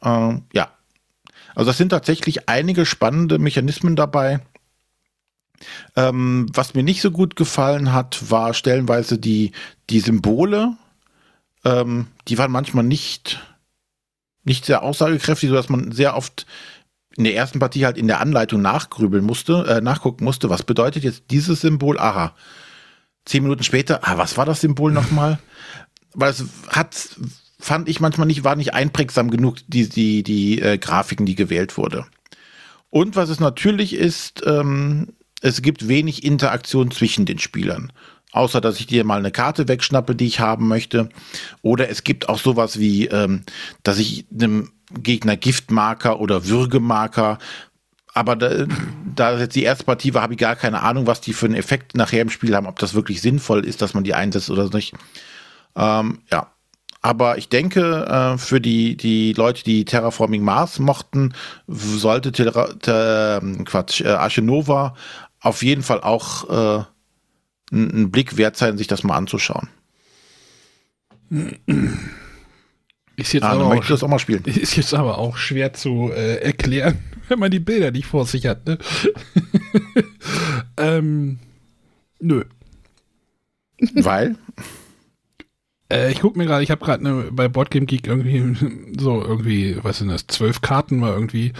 [0.02, 0.72] Äh, ja,
[1.56, 4.42] also das sind tatsächlich einige spannende Mechanismen dabei.
[5.96, 9.54] Ähm, was mir nicht so gut gefallen hat, war stellenweise die,
[9.90, 10.76] die Symbole.
[11.66, 13.40] Ähm, die waren manchmal nicht,
[14.44, 16.46] nicht sehr aussagekräftig, sodass man sehr oft
[17.18, 21.04] in der ersten Partie halt in der Anleitung nachgrübeln musste, äh, nachgucken musste, was bedeutet
[21.04, 22.00] jetzt dieses Symbol?
[22.00, 22.36] Aha.
[23.26, 25.40] Zehn Minuten später, ah, was war das Symbol nochmal?
[26.14, 26.96] Weil es hat,
[27.60, 31.76] fand ich manchmal nicht, war nicht einprägsam genug, die, die, die äh, Grafiken, die gewählt
[31.78, 32.06] wurde.
[32.92, 37.92] Und was es natürlich ist, ähm, es gibt wenig Interaktion zwischen den Spielern.
[38.32, 41.10] Außer dass ich dir mal eine Karte wegschnappe, die ich haben möchte.
[41.64, 43.42] Oder es gibt auch sowas wie, ähm,
[43.84, 47.40] dass ich einem Gegner Giftmarker oder Würgemarker.
[48.14, 48.66] Aber da,
[49.16, 51.56] da jetzt die erste Partie war, habe ich gar keine Ahnung, was die für einen
[51.56, 54.70] Effekt nachher im Spiel haben, ob das wirklich sinnvoll ist, dass man die einsetzt oder
[54.70, 54.96] nicht.
[55.76, 56.52] Ähm, ja.
[57.02, 61.34] Aber ich denke, äh, für die, die Leute, die Terraforming Mars mochten,
[61.68, 64.96] sollte Terra, ter, Quatsch, äh, Arche Nova
[65.40, 66.84] auf jeden Fall auch äh,
[67.72, 69.70] ein Blick wert sein, sich das mal anzuschauen.
[73.18, 74.44] Ist jetzt, ah, aber auch, das auch mal spielen.
[74.46, 78.46] ist jetzt aber auch schwer zu äh, erklären, wenn man die Bilder nicht vor sich
[78.46, 78.68] hat.
[78.68, 78.78] Ne?
[80.78, 81.40] ähm,
[82.20, 82.44] nö.
[83.96, 84.36] Weil?
[85.92, 88.56] Äh, ich gucke mir gerade, ich habe gerade ne, bei Boardgame Geek irgendwie
[89.00, 91.54] so irgendwie, was sind das, zwölf Karten mal irgendwie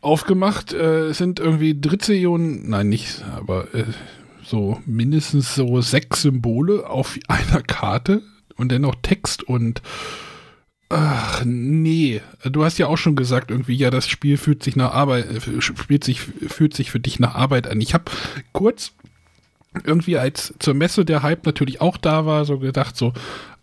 [0.00, 0.72] aufgemacht.
[0.72, 3.84] Äh, es sind irgendwie Drittzillionen, nein, nicht, aber äh,
[4.42, 8.22] so mindestens so sechs Symbole auf einer Karte
[8.56, 9.82] und dennoch Text und
[10.94, 12.20] Ach, nee.
[12.44, 15.62] Du hast ja auch schon gesagt, irgendwie, ja, das Spiel fühlt sich nach Arbeit, äh,
[15.62, 17.80] spielt sich, fühlt sich für dich nach Arbeit an.
[17.80, 18.04] Ich habe
[18.52, 18.92] kurz
[19.84, 23.14] irgendwie als zur Messe der Hype natürlich auch da war, so gedacht, so,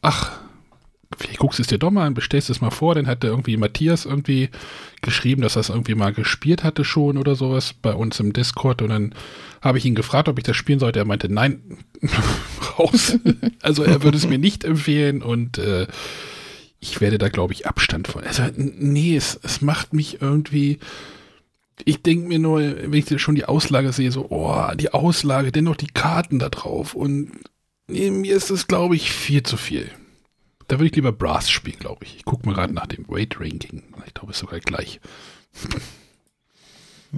[0.02, 0.40] ach,
[1.16, 3.58] vielleicht guckst du es dir doch mal an, bestellst es mal vor, dann hatte irgendwie
[3.58, 4.50] Matthias irgendwie
[5.04, 8.82] geschrieben, dass er es irgendwie mal gespielt hatte schon oder sowas bei uns im Discord
[8.82, 9.14] und dann
[9.62, 10.98] habe ich ihn gefragt, ob ich das spielen sollte.
[10.98, 11.62] Er meinte, nein,
[12.80, 13.20] raus.
[13.62, 15.86] also er würde es mir nicht empfehlen und äh,
[16.80, 18.24] ich werde da, glaube ich, Abstand von.
[18.24, 20.80] Also, nee, es, es macht mich irgendwie.
[21.86, 25.78] Ich denke mir nur, wenn ich schon die Auslage sehe, so, oh, die Auslage, dennoch
[25.78, 26.94] die Karten da drauf.
[26.94, 27.32] Und
[27.88, 29.90] nee, mir ist es, glaube ich, viel zu viel.
[30.68, 32.18] Da würde ich lieber Brass spielen, glaube ich.
[32.18, 33.84] Ich gucke mal gerade nach dem Weight Ranking.
[34.06, 35.00] Ich glaube, es ist sogar gleich.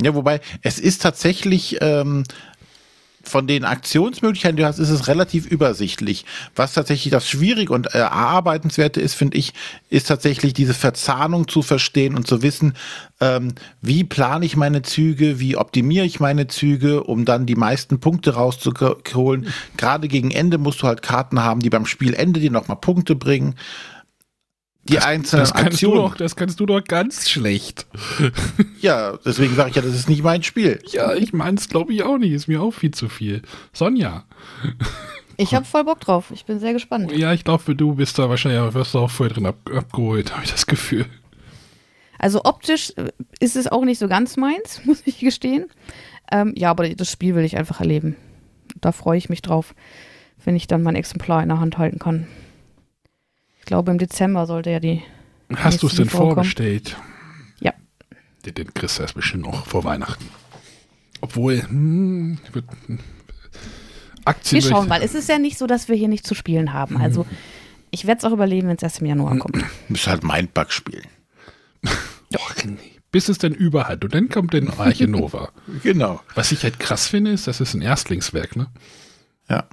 [0.02, 2.24] Ja, wobei es ist tatsächlich ähm,
[3.24, 6.26] von den Aktionsmöglichkeiten, die du hast, ist es relativ übersichtlich.
[6.56, 9.54] Was tatsächlich das Schwierige und äh, Erarbeitenswerte ist, finde ich,
[9.90, 12.74] ist tatsächlich diese Verzahnung zu verstehen und zu wissen,
[13.20, 18.00] ähm, wie plane ich meine Züge, wie optimiere ich meine Züge, um dann die meisten
[18.00, 19.48] Punkte rauszuholen.
[19.78, 23.56] Gerade gegen Ende musst du halt Karten haben, die beim Spielende dir nochmal Punkte bringen.
[24.84, 25.96] Die das, einzelnen das kannst Aktionen.
[25.96, 27.88] Du doch, das kannst du doch ganz schlecht.
[28.82, 30.82] Ja, deswegen sage ich ja, das ist nicht mein Spiel.
[30.92, 32.32] Ja, ich meins glaube ich auch nicht.
[32.32, 33.44] Ist mir auch viel zu viel.
[33.74, 34.24] Sonja.
[35.38, 36.32] Ich habe voll Bock drauf.
[36.34, 37.12] Ich bin sehr gespannt.
[37.12, 40.46] Ja, ich glaube, du bist da wahrscheinlich, wirst du auch voll drin ab, abgeholt, habe
[40.46, 41.06] ich das Gefühl.
[42.18, 43.10] Also optisch äh,
[43.40, 45.68] ist es auch nicht so ganz meins, muss ich gestehen.
[46.32, 48.16] Ähm, ja, aber das Spiel will ich einfach erleben.
[48.80, 49.76] Da freue ich mich drauf,
[50.44, 52.28] wenn ich dann mein Exemplar in der Hand halten kann.
[53.72, 55.02] Ich glaube, im Dezember sollte ja die.
[55.56, 56.34] Hast du es denn vorkommen.
[56.34, 56.98] vorbestellt?
[57.62, 57.72] Ja.
[58.46, 60.26] Den, den kriegst du erst bestimmt noch vor Weihnachten.
[61.22, 62.66] Obwohl, hm, wird,
[64.26, 65.02] Aktien Wir schauen mal.
[65.02, 66.98] Es ist ja nicht so, dass wir hier nicht zu spielen haben.
[66.98, 67.26] Also,
[67.92, 69.56] ich werde es auch überleben, wenn es erst im Januar kommt.
[69.56, 71.08] Du musst halt Mindbug spielen.
[72.36, 72.76] Och, nee.
[73.14, 74.04] Bis es dann über hat.
[74.04, 75.54] Und dann kommt dann Arche Nova.
[75.84, 76.20] Genau.
[76.36, 78.68] Was ich halt krass finde, ist, das ist ein Erstlingswerk, ne?
[79.50, 79.64] Ja.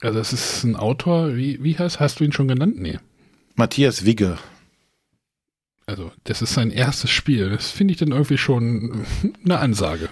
[0.00, 2.74] Also es ist ein Autor, wie, wie heißt, hast du ihn schon genannt?
[2.78, 2.98] Nee.
[3.58, 4.38] Matthias Wigge.
[5.86, 7.50] Also das ist sein erstes Spiel.
[7.50, 9.04] Das finde ich dann irgendwie schon
[9.44, 10.08] eine Ansage.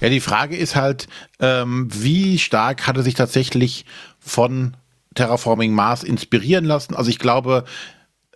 [0.00, 1.06] Ja, die Frage ist halt,
[1.38, 3.84] ähm, wie stark hat er sich tatsächlich
[4.18, 4.76] von
[5.14, 6.94] Terraforming Mars inspirieren lassen?
[6.94, 7.64] Also ich glaube,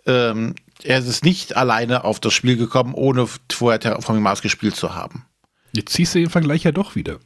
[0.05, 4.93] ähm, er ist nicht alleine auf das Spiel gekommen, ohne vorher Terraforming Mars gespielt zu
[4.93, 5.25] haben.
[5.73, 7.19] Jetzt ziehst du den Vergleich ja doch wieder.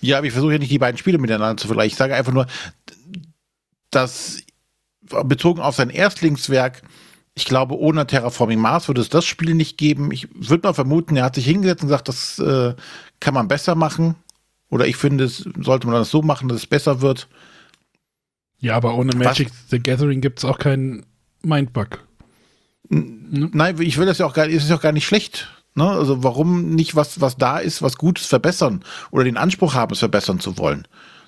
[0.00, 1.92] Ja, aber ich versuche ja nicht die beiden Spiele miteinander zu vergleichen.
[1.92, 2.46] Ich sage einfach nur,
[3.90, 4.43] dass
[5.24, 6.82] bezogen auf sein Erstlingswerk,
[7.34, 10.12] ich glaube, ohne Terraforming Mars würde es das Spiel nicht geben.
[10.12, 12.74] Ich würde mal vermuten, er hat sich hingesetzt und gesagt, das äh,
[13.18, 14.14] kann man besser machen.
[14.70, 17.28] Oder ich finde, es sollte man das so machen, dass es besser wird.
[18.60, 21.04] Ja, aber ohne Magic the Gathering gibt es auch keinen
[21.42, 22.04] Mindbug.
[22.88, 25.50] Nein, ich will das ja auch gar ist ja auch gar nicht schlecht.
[25.74, 25.88] Ne?
[25.88, 29.98] Also warum nicht was, was da ist, was Gutes verbessern oder den Anspruch haben, es
[29.98, 30.86] verbessern zu wollen?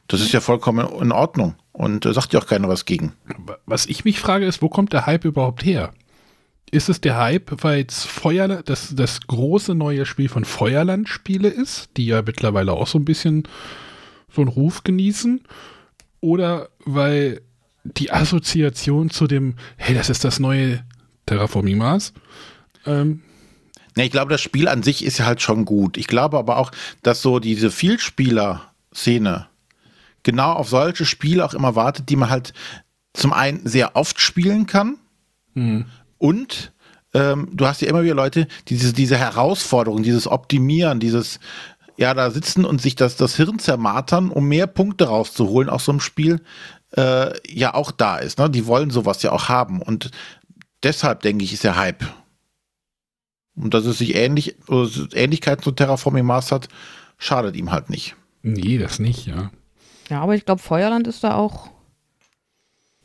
[0.08, 3.12] Das ist ja vollkommen in Ordnung und da sagt ja auch keiner was gegen.
[3.66, 5.92] Was ich mich frage, ist, wo kommt der Hype überhaupt her?
[6.70, 11.48] Ist es der Hype, weil es Feuer, das, das große neue Spiel von Feuerland Spiele
[11.48, 13.44] ist, die ja mittlerweile auch so ein bisschen
[14.32, 15.42] so einen Ruf genießen?
[16.20, 17.42] Oder weil
[17.84, 20.84] die Assoziation zu dem, hey, das ist das neue
[21.26, 22.12] Terraforming Mars,
[22.84, 23.22] ähm,
[23.96, 25.96] Ne, ich glaube, das Spiel an sich ist ja halt schon gut.
[25.96, 26.70] Ich glaube aber auch,
[27.02, 29.46] dass so diese Vielspieler-Szene
[30.26, 32.52] genau auf solche Spiele auch immer wartet, die man halt
[33.14, 34.98] zum einen sehr oft spielen kann
[36.18, 36.72] und
[37.14, 41.40] ähm, du hast ja immer wieder Leute, die diese, diese Herausforderung, dieses Optimieren, dieses
[41.96, 45.92] ja, da sitzen und sich das, das Hirn zermartern, um mehr Punkte rauszuholen aus so
[45.92, 46.42] einem Spiel,
[46.94, 48.38] äh, ja auch da ist.
[48.38, 48.50] Ne?
[48.50, 49.80] Die wollen sowas ja auch haben.
[49.80, 50.10] Und
[50.82, 52.04] deshalb, denke ich, ist der Hype.
[53.54, 56.68] Und dass es sich ähnlich, oder Ähnlichkeiten zu Terraforming Mars hat,
[57.16, 58.14] schadet ihm halt nicht.
[58.42, 59.50] nee, das nicht, ja.
[60.08, 61.70] Ja, aber ich glaube, Feuerland ist da auch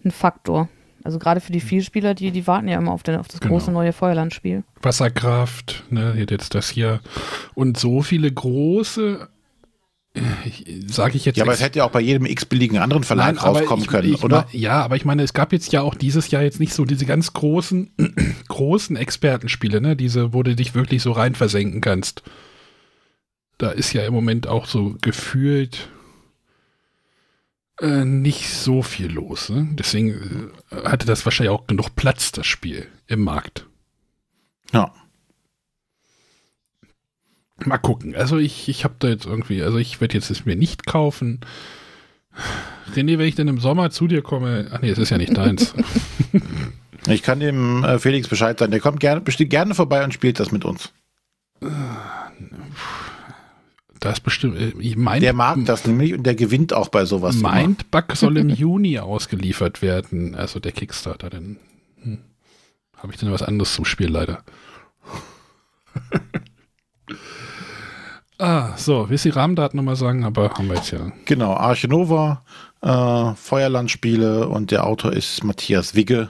[0.03, 0.69] ein Faktor.
[1.03, 3.53] Also gerade für die Vielspieler, die, die warten ja immer auf, den, auf das Genau.
[3.55, 4.63] große neue Feuerland-Spiel.
[4.81, 6.99] Wasserkraft, ne, jetzt das hier.
[7.55, 9.27] Und so viele große,
[10.87, 13.37] sage ich jetzt Ja, aber es hätte ja auch bei jedem x-beliebigen anderen Verlag Nein,
[13.37, 14.45] rauskommen ich, können, ich, oder?
[14.51, 17.05] Ja, aber ich meine, es gab jetzt ja auch dieses Jahr jetzt nicht so diese
[17.05, 17.91] ganz großen,
[18.47, 19.95] großen Expertenspiele, ne?
[19.95, 22.21] Diese, wo du dich wirklich so rein versenken kannst.
[23.57, 25.89] Da ist ja im Moment auch so gefühlt
[27.81, 29.49] äh, nicht so viel los.
[29.49, 29.67] Ne?
[29.73, 33.65] Deswegen äh, hatte das wahrscheinlich auch genug Platz, das Spiel im Markt.
[34.71, 34.93] Ja.
[37.65, 38.15] Mal gucken.
[38.15, 41.41] Also ich, ich habe da jetzt irgendwie, also ich werde jetzt es mir nicht kaufen.
[42.95, 45.35] René, wenn ich dann im Sommer zu dir komme, ach nee, es ist ja nicht
[45.35, 45.73] deins.
[47.07, 48.71] Ich kann dem äh, Felix Bescheid sagen.
[48.71, 50.93] Der kommt gerne, bestimmt gerne vorbei und spielt das mit uns.
[51.59, 52.31] Da
[54.09, 57.35] ist bestimmt, äh, ich mein, Der mag das nämlich und der gewinnt auch bei sowas.
[57.35, 57.53] immer.
[57.53, 61.29] Mindbug soll im Juni ausgeliefert werden, also der Kickstarter.
[61.29, 61.57] Dann
[62.01, 62.19] hm,
[62.97, 64.43] habe ich dann was anderes zum Spiel leider.
[68.39, 70.23] ah, so, willst du die Rahmendaten nochmal sagen?
[70.25, 71.11] Aber haben wir jetzt ja.
[71.25, 72.43] Genau, Arche Nova,
[72.81, 76.29] äh, Feuerlandspiele und der Autor ist Matthias Wigge.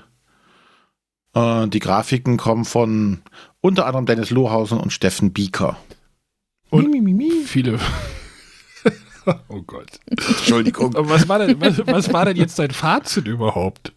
[1.33, 3.21] Äh, die Grafiken kommen von
[3.61, 5.77] unter anderem Dennis Lohausen und Steffen Bieker.
[6.71, 7.43] Und Mi, mi, mi, mi.
[7.45, 7.79] viele.
[9.49, 9.99] oh Gott.
[10.07, 10.95] Entschuldigung.
[10.95, 13.93] Aber was war denn, was, was war denn jetzt dein Fazit überhaupt?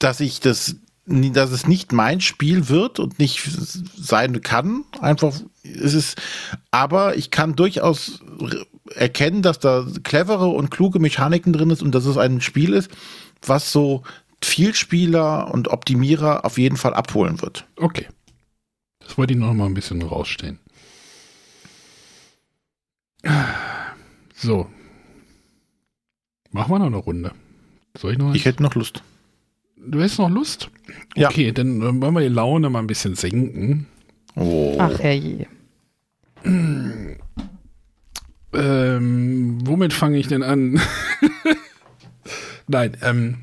[0.00, 0.76] dass ich das,
[1.06, 3.48] dass es nicht mein Spiel wird und nicht
[3.96, 4.84] sein kann.
[5.00, 6.16] Einfach ist es,
[6.72, 8.20] aber ich kann durchaus
[8.94, 12.90] erkennen, dass da clevere und kluge Mechaniken drin ist und dass es ein Spiel ist,
[13.46, 14.02] was so
[14.42, 17.66] Vielspieler und Optimierer auf jeden Fall abholen wird.
[17.76, 18.08] Okay.
[19.00, 20.58] Das wollte ich noch mal ein bisschen rausstellen.
[24.34, 24.68] So.
[26.50, 27.32] Machen wir noch eine Runde.
[27.96, 28.36] Soll ich noch was?
[28.36, 29.02] Ich hätte noch Lust.
[29.76, 30.70] du hast noch Lust?
[31.16, 31.28] Ja.
[31.28, 33.86] Okay, dann wollen wir die Laune mal ein bisschen senken.
[34.36, 34.76] Oh.
[34.78, 35.46] Ach herrje.
[38.52, 40.80] Ähm, womit fange ich denn an?
[42.66, 43.38] Nein, ähm,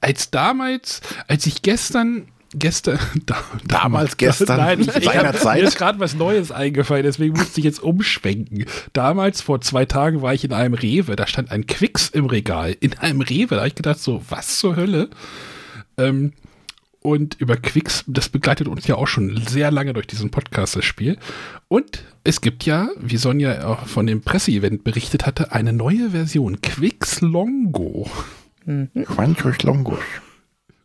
[0.00, 3.36] als damals, als ich gestern, gestern, da,
[3.66, 5.60] Damals, gestern, nein, ich, ich seiner hab, Zeit.
[5.60, 8.64] mir ist gerade was Neues eingefallen, deswegen musste ich jetzt umschwenken.
[8.92, 12.76] Damals, vor zwei Tagen, war ich in einem Rewe, da stand ein Quicks im Regal,
[12.80, 15.10] in einem Rewe, da habe ich gedacht so, was zur Hölle?
[15.96, 16.32] Ähm,
[17.02, 20.84] und über Quicks, das begleitet uns ja auch schon sehr lange durch diesen Podcast, das
[20.84, 21.16] Spiel.
[21.68, 26.60] Und es gibt ja, wie Sonja auch von dem Presseevent berichtet hatte, eine neue Version,
[26.60, 28.10] Quicks Longo.
[29.06, 29.98] Quantus Longus.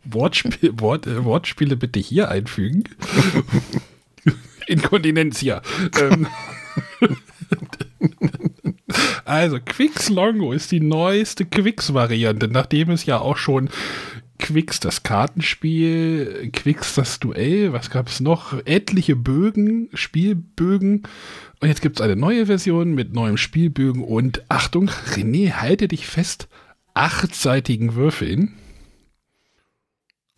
[0.06, 2.84] Wortspiel, Wort, äh, Wortspiele bitte hier einfügen.
[4.68, 5.62] Inkontinentia.
[6.00, 6.28] ähm,
[9.26, 13.70] also, Quicks Longo ist die neueste Quicks-Variante, nachdem es ja auch schon
[14.38, 18.54] Quicks das Kartenspiel, Quicks das Duell, was gab es noch?
[18.66, 21.04] Etliche Bögen, Spielbögen.
[21.62, 26.06] Und jetzt gibt es eine neue Version mit neuem Spielbögen und Achtung, René, halte dich
[26.06, 26.50] fest,
[26.94, 28.54] achtseitigen Würfeln.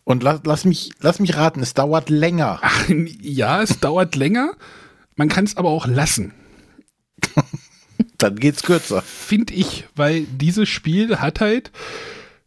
[0.08, 2.60] Und lass, lass, mich, lass mich raten, es dauert länger.
[2.62, 2.88] Ach,
[3.20, 4.52] ja, es dauert länger.
[5.16, 6.32] Man kann es aber auch lassen,
[8.16, 9.02] Dann geht's kürzer.
[9.02, 11.72] finde ich, weil dieses Spiel hat halt,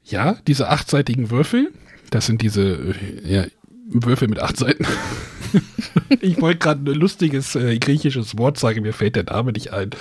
[0.03, 1.71] ja, diese achtseitigen Würfel.
[2.09, 3.45] Das sind diese äh, ja,
[3.85, 4.83] Würfel mit acht Seiten.
[6.21, 9.91] ich wollte gerade ein lustiges äh, griechisches Wort sagen, mir fällt der Name nicht ein.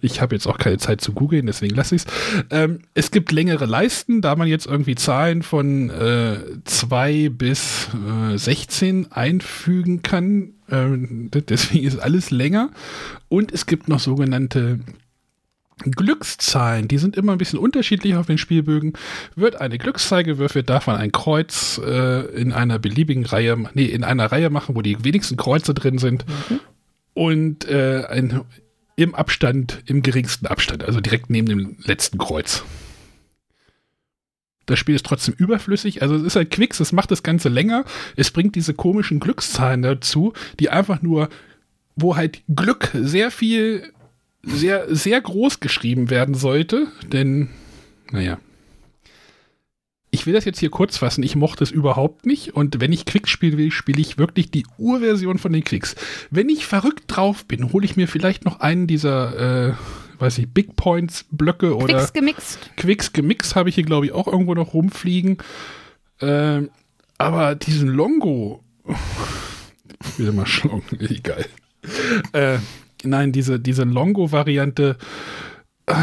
[0.00, 2.12] Ich habe jetzt auch keine Zeit zu googeln, deswegen lasse ich es.
[2.50, 7.88] Ähm, es gibt längere Leisten, da man jetzt irgendwie Zahlen von äh, 2 bis
[8.32, 10.52] äh, 16 einfügen kann.
[10.70, 12.70] Ähm, deswegen ist alles länger.
[13.28, 14.80] Und es gibt noch sogenannte
[15.84, 18.94] Glückszahlen, die sind immer ein bisschen unterschiedlich auf den Spielbögen.
[19.34, 24.02] Wird eine Glückszahl gewürfelt, darf man ein Kreuz äh, in einer beliebigen Reihe, nee, in
[24.02, 26.24] einer Reihe machen, wo die wenigsten Kreuze drin sind.
[27.12, 28.40] Und äh, ein,
[28.96, 32.64] im Abstand, im geringsten Abstand, also direkt neben dem letzten Kreuz.
[34.64, 37.84] Das Spiel ist trotzdem überflüssig, also es ist halt Quicks, es macht das Ganze länger.
[38.16, 41.28] Es bringt diese komischen Glückszahlen dazu, die einfach nur,
[41.94, 43.92] wo halt Glück sehr viel
[44.46, 47.48] sehr, sehr groß geschrieben werden sollte, denn,
[48.10, 48.38] naja.
[50.12, 51.22] Ich will das jetzt hier kurz fassen.
[51.22, 52.54] Ich mochte es überhaupt nicht.
[52.54, 55.94] Und wenn ich Quicks spielen will, spiele ich wirklich die Urversion von den Quicks.
[56.30, 59.74] Wenn ich verrückt drauf bin, hole ich mir vielleicht noch einen dieser, äh,
[60.18, 62.70] weiß ich, Big Points Blöcke oder Quicks gemixt.
[62.76, 65.38] Quicks gemixt habe ich hier, glaube ich, auch irgendwo noch rumfliegen.
[66.20, 66.70] Ähm,
[67.18, 68.64] aber diesen Longo.
[70.16, 71.44] Wieder mal schlong, egal.
[72.32, 72.58] Äh,
[73.06, 74.96] nein, diese, diese Longo-Variante.
[75.86, 75.94] äh,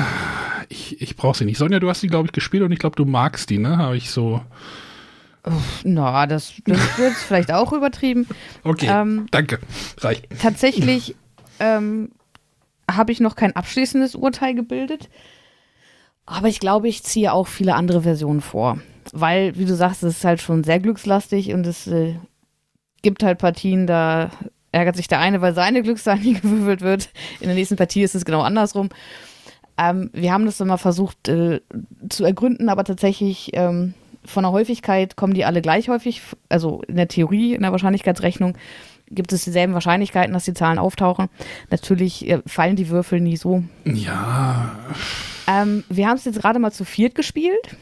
[0.70, 1.58] Ich, ich brauche sie nicht.
[1.58, 3.78] Sonja, du hast die, glaube ich, gespielt und ich glaube, du magst die, ne?
[3.78, 4.42] Habe ich so.
[5.84, 8.28] Na, das, das wird vielleicht auch übertrieben.
[8.64, 9.60] Okay, Ähm, danke.
[10.00, 10.28] Reicht.
[10.42, 11.16] Tatsächlich
[11.60, 12.12] ähm,
[12.90, 15.10] habe ich noch kein abschließendes Urteil gebildet.
[16.26, 18.80] Aber ich glaube, ich ziehe auch viele andere Versionen vor.
[19.12, 22.16] Weil, wie du sagst, es ist halt schon sehr glückslastig und es äh,
[23.02, 24.32] gibt halt Partien, da
[24.74, 27.10] ärgert sich der eine, weil seine Glückszahl nie gewürfelt wird.
[27.40, 28.90] In der nächsten Partie ist es genau andersrum.
[29.78, 31.62] Ähm, wir haben das dann mal versucht äh,
[32.10, 33.94] zu ergründen, aber tatsächlich ähm,
[34.26, 36.22] von der Häufigkeit kommen die alle gleich häufig.
[36.50, 38.58] Also in der Theorie, in der Wahrscheinlichkeitsrechnung
[39.10, 41.30] gibt es dieselben Wahrscheinlichkeiten, dass die Zahlen auftauchen.
[41.70, 43.64] Natürlich äh, fallen die Würfel nie so.
[43.86, 44.76] Ja,
[45.48, 47.78] Ähm, wir haben es jetzt gerade mal zu viert gespielt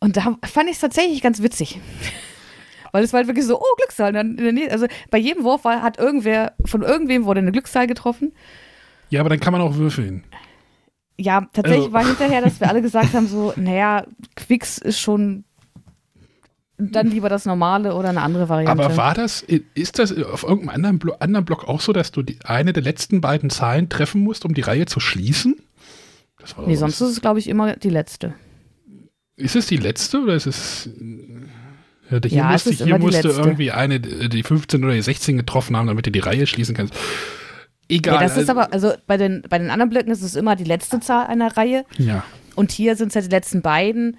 [0.00, 1.80] und da fand ich es tatsächlich ganz witzig.
[2.92, 4.12] Weil es war halt wirklich so, oh, Glückszahl.
[4.24, 8.32] Nähe, also bei jedem Wurf war, hat irgendwer, von irgendwem wurde eine Glückszahl getroffen.
[9.10, 10.24] ja, aber dann kann man auch würfeln.
[11.20, 14.04] Ja, tatsächlich Also- war hinterher, dass wir alle gesagt haben, so, naja,
[14.36, 15.44] Quicks ist schon
[16.80, 18.84] dann lieber das normale oder eine andere Variante.
[18.84, 22.22] Aber war das, ist das auf irgendeinem anderen, Blo anderen Block auch so, dass du
[22.22, 25.56] die, eine der letzten beiden Zahlen treffen musst, um die Reihe zu schließen?
[26.38, 28.34] Das nee, sonst ist es, glaube ich, immer die letzte.
[29.34, 30.88] Ist es die letzte oder ist es.
[32.10, 34.94] Ja, hier Ja, es musste, ist hier immer die musste irgendwie eine, die 15 oder
[34.94, 36.94] die 16 getroffen haben, damit du die Reihe schließen kannst.
[37.88, 38.14] Egal.
[38.16, 40.56] Ja, das ist also- aber, also bei den, bei den anderen Blöcken ist es immer
[40.56, 41.84] die letzte Zahl einer Reihe.
[41.96, 42.24] Ja.
[42.54, 44.16] Und hier sind es halt die letzten beiden,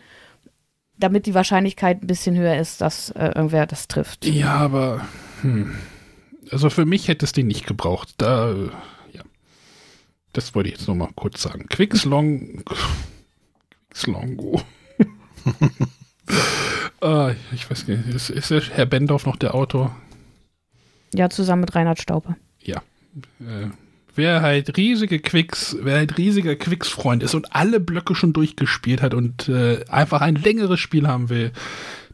[0.97, 4.25] damit die Wahrscheinlichkeit ein bisschen höher ist, dass äh, irgendwer das trifft.
[4.25, 5.05] Ja, aber.
[5.41, 5.75] Hm.
[6.51, 8.15] Also für mich hätte es den nicht gebraucht.
[8.17, 8.53] Da.
[9.13, 9.21] Ja.
[10.33, 11.67] Das wollte ich jetzt noch mal kurz sagen.
[11.69, 12.63] Quicks Long.
[13.89, 14.61] Quicks Longo.
[17.01, 18.07] ah, ich weiß nicht.
[18.07, 19.95] Ist, ist der Herr Bendorf noch der Autor?
[21.13, 22.35] Ja, zusammen mit Reinhard Staupe.
[22.61, 22.81] Ja.
[23.39, 23.69] Äh,
[24.19, 29.13] Wer halt riesige Quicks, wer halt riesiger Quicks-Freund ist und alle Blöcke schon durchgespielt hat
[29.13, 31.53] und äh, einfach ein längeres Spiel haben will,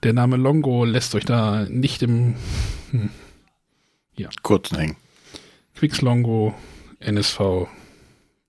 [0.03, 2.35] der Name Longo lässt euch da nicht im
[2.91, 3.09] hm,
[4.17, 4.29] ja.
[4.43, 4.97] kurzen hängen.
[5.73, 6.53] Quicks Longo,
[6.99, 7.67] NSV,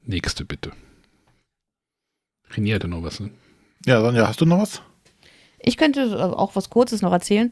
[0.04, 0.72] nächste bitte.
[2.52, 3.30] René hatte noch was, ne?
[3.86, 4.82] Ja, Sonja, hast du noch was?
[5.68, 7.50] Ich könnte auch was Kurzes noch erzählen.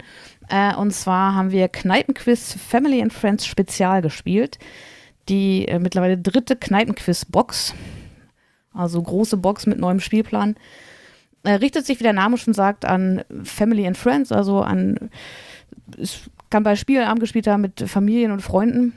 [0.49, 4.61] Äh, und zwar haben wir Kneipenquiz Family and Friends Spezial gespielt.
[5.29, 7.75] Die äh, mittlerweile dritte Kneipenquiz-Box.
[8.73, 10.55] Also große Box mit neuem Spielplan.
[11.43, 15.11] Äh, richtet sich, wie der Name schon sagt, an Family and Friends, also an.
[15.99, 18.93] Es kann bei Spielabend gespielt haben mit Familien und Freunden.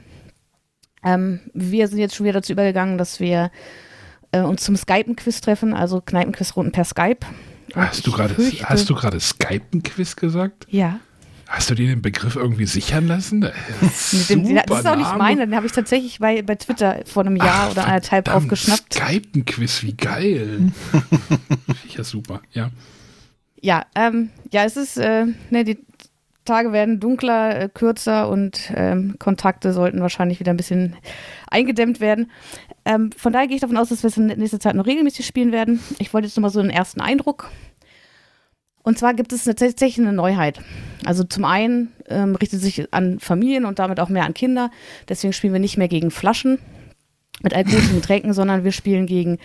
[1.02, 3.50] Ähm, wir sind jetzt schon wieder dazu übergegangen, dass wir
[4.30, 7.26] äh, uns zum Skypen-Quiz treffen, also Kneipenquiz-Runden per Skype.
[7.74, 10.66] Hast du gerade hast du gerade Skypen-Quiz gesagt?
[10.70, 11.00] Ja.
[11.48, 13.40] Hast du dir den Begriff irgendwie sichern lassen?
[13.40, 17.00] Das ist, dem, das ist auch nicht meine, den habe ich tatsächlich bei, bei Twitter
[17.06, 18.92] vor einem Jahr Ach, oder anderthalb aufgeschnappt.
[18.92, 20.72] Skypen-Quiz, wie geil.
[21.96, 22.70] ja, super, ja.
[23.60, 25.78] Ja, ähm, ja, es ist, äh, ne, die
[26.48, 30.96] Tage werden dunkler, äh, kürzer und ähm, Kontakte sollten wahrscheinlich wieder ein bisschen
[31.50, 32.30] eingedämmt werden.
[32.84, 35.26] Ähm, von daher gehe ich davon aus, dass wir es in nächster Zeit noch regelmäßig
[35.26, 35.80] spielen werden.
[35.98, 37.50] Ich wollte jetzt nochmal so einen ersten Eindruck.
[38.82, 40.60] Und zwar gibt es tatsächlich eine Neuheit.
[41.04, 44.70] Also zum einen ähm, richtet sich an Familien und damit auch mehr an Kinder.
[45.08, 46.58] Deswegen spielen wir nicht mehr gegen Flaschen
[47.42, 49.38] mit alkoholischen Getränken, sondern wir spielen gegen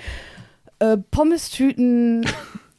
[0.80, 2.26] äh, Pommes-Tüten,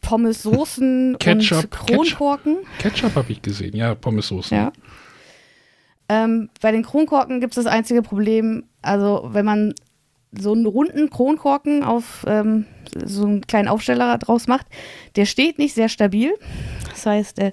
[0.05, 2.57] Pommes-Soßen und Kronkorken.
[2.79, 4.57] Ketchup, Ketchup habe ich gesehen, ja, Pommes-Soßen.
[4.57, 4.73] Ja.
[6.09, 9.75] Ähm, bei den Kronkorken gibt es das einzige Problem, also wenn man
[10.39, 12.67] so einen runden Kronkorken auf ähm,
[13.05, 14.67] so einen kleinen Aufsteller draus macht,
[15.17, 16.35] der steht nicht sehr stabil.
[16.91, 17.53] Das heißt, äh,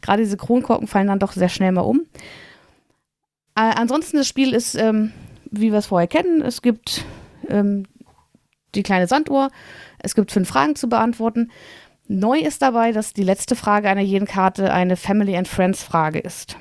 [0.00, 2.02] gerade diese Kronkorken fallen dann doch sehr schnell mal um.
[3.56, 5.12] Äh, ansonsten das Spiel ist, ähm,
[5.50, 7.04] wie wir es vorher kennen, es gibt
[7.48, 7.86] ähm,
[8.74, 9.48] die kleine Sanduhr,
[9.98, 11.50] es gibt fünf Fragen zu beantworten.
[12.08, 16.18] Neu ist dabei, dass die letzte Frage einer jeden Karte eine Family and Friends Frage
[16.18, 16.56] ist.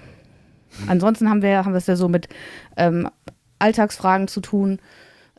[0.87, 2.27] Ansonsten haben wir, haben wir es ja so mit
[2.75, 3.09] ähm,
[3.57, 4.79] Alltagsfragen zu tun,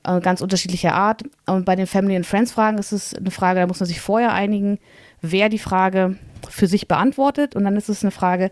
[0.04, 1.24] äh, ganz unterschiedlicher Art.
[1.46, 4.00] Und bei den Family and Friends Fragen ist es eine Frage, da muss man sich
[4.00, 4.78] vorher einigen,
[5.20, 6.16] wer die Frage
[6.48, 7.54] für sich beantwortet.
[7.54, 8.50] Und dann ist es eine Frage,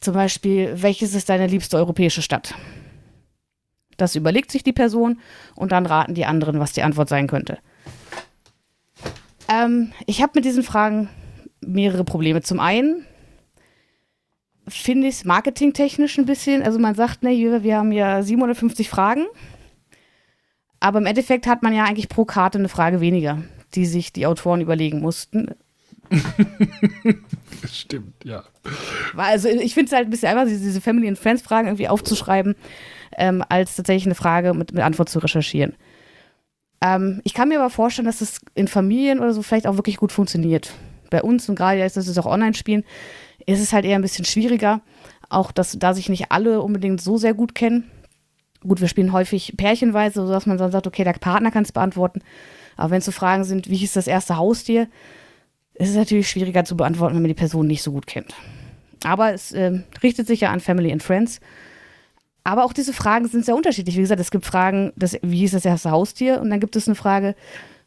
[0.00, 2.54] zum Beispiel, welches ist deine liebste europäische Stadt?
[3.96, 5.20] Das überlegt sich die Person
[5.54, 7.58] und dann raten die anderen, was die Antwort sein könnte.
[9.48, 11.08] Ähm, ich habe mit diesen Fragen
[11.60, 12.42] mehrere Probleme.
[12.42, 13.06] Zum einen
[14.68, 19.26] finde ich es marketingtechnisch ein bisschen, also man sagt, ne, wir haben ja 750 Fragen,
[20.80, 23.42] aber im Endeffekt hat man ja eigentlich pro Karte eine Frage weniger,
[23.74, 25.50] die sich die Autoren überlegen mussten.
[27.60, 28.44] das stimmt, ja.
[29.16, 32.54] Also ich finde es halt ein bisschen einfach, diese Family and Friends Fragen irgendwie aufzuschreiben,
[33.16, 35.74] ähm, als tatsächlich eine Frage mit, mit Antwort zu recherchieren.
[36.80, 39.96] Ähm, ich kann mir aber vorstellen, dass es in Familien oder so vielleicht auch wirklich
[39.96, 40.72] gut funktioniert.
[41.10, 42.84] Bei uns und gerade jetzt, dass es auch online spielen,
[43.46, 44.80] ist es halt eher ein bisschen schwieriger.
[45.28, 47.90] Auch, dass da sich nicht alle unbedingt so sehr gut kennen.
[48.60, 52.20] Gut, wir spielen häufig pärchenweise, sodass man dann sagt, okay, der Partner kann es beantworten.
[52.76, 54.88] Aber wenn es so Fragen sind, wie hieß das erste Haustier,
[55.74, 58.34] ist es natürlich schwieriger zu beantworten, wenn man die Person nicht so gut kennt.
[59.04, 61.40] Aber es äh, richtet sich ja an Family and Friends.
[62.44, 63.96] Aber auch diese Fragen sind sehr unterschiedlich.
[63.96, 66.40] Wie gesagt, es gibt Fragen, das, wie hieß das erste Haustier?
[66.42, 67.34] Und dann gibt es eine Frage,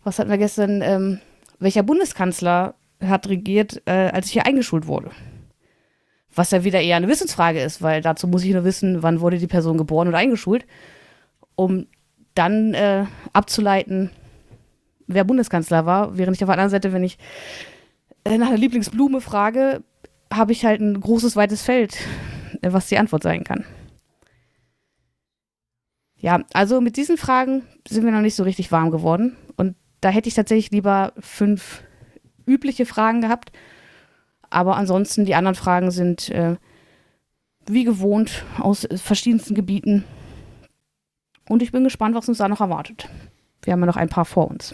[0.03, 1.19] was hatten wir gestern, ähm,
[1.59, 5.11] welcher Bundeskanzler hat regiert, äh, als ich hier eingeschult wurde?
[6.33, 9.37] Was ja wieder eher eine Wissensfrage ist, weil dazu muss ich nur wissen, wann wurde
[9.37, 10.65] die Person geboren und eingeschult,
[11.55, 11.85] um
[12.33, 14.09] dann äh, abzuleiten,
[15.05, 16.17] wer Bundeskanzler war.
[16.17, 17.19] Während ich auf der anderen Seite, wenn ich
[18.23, 19.83] äh, nach einer Lieblingsblume frage,
[20.33, 21.97] habe ich halt ein großes, weites Feld,
[22.61, 23.63] äh, was die Antwort sein kann.
[26.19, 29.37] Ja, also mit diesen Fragen sind wir noch nicht so richtig warm geworden.
[29.55, 31.83] Und da hätte ich tatsächlich lieber fünf
[32.45, 33.51] übliche Fragen gehabt.
[34.49, 36.55] Aber ansonsten, die anderen Fragen sind äh,
[37.67, 40.03] wie gewohnt aus verschiedensten Gebieten.
[41.47, 43.09] Und ich bin gespannt, was uns da noch erwartet.
[43.61, 44.73] Wir haben ja noch ein paar vor uns.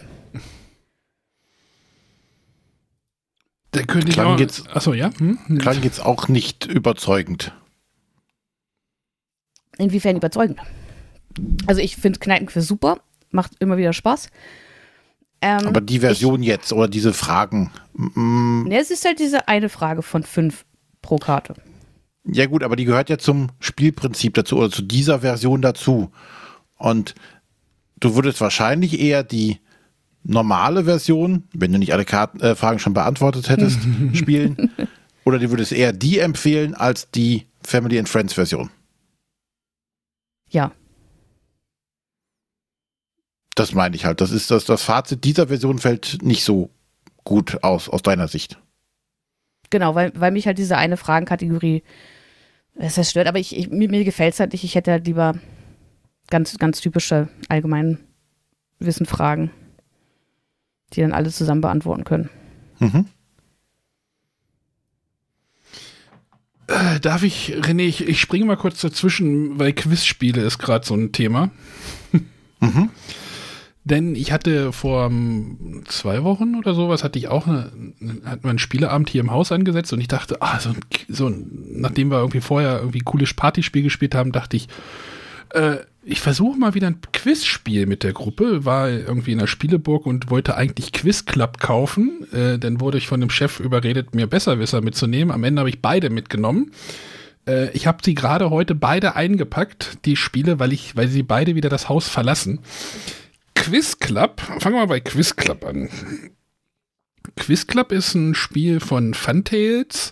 [3.73, 5.09] Der König klang auch, jetzt, achso, ja?
[5.17, 5.39] Hm?
[5.59, 7.53] Klang jetzt auch nicht überzeugend.
[9.77, 10.59] Inwiefern überzeugend?
[11.67, 12.99] Also ich finde Kneipenquiz super,
[13.31, 14.29] macht immer wieder Spaß.
[15.41, 17.71] Ähm, Aber die Version ich, jetzt oder diese Fragen.
[17.93, 20.65] Mm, ne, es ist halt diese eine Frage von fünf
[21.01, 21.55] pro Karte.
[22.25, 26.11] Ja gut, aber die gehört ja zum Spielprinzip dazu oder zu dieser Version dazu.
[26.77, 27.13] Und
[27.99, 29.59] du würdest wahrscheinlich eher die
[30.23, 33.79] normale Version, wenn du nicht alle Karten, äh, Fragen schon beantwortet hättest,
[34.13, 34.71] spielen.
[35.25, 38.69] Oder du würdest eher die empfehlen als die Family and Friends Version.
[40.49, 40.71] Ja,
[43.55, 44.21] Das meine ich halt.
[44.21, 46.69] Das ist das, das Fazit dieser Version fällt nicht so
[47.23, 48.59] gut aus, aus deiner Sicht.
[49.69, 51.83] Genau, weil, weil mich halt diese eine Fragenkategorie
[52.75, 54.63] es das stört, aber ich, ich mir, mir gefällt es halt nicht.
[54.63, 55.35] Ich hätte halt lieber
[56.29, 59.51] ganz, ganz typische Allgemeinwissen-Fragen,
[60.93, 62.29] die dann alle zusammen beantworten können.
[62.79, 63.05] Mhm.
[66.67, 70.95] Äh, darf ich, René, ich, ich springe mal kurz dazwischen, weil Quizspiele ist gerade so
[70.95, 71.51] ein Thema.
[72.59, 72.89] mhm.
[73.86, 77.71] Denn ich hatte vor um, zwei Wochen oder sowas, hatte ich auch eine,
[78.23, 80.71] hat man einen Spieleabend hier im Haus angesetzt und ich dachte, ah, so,
[81.09, 84.69] so nachdem wir irgendwie vorher irgendwie cooles Partyspiel gespielt haben, dachte ich,
[85.49, 90.05] äh, ich versuche mal wieder ein Quizspiel mit der Gruppe, war irgendwie in der Spieleburg
[90.05, 92.27] und wollte eigentlich Quiz Club kaufen.
[92.34, 95.34] Äh, dann wurde ich von dem Chef überredet, mir Besserwisser mitzunehmen.
[95.34, 96.71] Am Ende habe ich beide mitgenommen.
[97.47, 101.55] Äh, ich habe sie gerade heute beide eingepackt, die Spiele, weil ich, weil sie beide
[101.55, 102.59] wieder das Haus verlassen.
[103.64, 105.88] Quiz Club, fangen wir mal bei Quiz Club an.
[107.38, 110.11] Quiz Club ist ein Spiel von Funtails,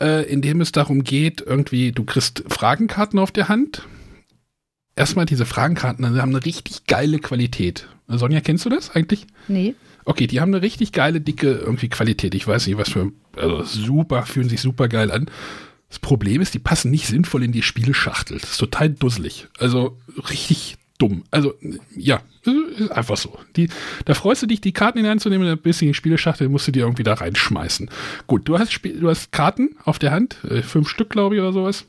[0.00, 3.82] äh, in dem es darum geht, irgendwie, du kriegst Fragenkarten auf der Hand.
[4.94, 7.88] Erstmal diese Fragenkarten, die haben eine richtig geile Qualität.
[8.06, 9.26] Sonja, kennst du das eigentlich?
[9.48, 9.74] Nee.
[10.04, 12.36] Okay, die haben eine richtig geile, dicke irgendwie Qualität.
[12.36, 15.28] Ich weiß nicht, was für, also super, fühlen sich super geil an.
[15.88, 18.38] Das Problem ist, die passen nicht sinnvoll in die Spieleschachtel.
[18.38, 19.48] Das ist total dusselig.
[19.58, 19.98] Also
[20.30, 21.24] richtig dumm.
[21.30, 21.54] Also,
[21.94, 23.38] ja, ist einfach so.
[23.56, 23.68] Die,
[24.04, 26.66] da freust du dich, die Karten in die Hand zu nehmen, ein bisschen Spieleschachtel, musst
[26.68, 27.90] du die irgendwie da reinschmeißen.
[28.26, 31.52] Gut, du hast, du hast Karten auf der Hand, äh, fünf Stück, glaube ich, oder
[31.52, 31.86] sowas.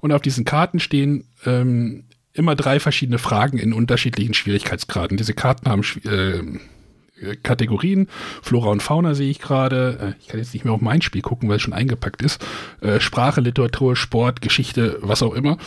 [0.00, 5.16] Und auf diesen Karten stehen ähm, immer drei verschiedene Fragen in unterschiedlichen Schwierigkeitsgraden.
[5.16, 8.08] Diese Karten haben äh, Kategorien.
[8.42, 10.14] Flora und Fauna sehe ich gerade.
[10.16, 12.44] Äh, ich kann jetzt nicht mehr auf mein Spiel gucken, weil es schon eingepackt ist.
[12.80, 15.58] Äh, Sprache, Literatur, Sport, Geschichte, was auch immer.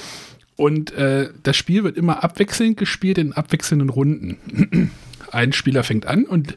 [0.62, 4.92] Und äh, das Spiel wird immer abwechselnd gespielt in abwechselnden Runden.
[5.32, 6.56] Ein Spieler fängt an und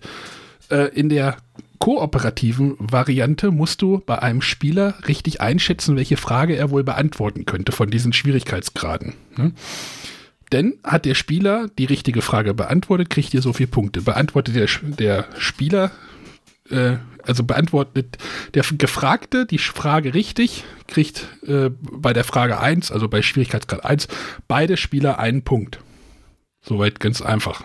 [0.68, 1.38] äh, in der
[1.78, 7.72] kooperativen Variante musst du bei einem Spieler richtig einschätzen, welche Frage er wohl beantworten könnte
[7.72, 9.14] von diesen Schwierigkeitsgraden.
[9.38, 9.52] Ne?
[10.52, 14.02] Denn hat der Spieler die richtige Frage beantwortet, kriegt ihr so viele Punkte.
[14.02, 15.92] Beantwortet der, der Spieler
[16.70, 18.18] äh, also beantwortet
[18.54, 24.08] der Gefragte die Frage richtig, kriegt äh, bei der Frage 1, also bei Schwierigkeitsgrad 1,
[24.48, 25.80] beide Spieler einen Punkt.
[26.62, 27.64] Soweit ganz einfach.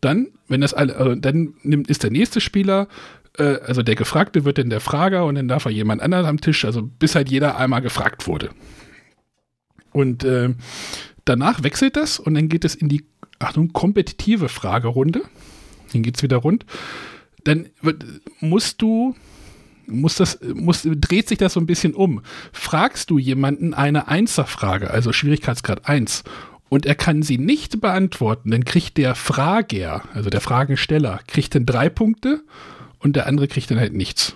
[0.00, 2.88] Dann, wenn das alle, äh, dann nimmt, ist der nächste Spieler,
[3.38, 6.40] äh, also der Gefragte wird dann der Frager und dann darf er jemand anderen am
[6.40, 8.50] Tisch, also bis halt jeder einmal gefragt wurde.
[9.92, 10.54] Und äh,
[11.24, 13.06] danach wechselt das und dann geht es in die,
[13.38, 15.22] Achtung, kompetitive Fragerunde.
[15.92, 16.64] Dann geht es wieder rund
[17.46, 17.66] dann
[18.40, 19.14] musst du,
[19.86, 22.22] muss das, muss, dreht sich das so ein bisschen um.
[22.52, 26.24] Fragst du jemanden eine Einserfrage, also Schwierigkeitsgrad 1,
[26.68, 31.64] und er kann sie nicht beantworten, dann kriegt der Frager, also der Fragensteller, kriegt dann
[31.64, 32.42] drei Punkte
[32.98, 34.34] und der andere kriegt dann halt nichts,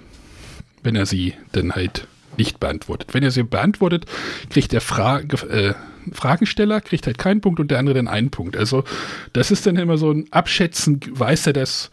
[0.85, 2.07] wenn er sie dann halt
[2.37, 3.13] nicht beantwortet.
[3.13, 4.07] Wenn er sie beantwortet,
[4.49, 5.75] kriegt der Fra äh,
[6.13, 8.57] Fragensteller kriegt halt keinen Punkt und der andere dann einen Punkt.
[8.57, 8.85] Also
[9.33, 11.91] das ist dann immer so ein Abschätzen, weiß er das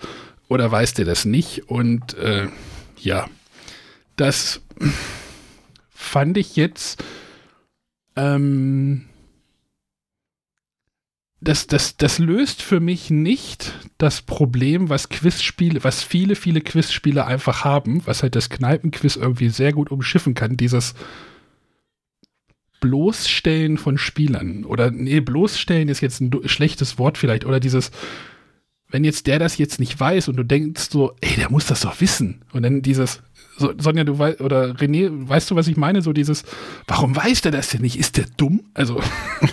[0.48, 1.70] oder weiß der das nicht?
[1.70, 2.48] Und äh,
[2.98, 3.28] ja,
[4.16, 4.62] das
[5.90, 7.04] fand ich jetzt.
[8.16, 9.06] Ähm,
[11.40, 17.26] das, das, das löst für mich nicht das Problem, was Quizspiele, was viele, viele Quizspiele
[17.26, 20.96] einfach haben, was halt das Kneipenquiz irgendwie sehr gut umschiffen kann, dieses
[22.80, 24.64] Bloßstellen von Spielern.
[24.64, 27.92] Oder nee, bloßstellen ist jetzt ein schlechtes Wort vielleicht, oder dieses
[28.90, 31.82] wenn jetzt der das jetzt nicht weiß und du denkst so, ey, der muss das
[31.82, 32.42] doch wissen.
[32.54, 33.22] Und dann dieses,
[33.58, 36.02] so, Sonja, du weißt, oder René, weißt du, was ich meine?
[36.02, 36.44] So dieses,
[36.88, 38.00] warum weiß der das denn nicht?
[38.00, 38.62] Ist der dumm?
[38.74, 39.02] Also,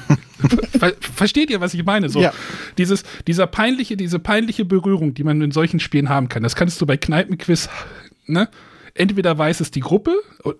[0.78, 2.09] ver versteht ihr, was ich meine?
[2.09, 2.32] So, ja.
[2.78, 6.80] dieses, dieser peinliche, diese peinliche Berührung, die man in solchen Spielen haben kann, das kannst
[6.80, 7.68] du bei Kneipenquiz,
[8.26, 8.49] ne?
[8.95, 10.14] Entweder weiß es die Gruppe,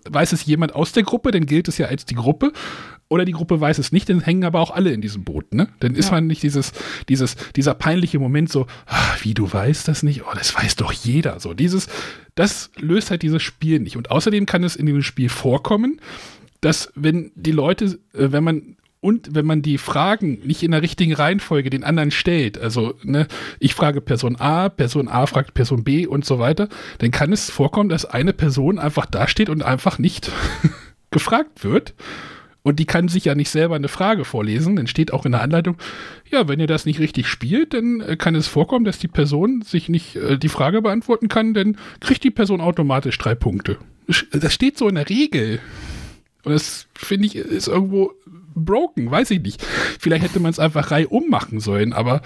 [0.09, 2.51] weiß es jemand aus der Gruppe, dann gilt es ja als die Gruppe,
[3.07, 5.69] oder die Gruppe weiß es nicht, dann hängen aber auch alle in diesem Boot, ne?
[5.79, 6.13] Dann ist ja.
[6.13, 6.73] man nicht dieses,
[7.07, 10.23] dieses, dieser peinliche Moment so, ach, wie du weißt das nicht?
[10.23, 11.39] Oh, das weiß doch jeder.
[11.39, 11.87] So, dieses,
[12.33, 13.95] das löst halt dieses Spiel nicht.
[13.95, 16.01] Und außerdem kann es in dem Spiel vorkommen,
[16.61, 18.75] dass wenn die Leute, äh, wenn man
[19.05, 23.27] und wenn man die Fragen nicht in der richtigen Reihenfolge den anderen stellt, also ne,
[23.59, 27.51] ich frage Person A, Person A fragt Person B und so weiter, dann kann es
[27.51, 30.31] vorkommen, dass eine Person einfach dasteht und einfach nicht
[31.11, 31.93] gefragt wird.
[32.63, 34.75] Und die kann sich ja nicht selber eine Frage vorlesen.
[34.75, 35.77] Dann steht auch in der Anleitung,
[36.31, 39.61] ja, wenn ihr das nicht richtig spielt, dann äh, kann es vorkommen, dass die Person
[39.61, 43.77] sich nicht äh, die Frage beantworten kann, dann kriegt die Person automatisch drei Punkte.
[44.31, 45.59] Das steht so in der Regel.
[46.45, 48.13] Und das finde ich ist irgendwo
[48.55, 49.61] broken, weiß ich nicht.
[49.99, 52.21] Vielleicht hätte man es einfach reihum machen sollen, aber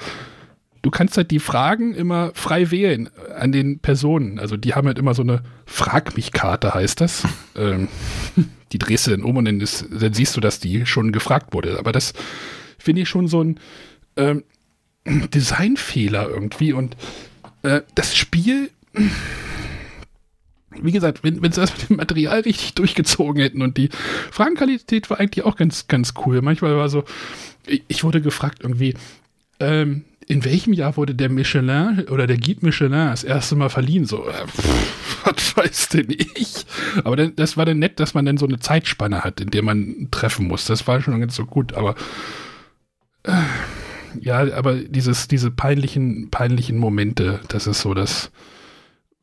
[0.82, 4.40] du kannst halt die Fragen immer frei wählen an den Personen.
[4.40, 7.28] Also die haben halt immer so eine Frag mich Karte heißt das.
[7.56, 7.88] ähm,
[8.72, 11.54] die drehst du dann um und dann, ist, dann, siehst du, dass die schon gefragt
[11.54, 11.80] wurde.
[11.80, 12.14] Aber das
[12.78, 13.60] finde ich schon so ein
[14.16, 14.44] ähm,
[15.06, 16.96] Designfehler irgendwie und
[17.64, 18.70] äh, das Spiel
[20.72, 23.90] wie gesagt, wenn, wenn sie das mit dem Material richtig durchgezogen hätten und die
[24.32, 26.42] Fragenqualität war eigentlich auch ganz, ganz cool.
[26.42, 27.04] Manchmal war so,
[27.66, 28.94] ich, wurde gefragt irgendwie,
[29.60, 34.06] ähm, in welchem Jahr wurde der Michelin oder der Guide Michelin das erste Mal verliehen?
[34.06, 36.66] So, äh, pff, was weiß denn ich?
[37.04, 39.64] Aber dann, das war dann nett, dass man dann so eine Zeitspanne hat, in der
[39.64, 40.66] man treffen muss.
[40.66, 41.96] Das war schon ganz so gut, aber
[43.24, 43.32] äh,
[44.20, 48.32] ja, aber dieses, diese peinlichen, peinlichen Momente, das ist so das,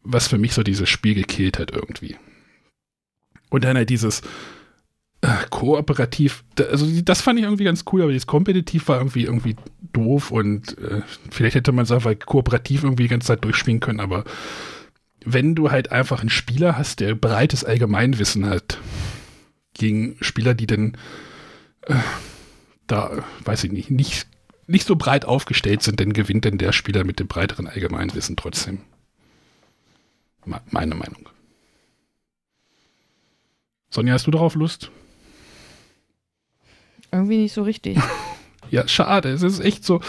[0.06, 2.16] was für mich so dieses Spiel gekillt hat irgendwie.
[3.50, 4.22] Und dann halt dieses
[5.20, 9.56] äh, kooperativ, also das fand ich irgendwie ganz cool, aber dieses kompetitiv war irgendwie irgendwie
[9.92, 14.00] doof und äh, vielleicht hätte man es einfach kooperativ irgendwie die ganze Zeit durchspielen können,
[14.00, 14.24] aber
[15.24, 18.78] wenn du halt einfach einen Spieler hast, der breites Allgemeinwissen hat,
[19.74, 20.96] gegen Spieler, die dann
[21.82, 21.94] äh,
[22.86, 24.28] da, weiß ich nicht, nicht,
[24.66, 28.80] nicht so breit aufgestellt sind, dann gewinnt denn der Spieler mit dem breiteren Allgemeinwissen trotzdem
[30.46, 31.28] meine Meinung.
[33.90, 34.90] Sonja, hast du darauf Lust?
[37.12, 37.98] Irgendwie nicht so richtig.
[38.70, 39.30] ja, schade.
[39.30, 40.00] Es ist echt so.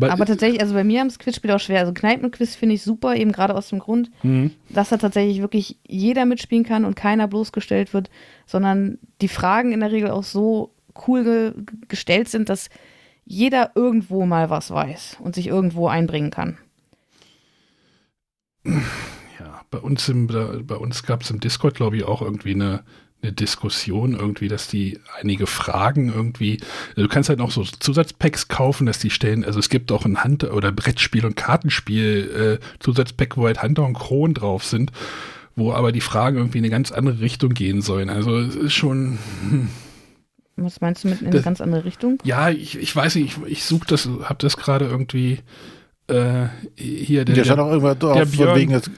[0.00, 1.80] Aber tatsächlich, also bei mir haben das Quizspiel auch schwer.
[1.80, 4.52] Also Kneipenquiz finde ich super, eben gerade aus dem Grund, mhm.
[4.68, 8.10] dass da tatsächlich wirklich jeder mitspielen kann und keiner bloßgestellt wird,
[8.46, 10.74] sondern die Fragen in der Regel auch so
[11.06, 11.52] cool ge
[11.88, 12.68] gestellt sind, dass
[13.24, 16.58] jeder irgendwo mal was weiß und sich irgendwo einbringen kann
[19.72, 22.84] bei uns im, bei uns gab es im Discord, glaube ich, auch irgendwie eine,
[23.22, 26.60] eine Diskussion irgendwie, dass die einige Fragen irgendwie,
[26.94, 30.22] du kannst halt noch so Zusatzpacks kaufen, dass die stellen, also es gibt auch ein
[30.22, 34.92] Hand- oder Brettspiel- und Kartenspiel äh, Zusatzpack, wo halt Hunter und Kron drauf sind,
[35.56, 38.10] wo aber die Fragen irgendwie in eine ganz andere Richtung gehen sollen.
[38.10, 39.18] Also es ist schon.
[39.48, 39.68] Hm.
[40.56, 42.18] Was meinst du mit in eine das, ganz andere Richtung?
[42.24, 45.38] Ja, ich, ich weiß nicht, ich, ich suche das, habe das gerade irgendwie
[46.12, 48.90] äh, hier der, der stand auch irgendwann der Björn, wegen, das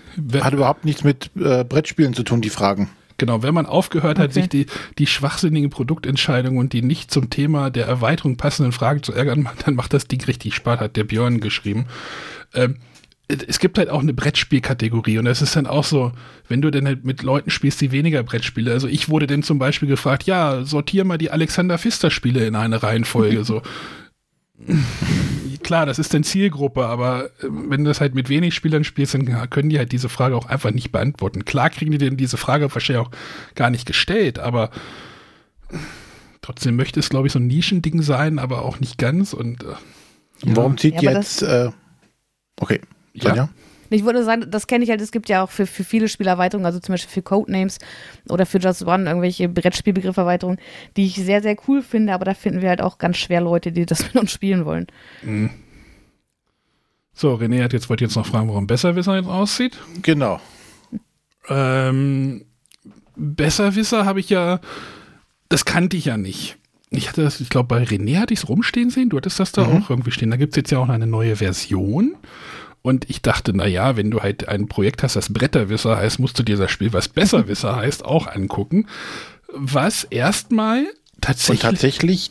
[0.44, 2.90] hat überhaupt nichts mit äh, Brettspielen zu tun, die Fragen.
[3.16, 4.24] Genau, wenn man aufgehört okay.
[4.24, 4.66] hat, sich die,
[4.98, 9.74] die schwachsinnigen Produktentscheidungen und die nicht zum Thema der Erweiterung passenden Fragen zu ärgern, dann
[9.74, 11.86] macht das Ding richtig Spaß, hat der Björn geschrieben.
[12.54, 12.76] Ähm,
[13.26, 16.12] es gibt halt auch eine Brettspielkategorie und das ist dann auch so,
[16.48, 18.70] wenn du denn halt mit Leuten spielst, die weniger Brettspiele.
[18.70, 22.54] Also ich wurde dann zum Beispiel gefragt, ja, sortier mal die Alexander Pfister Spiele in
[22.54, 23.44] eine Reihenfolge.
[23.44, 23.62] so,
[25.62, 29.14] klar, das ist dann Zielgruppe, aber äh, wenn du das halt mit wenig Spielern spielst,
[29.14, 31.44] dann können die halt diese Frage auch einfach nicht beantworten.
[31.44, 33.10] Klar kriegen die denn diese Frage wahrscheinlich auch
[33.54, 34.70] gar nicht gestellt, aber
[36.40, 39.32] trotzdem möchte es, glaube ich, so ein Nischending sein, aber auch nicht ganz.
[39.32, 39.74] Und, äh.
[40.42, 41.42] Warum zieht ja, jetzt.
[41.42, 41.70] Äh,
[42.60, 42.80] okay,
[43.14, 43.44] Sonja?
[43.44, 43.48] Ja.
[43.94, 46.66] Ich würde sagen, das kenne ich halt, es gibt ja auch für, für viele Spielerweiterungen,
[46.66, 47.78] also zum Beispiel für Codenames
[48.28, 50.60] oder für Just One irgendwelche Brettspielbegrifferweiterungen,
[50.96, 53.72] die ich sehr, sehr cool finde, aber da finden wir halt auch ganz schwer Leute,
[53.72, 54.86] die das mit uns spielen wollen.
[55.22, 55.50] Mhm.
[57.12, 59.78] So, René hat jetzt, wollte jetzt noch fragen, warum Besserwisser jetzt aussieht.
[60.02, 60.40] Genau.
[61.48, 62.44] Ähm,
[63.14, 64.60] Besserwisser habe ich ja,
[65.48, 66.56] das kannte ich ja nicht.
[66.90, 69.10] Ich hatte das, ich glaube, bei René hatte ich es rumstehen sehen.
[69.10, 69.82] Du hattest das da mhm.
[69.82, 70.30] auch irgendwie stehen.
[70.30, 72.16] Da gibt es jetzt ja auch eine neue Version.
[72.86, 76.38] Und ich dachte, na ja, wenn du halt ein Projekt hast, das Bretterwisser heißt, musst
[76.38, 78.88] du dir das Spiel, was Besserwisser heißt, auch angucken.
[79.48, 80.84] Was erstmal
[81.22, 81.64] tatsächlich.
[81.64, 82.30] Und tatsächlich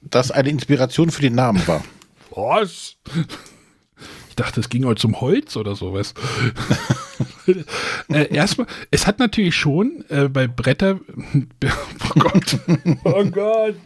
[0.00, 1.84] das eine Inspiration für den Namen war.
[2.30, 2.96] Was?
[4.30, 6.14] Ich dachte, es ging heute zum Holz oder sowas.
[8.08, 11.00] äh, erstmal, es hat natürlich schon äh, bei Bretter.
[11.04, 12.58] oh Gott.
[13.04, 13.76] oh Gott.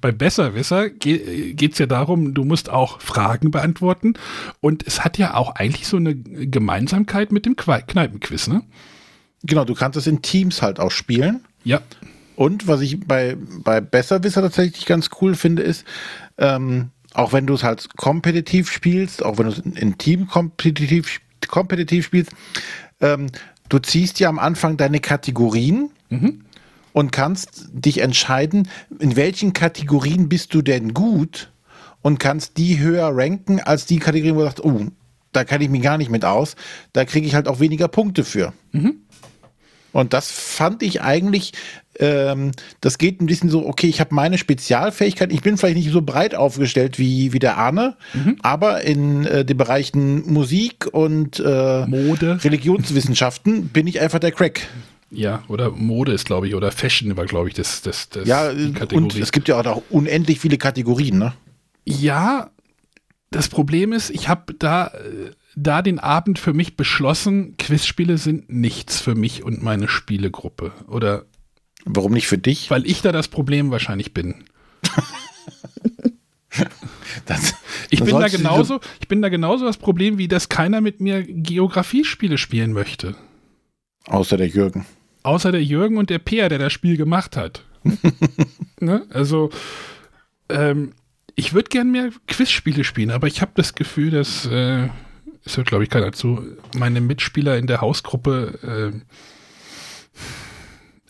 [0.00, 4.14] Bei Besserwisser geht es ja darum, du musst auch Fragen beantworten.
[4.60, 8.62] Und es hat ja auch eigentlich so eine Gemeinsamkeit mit dem Kneipenquiz, ne?
[9.44, 11.40] Genau, du kannst es in Teams halt auch spielen.
[11.64, 11.80] Ja.
[12.36, 15.84] Und was ich bei, bei Besserwisser tatsächlich ganz cool finde, ist,
[16.38, 21.20] ähm, auch wenn du es halt kompetitiv spielst, auch wenn du es in Team kompetitiv,
[21.48, 22.32] kompetitiv spielst,
[23.00, 23.26] ähm,
[23.68, 25.90] du ziehst ja am Anfang deine Kategorien.
[26.08, 26.44] Mhm
[26.92, 31.50] und kannst dich entscheiden, in welchen Kategorien bist du denn gut
[32.02, 34.86] und kannst die höher ranken als die Kategorien, wo du sagst, oh,
[35.32, 36.56] da kann ich mich gar nicht mit aus,
[36.92, 38.52] da kriege ich halt auch weniger Punkte für.
[38.72, 38.96] Mhm.
[39.92, 41.52] Und das fand ich eigentlich,
[41.98, 45.92] ähm, das geht ein bisschen so, okay, ich habe meine Spezialfähigkeit, ich bin vielleicht nicht
[45.92, 48.38] so breit aufgestellt wie, wie der Arne, mhm.
[48.42, 54.62] aber in äh, den Bereichen Musik und äh, Mode, Religionswissenschaften bin ich einfach der Crack.
[55.12, 58.50] Ja, oder Mode ist, glaube ich, oder Fashion war, glaube ich, das, das, das ja,
[58.50, 61.34] und es gibt ja auch unendlich viele Kategorien, ne?
[61.84, 62.50] Ja,
[63.30, 64.92] das Problem ist, ich habe da,
[65.54, 70.72] da den Abend für mich beschlossen, Quizspiele sind nichts für mich und meine Spielegruppe.
[70.86, 71.26] Oder
[71.84, 72.70] Warum nicht für dich?
[72.70, 74.44] Weil ich da das Problem wahrscheinlich bin.
[77.26, 77.54] das,
[77.90, 81.22] ich bin da genauso, ich bin da genauso das Problem, wie dass keiner mit mir
[81.24, 83.16] Geografiespiele spielen möchte.
[84.06, 84.86] Außer der Jürgen.
[85.22, 87.64] Außer der Jürgen und der Peer, der das Spiel gemacht hat.
[88.80, 89.06] ne?
[89.10, 89.50] Also,
[90.48, 90.92] ähm,
[91.34, 94.88] ich würde gern mehr Quizspiele spielen, aber ich habe das Gefühl, dass, äh,
[95.44, 96.44] es hört glaube ich keiner zu,
[96.76, 99.00] meine Mitspieler in der Hausgruppe, äh,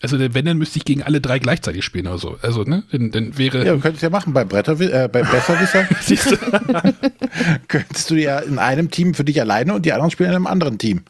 [0.03, 2.37] also wenn, dann müsste ich gegen alle drei gleichzeitig spielen oder so.
[2.41, 3.65] Also, ne, dann, dann wäre.
[3.65, 5.87] Ja, könntest ja machen bei Bretter, äh, bei Besserwisser.
[6.01, 6.35] Siehst du?
[7.69, 10.47] könntest du ja in einem Team für dich alleine und die anderen spielen in einem
[10.47, 11.03] anderen Team.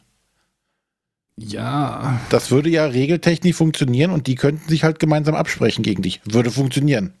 [1.36, 2.20] Ja.
[2.30, 6.20] Das würde ja regeltechnisch funktionieren und die könnten sich halt gemeinsam absprechen gegen dich.
[6.24, 7.12] Würde funktionieren.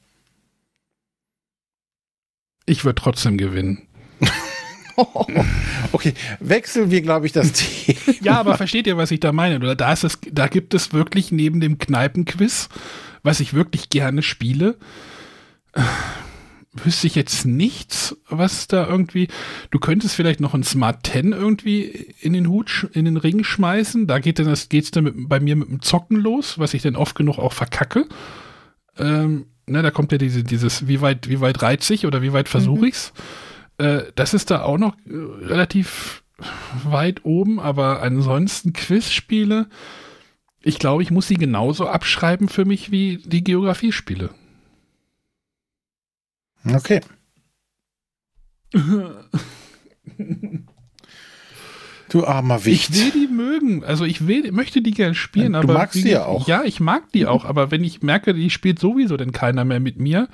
[2.66, 3.86] Ich würde trotzdem gewinnen.
[5.92, 7.52] okay, wechseln wir, glaube ich, das
[7.84, 7.98] Thema.
[8.22, 9.56] ja, aber versteht ihr, was ich da meine?
[9.56, 12.68] Oder da ist es, da gibt es wirklich neben dem Kneipenquiz,
[13.22, 14.76] was ich wirklich gerne spiele,
[16.82, 19.28] wüsste ich jetzt nichts, was da irgendwie.
[19.70, 21.82] Du könntest vielleicht noch ein Smart 10 irgendwie
[22.20, 24.06] in den Hut, in den Ring schmeißen.
[24.06, 26.82] Da geht dann das, geht's dann mit, bei mir mit dem Zocken los, was ich
[26.82, 28.06] dann oft genug auch verkacke.
[28.98, 32.32] Ähm, ne, da kommt ja diese, dieses, wie weit, wie weit reiz ich oder wie
[32.32, 32.88] weit versuche mhm.
[32.88, 33.12] ich's?
[33.78, 36.22] Äh, das ist da auch noch äh, relativ
[36.84, 39.68] weit oben, aber ansonsten Quizspiele,
[40.62, 44.30] ich glaube, ich muss sie genauso abschreiben für mich wie die Geografiespiele.
[46.72, 47.00] Okay.
[52.10, 52.90] Du armer Wicht.
[52.90, 53.82] Ich will die mögen.
[53.82, 55.54] Also ich will, möchte die gerne spielen.
[55.54, 56.46] Du aber magst die ja auch.
[56.46, 57.44] Ja, ich mag die auch.
[57.44, 60.28] Aber wenn ich merke, die spielt sowieso denn keiner mehr mit mir,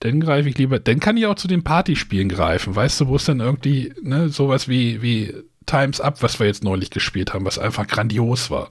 [0.00, 0.80] dann greife ich lieber.
[0.80, 2.74] Dann kann ich auch zu den Partyspielen greifen.
[2.74, 5.32] Weißt du, wo es dann irgendwie ne, sowas wie, wie
[5.66, 8.70] Times Up, was wir jetzt neulich gespielt haben, was einfach grandios war.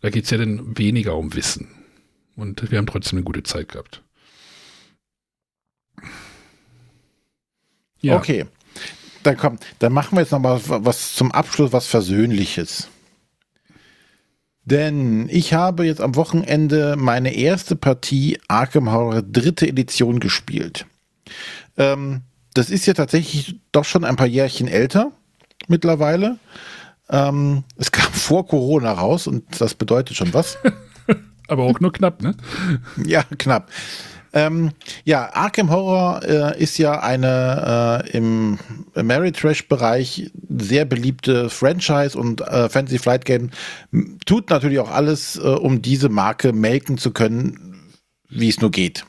[0.00, 1.68] Da geht es ja dann weniger um Wissen.
[2.34, 4.02] Und wir haben trotzdem eine gute Zeit gehabt.
[8.00, 8.16] Ja.
[8.16, 8.46] Okay.
[9.22, 12.88] Dann komm, dann machen wir jetzt noch mal was zum Abschluss, was Versöhnliches.
[14.64, 20.86] Denn ich habe jetzt am Wochenende meine erste Partie Arkham Horror dritte Edition gespielt.
[21.76, 22.22] Ähm,
[22.54, 25.12] das ist ja tatsächlich doch schon ein paar Jährchen älter
[25.68, 26.38] mittlerweile.
[27.08, 30.58] Ähm, es kam vor Corona raus und das bedeutet schon was.
[31.48, 32.36] Aber auch nur knapp, ne?
[33.04, 33.70] ja, knapp.
[34.32, 34.70] Ähm,
[35.04, 38.58] ja, Arkham Horror äh, ist ja eine äh, im
[38.94, 43.50] Ameritrash-Bereich sehr beliebte Franchise und äh, Fantasy Flight Game
[44.26, 47.92] tut natürlich auch alles, äh, um diese Marke melken zu können,
[48.28, 49.04] wie es nur geht.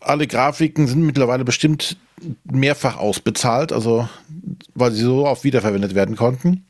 [0.00, 1.96] Alle Grafiken sind mittlerweile bestimmt
[2.44, 4.08] mehrfach ausbezahlt, also
[4.74, 6.66] weil sie so oft wiederverwendet werden konnten.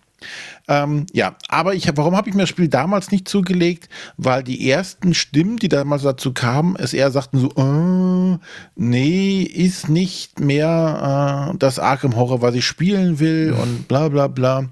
[0.68, 3.88] Ähm, ja, aber ich, warum habe ich mir das Spiel damals nicht zugelegt?
[4.16, 8.38] Weil die ersten Stimmen, die damals dazu kamen, es eher sagten so, äh,
[8.76, 14.28] nee, ist nicht mehr äh, das Arkham Horror, was ich spielen will und bla bla
[14.28, 14.68] bla.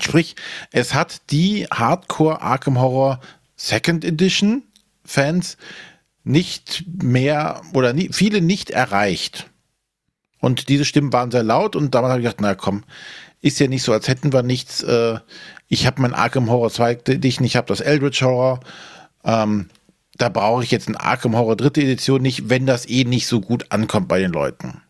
[0.00, 0.34] Sprich,
[0.72, 3.20] es hat die Hardcore Arkham Horror
[3.56, 4.62] Second Edition
[5.04, 5.56] Fans
[6.24, 9.50] nicht mehr oder nie, viele nicht erreicht.
[10.40, 12.84] Und diese Stimmen waren sehr laut und damals habe ich gedacht, na komm,
[13.44, 14.82] ist ja nicht so, als hätten wir nichts.
[14.82, 15.18] Äh,
[15.68, 18.60] ich habe mein Arkham Horror 2 Edition, ich habe das Eldritch Horror.
[19.22, 19.68] Ähm,
[20.16, 23.42] da brauche ich jetzt ein Arkham Horror dritte Edition nicht, wenn das eh nicht so
[23.42, 24.80] gut ankommt bei den Leuten.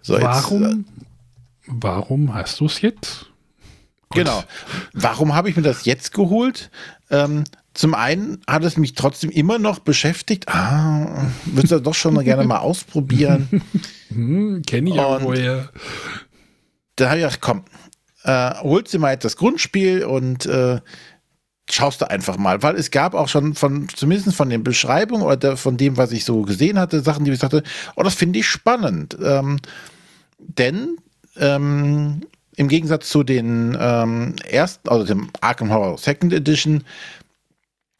[0.00, 0.84] So, warum, jetzt, äh,
[1.66, 3.26] warum hast du es jetzt?
[4.14, 4.42] Genau.
[4.94, 6.70] Warum habe ich mir das jetzt geholt?
[7.10, 10.48] Ähm, zum einen hat es mich trotzdem immer noch beschäftigt.
[10.48, 13.62] Ah, würdest du doch schon mal gerne mal ausprobieren?
[14.08, 15.68] hm, Kenne ich auch woher
[17.00, 17.64] da habe ich gedacht, komm,
[18.24, 20.80] äh, holst du mal das Grundspiel und äh,
[21.70, 25.56] schaust du einfach mal, weil es gab auch schon von, zumindest von den Beschreibungen oder
[25.56, 27.62] von dem, was ich so gesehen hatte, Sachen, die ich sagte,
[27.96, 29.16] oh, das finde ich spannend.
[29.22, 29.58] Ähm,
[30.38, 30.96] denn
[31.36, 32.22] ähm,
[32.56, 36.84] im Gegensatz zu den ähm, ersten, also dem Arkham Horror Second Edition,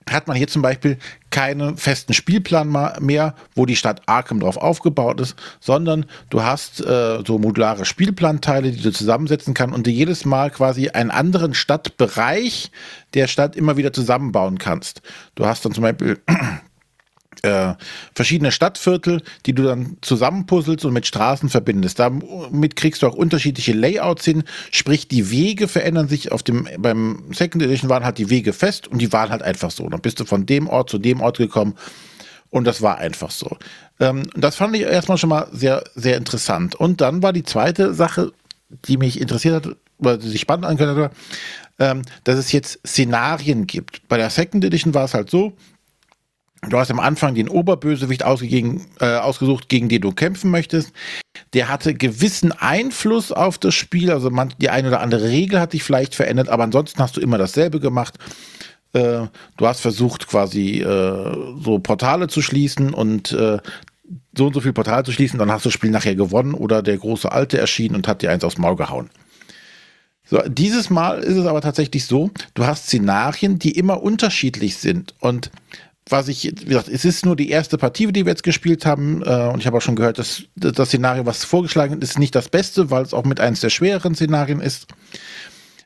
[0.09, 0.99] hat man hier zum Beispiel
[1.31, 2.69] keinen festen Spielplan
[3.01, 8.73] mehr, wo die Stadt Arkham drauf aufgebaut ist, sondern du hast äh, so modulare Spielplanteile,
[8.73, 12.71] die du zusammensetzen kannst und dir jedes Mal quasi einen anderen Stadtbereich
[13.15, 15.03] der Stadt immer wieder zusammenbauen kannst.
[15.35, 16.19] Du hast dann zum Beispiel
[17.43, 17.75] äh,
[18.15, 21.99] verschiedene Stadtviertel, die du dann zusammenpuzzelst und mit Straßen verbindest.
[21.99, 26.33] Damit kriegst du auch unterschiedliche Layouts hin, sprich die Wege verändern sich.
[26.33, 29.71] Auf dem beim Second Edition waren halt die Wege fest und die waren halt einfach
[29.71, 29.89] so.
[29.89, 31.75] Dann bist du von dem Ort zu dem Ort gekommen
[32.51, 33.57] und das war einfach so.
[33.99, 36.75] Ähm, das fand ich erstmal schon mal sehr sehr interessant.
[36.75, 38.33] Und dann war die zweite Sache,
[38.87, 41.13] die mich interessiert hat, oder sich spannend angehört hat,
[41.79, 44.07] ähm, dass es jetzt Szenarien gibt.
[44.09, 45.55] Bei der Second Edition war es halt so,
[46.69, 50.93] Du hast am Anfang den Oberbösewicht ausgegeben, äh, ausgesucht, gegen den du kämpfen möchtest.
[51.55, 54.11] Der hatte gewissen Einfluss auf das Spiel.
[54.11, 57.21] Also man, die eine oder andere Regel hat sich vielleicht verändert, aber ansonsten hast du
[57.21, 58.19] immer dasselbe gemacht.
[58.93, 59.27] Äh,
[59.57, 63.59] du hast versucht, quasi äh, so Portale zu schließen und äh,
[64.37, 66.83] so und so viel Portale zu schließen, dann hast du das Spiel nachher gewonnen oder
[66.83, 69.09] der große Alte erschienen und hat dir eins aufs Maul gehauen.
[70.25, 75.15] So, dieses Mal ist es aber tatsächlich so, du hast Szenarien, die immer unterschiedlich sind
[75.21, 75.51] und
[76.09, 79.23] was ich, wie gesagt, es ist nur die erste Partie, die wir jetzt gespielt haben.
[79.23, 82.49] Äh, und ich habe auch schon gehört, dass das Szenario, was vorgeschlagen ist, nicht das
[82.49, 84.87] Beste, weil es auch mit eines der schwereren Szenarien ist.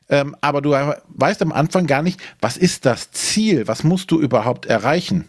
[0.09, 3.67] Ähm, aber du weißt am Anfang gar nicht, was ist das Ziel?
[3.67, 5.27] Was musst du überhaupt erreichen?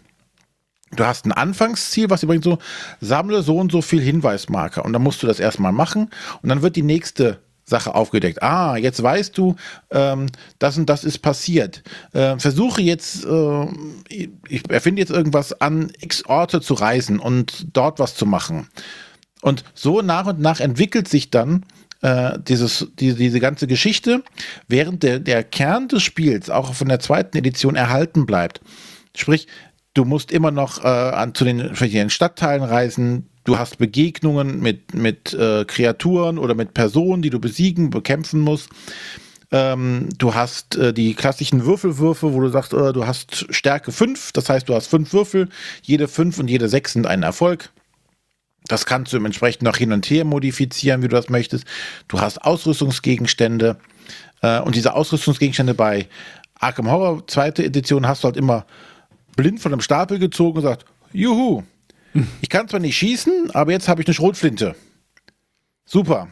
[0.95, 2.59] Du hast ein Anfangsziel, was übrigens so,
[3.01, 4.85] sammle so und so viel Hinweismarker.
[4.85, 6.09] Und dann musst du das erstmal machen.
[6.41, 8.41] Und dann wird die nächste Sache aufgedeckt.
[8.41, 9.55] Ah, jetzt weißt du,
[9.91, 10.27] ähm,
[10.57, 11.83] das und das ist passiert.
[12.13, 13.67] Äh, versuche jetzt, äh,
[14.09, 18.69] ich erfinde jetzt irgendwas an x Orte zu reisen und dort was zu machen.
[19.41, 21.65] Und so nach und nach entwickelt sich dann
[22.01, 24.23] äh, dieses, die, diese ganze Geschichte,
[24.69, 28.61] während der, der Kern des Spiels auch von der zweiten Edition erhalten bleibt.
[29.13, 29.47] Sprich,
[29.97, 34.93] du musst immer noch äh, an, zu den verschiedenen Stadtteilen reisen, du hast Begegnungen mit,
[34.93, 38.69] mit äh, Kreaturen oder mit Personen, die du besiegen, bekämpfen musst.
[39.49, 44.33] Ähm, du hast äh, die klassischen Würfelwürfe, wo du sagst, äh, du hast Stärke 5,
[44.33, 45.49] das heißt, du hast fünf Würfel,
[45.81, 47.69] jede 5 und jede 6 sind ein Erfolg.
[48.67, 51.65] Das kannst du entsprechend noch hin und her modifizieren, wie du das möchtest.
[52.09, 53.77] Du hast Ausrüstungsgegenstände.
[54.41, 56.07] Äh, und diese Ausrüstungsgegenstände bei
[56.59, 58.65] Arkham Horror, zweite Edition, hast du halt immer
[59.37, 61.63] blind von einem Stapel gezogen und gesagt, juhu,
[62.41, 64.75] ich kann zwar nicht schießen, aber jetzt habe ich eine Schrotflinte.
[65.85, 66.27] Super.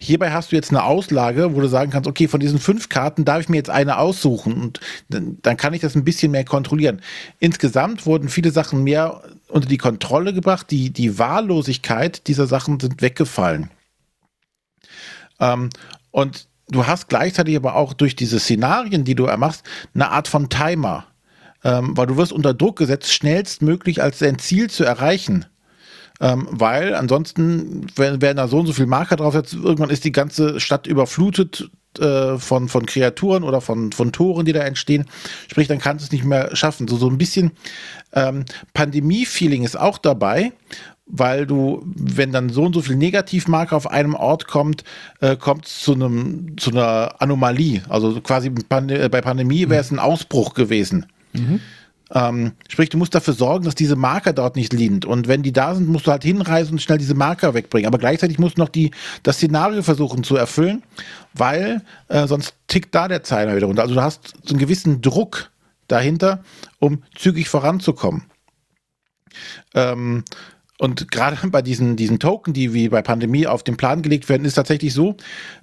[0.00, 3.24] Hierbei hast du jetzt eine Auslage, wo du sagen kannst, okay, von diesen fünf Karten
[3.24, 6.44] darf ich mir jetzt eine aussuchen und dann, dann kann ich das ein bisschen mehr
[6.44, 7.02] kontrollieren.
[7.40, 10.70] Insgesamt wurden viele Sachen mehr unter die Kontrolle gebracht.
[10.70, 13.70] Die, die Wahllosigkeit dieser Sachen sind weggefallen.
[15.40, 15.70] Ähm,
[16.12, 20.48] und du hast gleichzeitig aber auch durch diese Szenarien, die du machst, eine Art von
[20.48, 21.07] Timer
[21.64, 25.46] ähm, weil du wirst unter Druck gesetzt, schnellstmöglich als dein Ziel zu erreichen.
[26.20, 30.04] Ähm, weil ansonsten werden, werden da so und so viele Marker drauf, jetzt, irgendwann ist
[30.04, 31.70] die ganze Stadt überflutet
[32.00, 35.06] äh, von, von Kreaturen oder von, von Toren, die da entstehen.
[35.48, 36.88] Sprich, dann kannst du es nicht mehr schaffen.
[36.88, 37.52] So, so ein bisschen
[38.12, 38.44] ähm,
[38.74, 40.52] Pandemie-Feeling ist auch dabei,
[41.06, 44.84] weil du, wenn dann so und so viel Negativmarker auf einem Ort kommt,
[45.20, 47.82] äh, kommt es zu einem zu einer Anomalie.
[47.88, 51.06] Also quasi bei Pandemie wäre es ein Ausbruch gewesen.
[51.38, 51.60] Mhm.
[52.14, 55.04] Ähm, sprich, du musst dafür sorgen, dass diese Marker dort nicht liegen.
[55.04, 57.86] Und wenn die da sind, musst du halt hinreisen und schnell diese Marker wegbringen.
[57.86, 58.92] Aber gleichzeitig musst du noch die,
[59.22, 60.82] das Szenario versuchen zu erfüllen,
[61.34, 63.82] weil äh, sonst tickt da der Zeiler wieder runter.
[63.82, 65.50] Also du hast so einen gewissen Druck
[65.86, 66.42] dahinter,
[66.78, 68.24] um zügig voranzukommen.
[69.74, 70.24] Ähm,
[70.78, 74.44] und gerade bei diesen, diesen Token, die wie bei Pandemie auf den Plan gelegt werden,
[74.44, 75.16] ist tatsächlich so,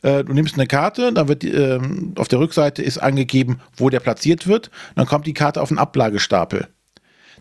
[0.03, 1.79] äh, du nimmst eine Karte, dann wird äh,
[2.15, 5.79] auf der Rückseite ist angegeben, wo der platziert wird, dann kommt die Karte auf einen
[5.79, 6.67] Ablagestapel.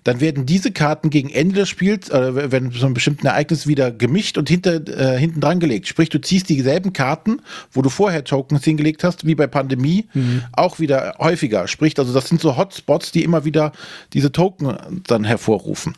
[0.05, 3.90] Dann werden diese Karten gegen Ende des Spiels, äh, wenn so ein bestimmtes Ereignis wieder
[3.90, 5.88] gemischt und hinter, äh, hinten dran gelegt.
[5.88, 7.40] Sprich, du ziehst dieselben Karten,
[7.72, 10.42] wo du vorher Tokens hingelegt hast, wie bei Pandemie, mhm.
[10.52, 11.66] auch wieder häufiger.
[11.68, 13.72] Sprich, also das sind so Hotspots, die immer wieder
[14.12, 14.76] diese Token
[15.06, 15.94] dann hervorrufen.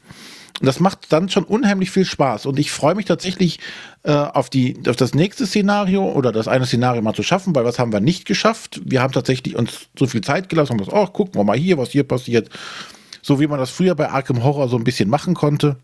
[0.60, 2.46] Das macht dann schon unheimlich viel Spaß.
[2.46, 3.60] Und ich freue mich tatsächlich
[4.04, 7.64] äh, auf, die, auf das nächste Szenario oder das eine Szenario mal zu schaffen, weil
[7.64, 8.80] was haben wir nicht geschafft?
[8.84, 11.76] Wir haben tatsächlich uns so viel Zeit gelassen und gesagt, oh, gucken wir mal hier,
[11.76, 12.48] was hier passiert.
[13.20, 15.76] So wie man das früher bei Arkham Horror so ein bisschen machen konnte.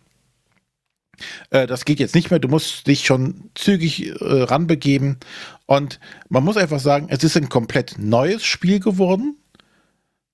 [1.50, 2.40] Äh, das geht jetzt nicht mehr.
[2.40, 5.18] Du musst dich schon zügig äh, ranbegeben.
[5.66, 9.36] Und man muss einfach sagen, es ist ein komplett neues Spiel geworden,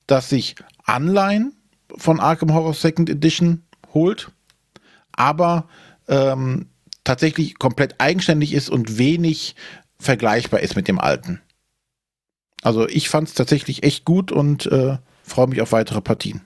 [0.06, 0.55] das sich
[0.85, 1.55] Anleihen
[1.97, 3.62] von Arkham Horror Second Edition
[3.94, 4.31] holt,
[5.12, 5.69] aber
[6.09, 6.66] ähm,
[7.05, 9.55] tatsächlich komplett eigenständig ist und wenig
[9.98, 11.40] vergleichbar ist mit dem alten.
[12.62, 16.40] Also ich fand es tatsächlich echt gut und äh, freue mich auf weitere Partien.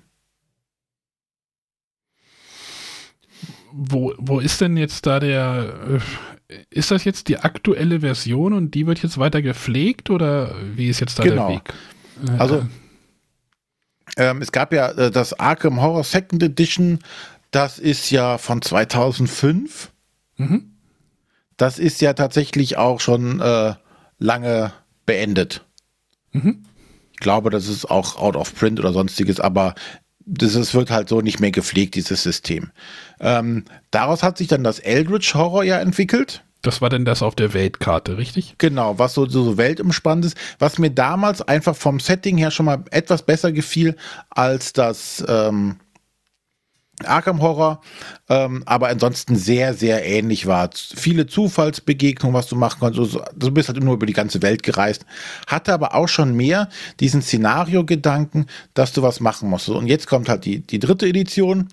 [3.73, 6.01] Wo, wo ist denn jetzt da der,
[6.49, 10.89] äh, ist das jetzt die aktuelle Version und die wird jetzt weiter gepflegt oder wie
[10.89, 11.49] ist jetzt da genau.
[11.49, 11.75] der Weg?
[12.39, 12.65] also äh,
[14.17, 16.99] ähm, es gab ja äh, das Arkham Horror Second Edition
[17.51, 19.91] Das ist ja von 2005.
[20.37, 20.73] Mhm.
[21.57, 23.75] Das ist ja tatsächlich auch schon äh,
[24.19, 24.73] lange
[25.07, 25.65] beendet.
[26.33, 26.65] Mhm.
[27.13, 29.75] Ich glaube, das ist auch out of print oder sonstiges, aber
[30.25, 32.71] das, das wird halt so nicht mehr gepflegt, dieses System.
[33.21, 36.45] Ähm, daraus hat sich dann das Eldritch Horror ja entwickelt.
[36.63, 38.55] Das war denn das auf der Weltkarte, richtig?
[38.59, 42.85] Genau, was so, so weltumspannend ist, was mir damals einfach vom Setting her schon mal
[42.91, 43.97] etwas besser gefiel
[44.31, 45.77] als das ähm,
[47.05, 47.81] Arkham Horror,
[48.29, 50.71] ähm, aber ansonsten sehr, sehr ähnlich war.
[50.75, 53.19] Viele Zufallsbegegnungen, was du machen konntest.
[53.35, 55.05] Du bist halt nur über die ganze Welt gereist.
[55.47, 56.69] Hatte aber auch schon mehr
[57.01, 59.69] diesen Szenario-Gedanken, dass du was machen musst.
[59.69, 61.69] Und jetzt kommt halt die, die dritte Edition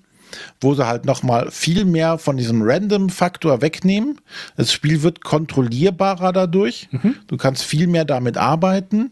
[0.60, 4.20] wo sie halt nochmal viel mehr von diesem Random-Faktor wegnehmen.
[4.56, 6.88] Das Spiel wird kontrollierbarer dadurch.
[6.90, 7.16] Mhm.
[7.26, 9.10] Du kannst viel mehr damit arbeiten.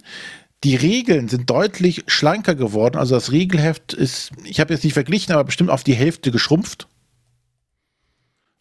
[0.65, 2.99] Die Regeln sind deutlich schlanker geworden.
[2.99, 6.89] Also das Regelheft ist, ich habe jetzt nicht verglichen, aber bestimmt auf die Hälfte geschrumpft.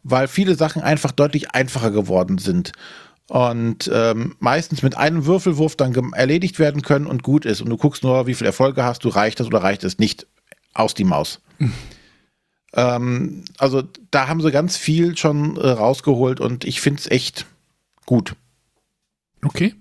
[0.04, 2.72] Weil viele Sachen einfach deutlich einfacher geworden sind.
[3.30, 7.62] Und ähm, meistens mit einem Würfelwurf dann erledigt werden können und gut ist.
[7.62, 10.28] Und du guckst nur, wie viele Erfolge hast du, reicht das oder reicht es nicht
[10.74, 11.42] aus die Maus.
[12.74, 17.46] Ähm, also da haben sie ganz viel schon äh, rausgeholt und ich finde es echt
[18.06, 18.36] gut.
[19.44, 19.76] Okay.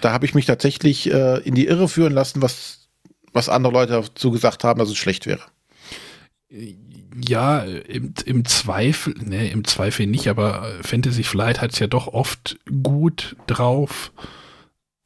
[0.00, 2.88] Da habe ich mich tatsächlich äh, in die Irre führen lassen, was,
[3.32, 5.42] was andere Leute dazu gesagt haben, dass es schlecht wäre.
[6.50, 12.08] Ja, im, im Zweifel, ne, im Zweifel nicht, aber Fantasy Flight hat es ja doch
[12.08, 14.12] oft gut drauf,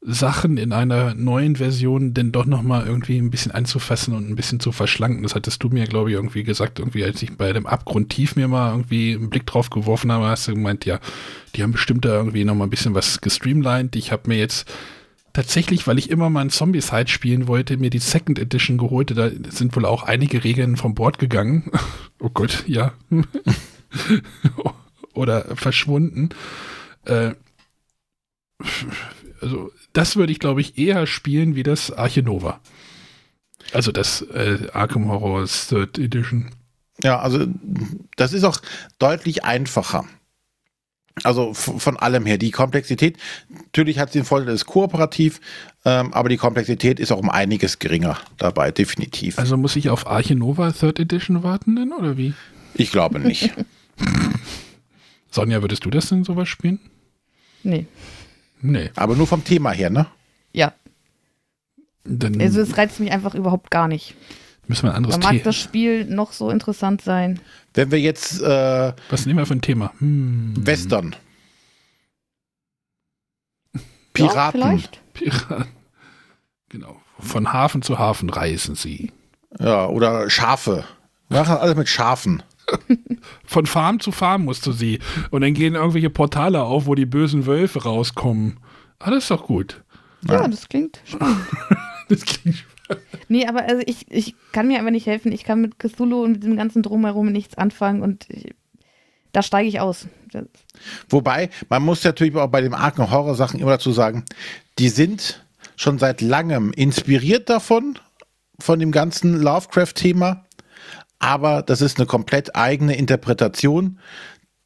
[0.01, 4.61] Sachen in einer neuen Version denn doch nochmal irgendwie ein bisschen anzufassen und ein bisschen
[4.61, 5.23] zu verschlanken.
[5.23, 8.37] Das hattest du mir, glaube ich, irgendwie gesagt, irgendwie als ich bei dem Abgrund tief
[8.37, 10.99] mir mal irgendwie einen Blick drauf geworfen habe, hast du gemeint, ja,
[11.55, 13.97] die haben bestimmt da irgendwie nochmal ein bisschen was gestreamlined.
[13.97, 14.71] Ich habe mir jetzt
[15.33, 19.15] tatsächlich, weil ich immer mal ein Zombie-Side spielen wollte, mir die Second Edition geholt.
[19.17, 21.71] Da sind wohl auch einige Regeln vom Bord gegangen.
[22.19, 22.93] oh Gott, ja.
[25.13, 26.29] Oder verschwunden.
[27.03, 27.33] Äh,
[29.41, 32.59] also das würde ich, glaube ich, eher spielen wie das Arche Nova.
[33.73, 36.49] Also das äh, Arkham Horror Third Edition.
[37.03, 37.45] Ja, also
[38.17, 38.59] das ist auch
[38.97, 40.05] deutlich einfacher.
[41.23, 42.37] Also von allem her.
[42.37, 43.17] Die Komplexität,
[43.49, 45.41] natürlich hat sie den Vorteil, es ist kooperativ,
[45.83, 49.37] ähm, aber die Komplexität ist auch um einiges geringer dabei, definitiv.
[49.37, 52.33] Also muss ich auf Arche Nova Third Edition warten denn, oder wie?
[52.73, 53.53] Ich glaube nicht.
[55.31, 56.79] Sonja, würdest du das denn sowas spielen?
[57.63, 57.85] Nee.
[58.61, 58.91] Nee.
[58.95, 60.07] Aber nur vom Thema her, ne?
[60.53, 60.73] Ja.
[62.03, 64.15] Dann also es reizt mich einfach überhaupt gar nicht.
[64.67, 65.33] Müssen wir ein anderes Thema.
[65.33, 67.39] mag das Spiel noch so interessant sein.
[67.73, 69.93] Wenn wir jetzt äh, Was nehmen wir für ein Thema?
[69.99, 70.53] Hm.
[70.57, 71.15] Western.
[74.13, 74.61] Piraten.
[74.61, 75.13] Ja, vielleicht.
[75.13, 75.65] Piraten.
[76.69, 77.01] Genau.
[77.19, 79.11] Von Hafen zu Hafen reisen sie.
[79.59, 80.85] Ja, oder Schafe.
[81.29, 82.43] Wir machen alles mit Schafen.
[83.45, 84.99] Von Farm zu Farm musst du sie.
[85.31, 88.59] Und dann gehen irgendwelche Portale auf, wo die bösen Wölfe rauskommen.
[88.99, 89.83] Alles ist doch gut.
[90.27, 90.47] Ja, ja.
[90.47, 91.45] das klingt spannend.
[92.09, 93.03] das klingt spannend.
[93.27, 95.31] Nee, aber also ich, ich kann mir einfach nicht helfen.
[95.31, 98.55] Ich kann mit Cthulhu und mit dem ganzen Drumherum nichts anfangen und ich,
[99.31, 100.07] da steige ich aus.
[101.07, 104.25] Wobei, man muss natürlich auch bei den argen Horror-Sachen immer dazu sagen,
[104.79, 105.43] die sind
[105.75, 107.99] schon seit langem inspiriert davon,
[108.59, 110.45] von dem ganzen Lovecraft-Thema
[111.19, 113.99] aber das ist eine komplett eigene Interpretation.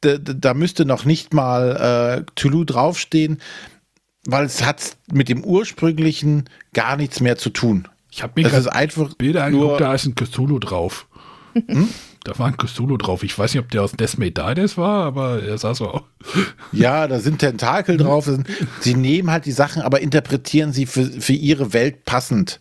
[0.00, 3.38] Da, da müsste noch nicht mal äh, Toulouse draufstehen,
[4.24, 7.88] weil es hat mit dem ursprünglichen gar nichts mehr zu tun.
[8.10, 11.08] Ich habe mir das einfach Bilder angeguckt, da ist ein Cthulhu drauf.
[11.54, 11.88] Hm?
[12.24, 13.22] Da war ein Cthulhu drauf.
[13.22, 16.02] Ich weiß nicht, ob der aus Desmay Dides war, aber er sah so aus.
[16.72, 18.30] Ja, da sind Tentakel drauf.
[18.80, 22.60] Sie nehmen halt die Sachen, aber interpretieren sie für, für ihre Welt passend.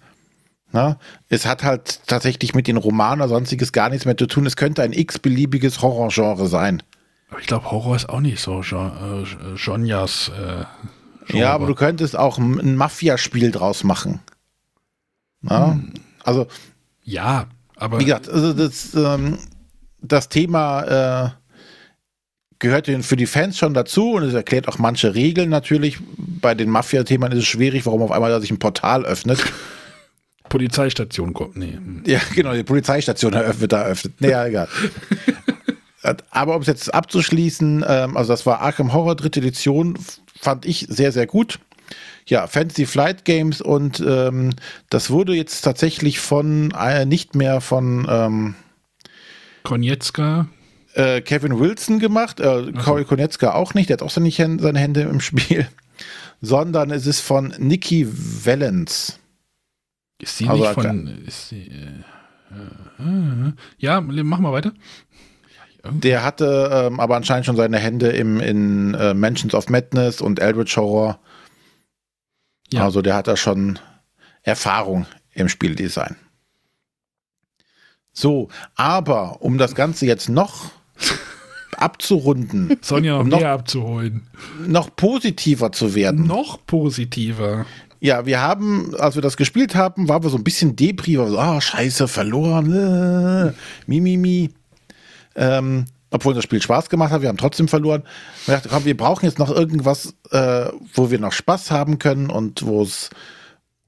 [0.76, 0.98] Na,
[1.30, 4.48] es hat halt tatsächlich mit den Romanen oder sonstiges gar nichts mehr zu tun.
[4.48, 6.82] Es könnte ein x-beliebiges Horrorgenre sein.
[7.30, 9.24] Aber ich glaube, Horror ist auch nicht so äh,
[9.56, 10.32] Genjas.
[10.36, 14.22] Äh, ja, aber du könntest auch ein Mafia-Spiel draus machen.
[15.42, 15.74] Na?
[15.74, 15.94] Hm.
[16.24, 16.48] Also.
[17.04, 17.46] Ja,
[17.76, 18.00] aber.
[18.00, 19.38] Wie gesagt, also das, ähm,
[20.02, 21.30] das Thema äh,
[22.58, 26.00] gehört für die Fans schon dazu und es erklärt auch manche Regeln natürlich.
[26.18, 29.44] Bei den Mafia-Themen ist es schwierig, warum auf einmal da sich ein Portal öffnet.
[30.54, 31.58] Polizeistation kommt.
[31.58, 31.80] Nee.
[32.06, 34.14] Ja, genau, die Polizeistation wird da eröffnet.
[34.20, 34.68] Nee, ja, egal.
[36.30, 39.98] Aber um es jetzt abzuschließen, ähm, also das war Arkham Horror dritte Edition,
[40.40, 41.58] fand ich sehr, sehr gut.
[42.28, 44.52] Ja, Fantasy Flight Games und ähm,
[44.92, 48.56] das wurde jetzt tatsächlich von, äh, nicht mehr von ähm,
[49.64, 50.46] Konietzka.
[50.94, 55.02] Äh, Kevin Wilson gemacht, äh, Corey Konietzka auch nicht, der hat auch seine, seine Hände
[55.02, 55.68] im Spiel,
[56.42, 59.18] sondern es ist von Nikki Valens.
[60.20, 61.26] Ist sie also nicht von.
[61.28, 62.04] Sie, äh,
[63.00, 64.74] äh, ja, mach mal weiter.
[65.86, 70.40] Der hatte ähm, aber anscheinend schon seine Hände im, in äh, Mansions of Madness und
[70.40, 71.20] Eldritch Horror.
[72.72, 72.86] Ja.
[72.86, 73.80] Also der hat da schon
[74.44, 76.16] Erfahrung im Spieldesign.
[78.14, 80.72] So, aber um das Ganze jetzt noch
[81.78, 82.78] abzurunden.
[82.82, 84.28] Sonja um noch mehr abzuholen.
[84.66, 86.28] Noch positiver zu werden.
[86.28, 87.66] Noch positiver.
[88.04, 91.30] Ja, wir haben, als wir das gespielt haben, waren wir so ein bisschen depriver.
[91.30, 92.74] So, ah, scheiße, verloren.
[92.74, 93.54] Äh,
[93.88, 94.50] mi, mi.
[95.36, 98.04] Ähm, obwohl das Spiel Spaß gemacht hat, wir haben trotzdem verloren.
[98.46, 102.30] Wir dachten, komm, wir brauchen jetzt noch irgendwas, äh, wo wir noch Spaß haben können
[102.30, 103.10] und wo es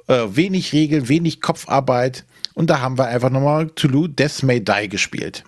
[0.07, 2.23] äh, wenig Regeln, wenig Kopfarbeit.
[2.53, 5.43] Und da haben wir einfach nochmal Toulouse Death May Die gespielt.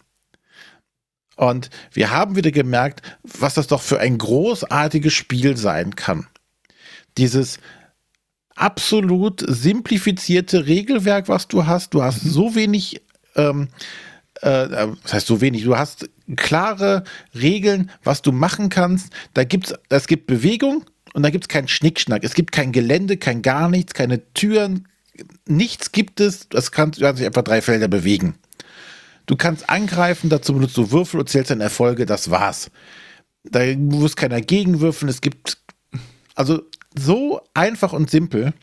[1.38, 6.28] Und wir haben wieder gemerkt, was das doch für ein großartiges Spiel sein kann.
[7.18, 7.60] Dieses
[8.58, 11.94] absolut simplifizierte Regelwerk, was du hast.
[11.94, 12.30] Du hast mhm.
[12.30, 13.02] so wenig,
[13.36, 13.70] ähm,
[14.42, 17.04] äh, das heißt so wenig, du hast klare
[17.34, 19.14] Regeln, was du machen kannst.
[19.34, 22.24] Da gibt's, es gibt Bewegung und da gibt es keinen Schnickschnack.
[22.24, 24.88] Es gibt kein Gelände, kein gar nichts, keine Türen,
[25.46, 26.50] nichts gibt es.
[26.50, 28.36] Das kann, du kannst sich einfach drei Felder bewegen.
[29.28, 32.72] Du kannst angreifen, dazu benutzt du Würfel und zählst deine Erfolge, das war's.
[33.44, 35.10] Da muss keiner gegenwürfeln.
[35.10, 35.58] Es gibt
[36.36, 36.62] also
[37.00, 38.54] so einfach und simpel.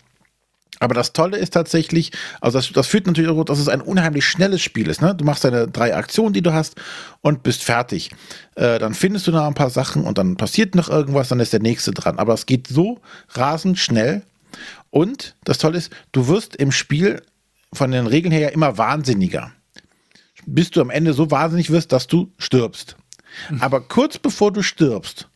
[0.81, 4.27] Aber das Tolle ist tatsächlich, also das, das führt natürlich auch, dass es ein unheimlich
[4.27, 5.01] schnelles Spiel ist.
[5.01, 5.15] Ne?
[5.15, 6.75] Du machst deine drei Aktionen, die du hast
[7.21, 8.11] und bist fertig.
[8.57, 11.53] Äh, dann findest du noch ein paar Sachen und dann passiert noch irgendwas, dann ist
[11.53, 12.19] der nächste dran.
[12.19, 13.01] Aber es geht so
[13.31, 14.23] rasend schnell.
[14.91, 17.23] Und das Tolle ist, du wirst im Spiel
[17.73, 19.53] von den Regeln her ja immer wahnsinniger
[20.47, 22.97] bis du am Ende so wahnsinnig wirst, dass du stirbst.
[23.61, 25.29] Aber kurz bevor du stirbst,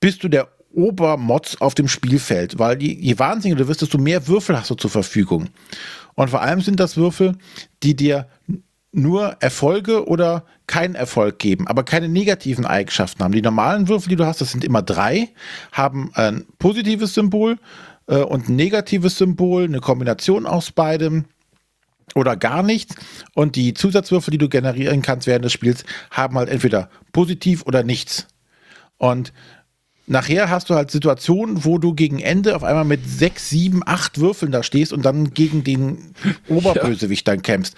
[0.00, 4.26] bist du der Obermotz auf dem Spielfeld, weil je, je wahnsinniger du wirst, desto mehr
[4.28, 5.48] Würfel hast du zur Verfügung.
[6.14, 7.36] Und vor allem sind das Würfel,
[7.82, 8.28] die dir
[8.92, 13.32] nur Erfolge oder keinen Erfolg geben, aber keine negativen Eigenschaften haben.
[13.32, 15.28] Die normalen Würfel, die du hast, das sind immer drei,
[15.72, 17.58] haben ein positives Symbol
[18.06, 21.24] äh, und ein negatives Symbol, eine Kombination aus beidem
[22.14, 22.96] oder gar nichts.
[23.34, 27.84] Und die Zusatzwürfe, die du generieren kannst während des Spiels, haben halt entweder positiv oder
[27.84, 28.26] nichts.
[28.98, 29.32] Und
[30.10, 34.18] nachher hast du halt Situationen, wo du gegen Ende auf einmal mit sechs, sieben, acht
[34.18, 36.14] Würfeln da stehst und dann gegen den
[36.48, 37.76] Oberbösewicht dann kämpfst.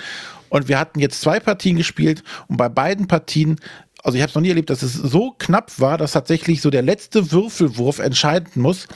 [0.49, 3.61] Und wir hatten jetzt zwei Partien gespielt und bei beiden Partien,
[4.03, 6.71] also ich habe es noch nie erlebt, dass es so knapp war, dass tatsächlich so
[6.71, 8.89] der letzte Würfelwurf entscheiden muss,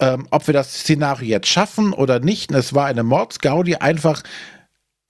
[0.00, 2.50] ähm, ob wir das Szenario jetzt schaffen oder nicht.
[2.50, 4.22] es war eine Mordsgaudi, einfach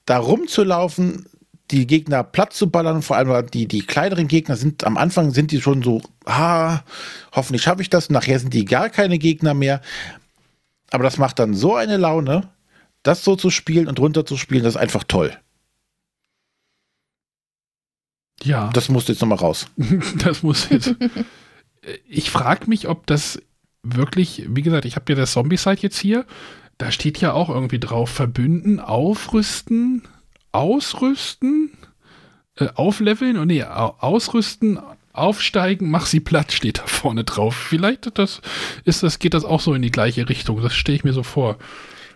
[0.04, 1.26] da rumzulaufen,
[1.70, 5.50] die Gegner platt zu ballern, vor allem die, die kleineren Gegner sind am Anfang sind
[5.52, 6.80] die schon so, ah,
[7.32, 9.82] hoffentlich schaffe ich das, nachher sind die gar keine Gegner mehr.
[10.90, 12.48] Aber das macht dann so eine Laune,
[13.02, 15.36] das so zu spielen und runter zu spielen, das ist einfach toll.
[18.42, 18.70] Ja.
[18.72, 19.66] Das muss jetzt nochmal raus.
[20.24, 20.94] das muss jetzt.
[22.08, 23.42] Ich frage mich, ob das
[23.82, 26.24] wirklich, wie gesagt, ich habe ja das Zombie-Site jetzt hier.
[26.78, 30.06] Da steht ja auch irgendwie drauf, verbünden, aufrüsten,
[30.52, 31.72] ausrüsten,
[32.56, 34.78] äh, aufleveln und nee, ausrüsten,
[35.12, 37.54] aufsteigen, mach sie platt, steht da vorne drauf.
[37.56, 38.40] Vielleicht das,
[38.84, 40.62] ist das, geht das auch so in die gleiche Richtung.
[40.62, 41.58] Das stelle ich mir so vor.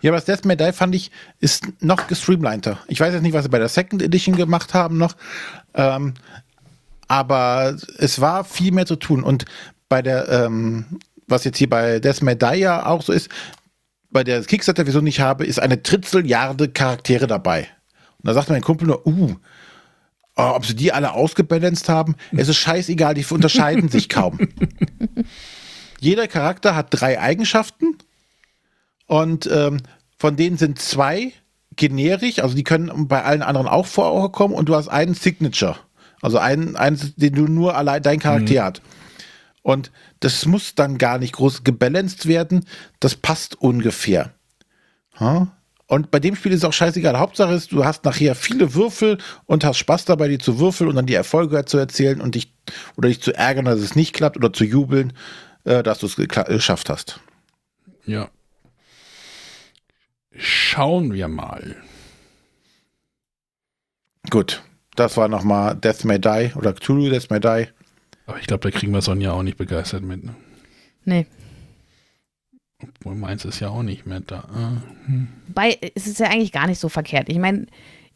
[0.01, 2.79] Ja, aber das Death Die fand ich, ist noch gestreamliner.
[2.89, 5.17] Ich weiß jetzt nicht, was sie bei der Second Edition gemacht haben noch.
[5.75, 6.15] Ähm,
[7.09, 9.23] aber es war viel mehr zu tun.
[9.23, 9.45] Und
[9.89, 10.99] bei der ähm,
[11.33, 13.29] was jetzt hier bei Death Die ja auch so ist,
[14.11, 17.69] bei der Kickstarter-Version nicht habe, ist eine Tritzeljahre Charaktere dabei.
[18.23, 19.35] Und da sagt mein Kumpel nur, uh,
[20.37, 24.39] oh, ob sie die alle ausgebalanced haben, es ist scheißegal, die unterscheiden sich kaum.
[26.01, 27.99] Jeder Charakter hat drei Eigenschaften
[29.07, 29.79] und ähm,
[30.19, 31.33] von denen sind zwei
[31.77, 35.77] generisch, also die können bei allen anderen auch vorkommen und du hast einen Signature,
[36.21, 38.65] also einen, einen den du nur allein dein Charakter mhm.
[38.65, 38.83] hat.
[39.63, 39.91] Und
[40.21, 42.67] das muss dann gar nicht groß gebalanced werden.
[43.01, 44.33] Das passt ungefähr.
[45.19, 45.49] Ha?
[45.93, 47.19] Und bei dem Spiel ist es auch scheißegal.
[47.19, 50.97] Hauptsache ist, du hast nachher viele Würfel und hast Spaß dabei, die zu würfeln und
[50.97, 52.51] dann die Erfolge zu erzählen und dich
[52.97, 55.13] oder dich zu ärgern, dass es nicht klappt oder zu jubeln,
[55.65, 57.21] äh, dass du es geschafft hast.
[58.07, 58.31] Ja.
[60.35, 61.77] Schauen wir mal.
[64.31, 64.63] Gut,
[64.97, 67.69] das war nochmal Death May Die oder Cthulhu Death May Die.
[68.25, 70.25] Aber ich glaube, da kriegen wir Sonja auch nicht begeistert mit.
[70.25, 70.35] Ne?
[71.05, 71.27] Nee.
[72.83, 74.45] Obwohl meins ist ja auch nicht mehr da.
[74.53, 75.29] Ah, hm.
[75.49, 77.29] Bei, es ist ja eigentlich gar nicht so verkehrt.
[77.29, 77.67] Ich meine,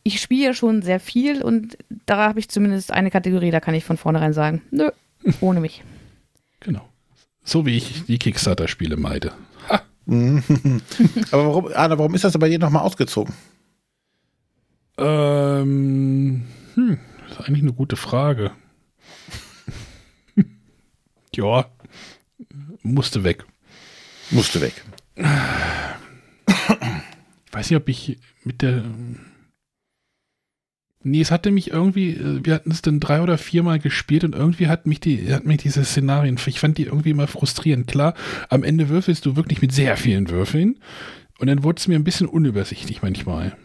[0.02, 1.76] ich spiele ja schon sehr viel und
[2.06, 4.90] da habe ich zumindest eine Kategorie, da kann ich von vornherein sagen, nö,
[5.40, 5.82] ohne mich.
[6.60, 6.88] Genau.
[7.43, 9.32] So wie ich die Kickstarter-Spiele meide.
[9.68, 9.82] Ha.
[11.30, 13.34] Aber warum, Anna, warum ist das bei dir nochmal ausgezogen?
[14.98, 16.44] Ähm,
[16.74, 16.98] hm,
[17.28, 18.52] das ist eigentlich eine gute Frage.
[21.34, 21.66] Ja,
[22.82, 23.44] musste weg.
[24.31, 24.74] Musste weg.
[25.16, 25.24] Ich
[27.53, 28.85] weiß nicht, ob ich mit der.
[31.03, 34.35] Nee, es hatte mich irgendwie, äh, wir hatten es dann drei oder viermal gespielt und
[34.35, 37.86] irgendwie hat mich die, hat mich diese Szenarien, ich fand die irgendwie immer frustrierend.
[37.86, 38.15] Klar,
[38.48, 40.81] am Ende würfelst du wirklich mit sehr vielen Würfeln
[41.39, 43.57] und dann wurde es mir ein bisschen unübersichtlich manchmal.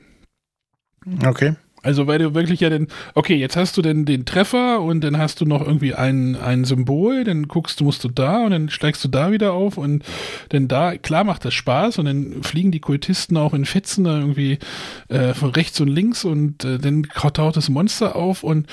[1.26, 1.56] Okay.
[1.84, 5.18] Also weil du wirklich ja den, okay, jetzt hast du denn den Treffer und dann
[5.18, 8.70] hast du noch irgendwie ein, ein Symbol, dann guckst du, musst du da und dann
[8.70, 10.04] steigst du da wieder auf und
[10.50, 14.20] dann da, klar macht das Spaß und dann fliegen die Kultisten auch in Fetzen da
[14.20, 14.60] irgendwie
[15.08, 18.68] äh, von rechts und links und äh, dann taucht das Monster auf und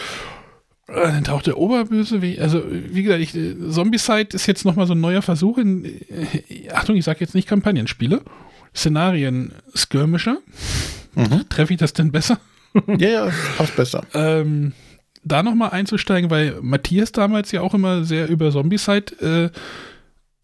[0.88, 4.86] äh, dann taucht der Oberböse, wie, also wie gesagt, ich, äh, Zombicide ist jetzt nochmal
[4.86, 8.20] so ein neuer Versuch in, äh, Achtung, ich sage jetzt nicht Kampagnenspiele,
[8.74, 10.38] Szenarien Skirmisher.
[11.14, 11.48] Mhm.
[11.48, 12.38] Treffe ich das denn besser?
[12.98, 14.04] Ja, ja, passt besser.
[14.14, 14.72] ähm,
[15.24, 19.50] da nochmal einzusteigen, weil Matthias damals ja auch immer sehr über Zombicide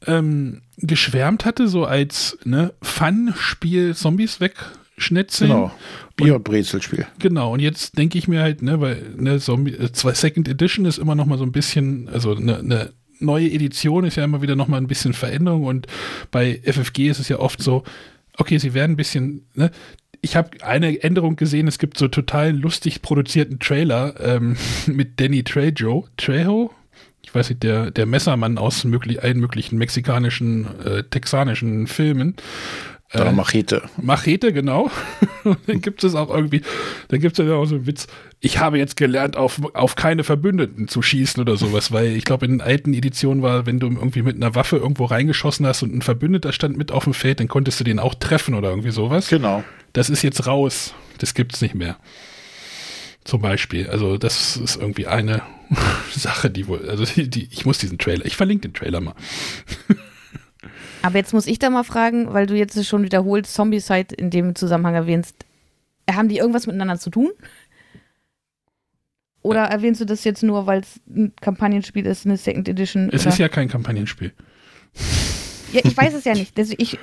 [0.06, 5.50] äh, ähm, geschwärmt hatte, so als ne, Fun-Spiel Zombies wegschnetzeln.
[5.50, 5.72] Genau.
[6.16, 7.06] Bier- und Brezelspiel.
[7.18, 10.84] Genau, und jetzt denke ich mir halt, ne, weil ne, Zombie, äh, zwei Second Edition
[10.84, 14.42] ist immer noch mal so ein bisschen, also eine ne neue Edition ist ja immer
[14.42, 15.86] wieder noch mal ein bisschen Veränderung und
[16.30, 17.84] bei FFG ist es ja oft so,
[18.36, 19.70] okay, sie werden ein bisschen, ne,
[20.24, 24.56] ich habe eine Änderung gesehen, es gibt so total lustig produzierten Trailer ähm,
[24.86, 26.70] mit Danny Trejo, Trejo,
[27.22, 32.36] ich weiß nicht, der, der Messermann aus möglich, allen möglichen mexikanischen, äh, texanischen Filmen.
[33.14, 33.82] Äh, Machete.
[34.00, 34.90] Machete, genau.
[35.66, 36.62] dann gibt es auch irgendwie,
[37.08, 38.06] dann gibt es ja auch so einen Witz,
[38.40, 42.46] ich habe jetzt gelernt, auf, auf keine Verbündeten zu schießen oder sowas, weil ich glaube,
[42.46, 45.94] in den alten Editionen war, wenn du irgendwie mit einer Waffe irgendwo reingeschossen hast und
[45.94, 48.90] ein Verbündeter stand mit auf dem Feld, dann konntest du den auch treffen oder irgendwie
[48.90, 49.28] sowas.
[49.28, 49.64] Genau.
[49.92, 50.94] Das ist jetzt raus.
[51.18, 51.96] Das gibt es nicht mehr.
[53.24, 53.88] Zum Beispiel.
[53.88, 55.42] Also, das ist irgendwie eine
[56.10, 59.14] Sache, die wohl, also die, die, ich muss diesen Trailer, ich verlinke den Trailer mal.
[61.04, 64.54] Aber jetzt muss ich da mal fragen, weil du jetzt schon wiederholt Zombicide in dem
[64.54, 65.44] Zusammenhang erwähnst.
[66.10, 67.30] Haben die irgendwas miteinander zu tun?
[69.42, 73.10] Oder erwähnst du das jetzt nur, weil es ein Kampagnenspiel ist, eine Second Edition?
[73.12, 73.28] Es oder?
[73.34, 74.32] ist ja kein Kampagnenspiel.
[75.72, 76.56] Ja, ich weiß es ja nicht.
[76.56, 76.98] Das, ich,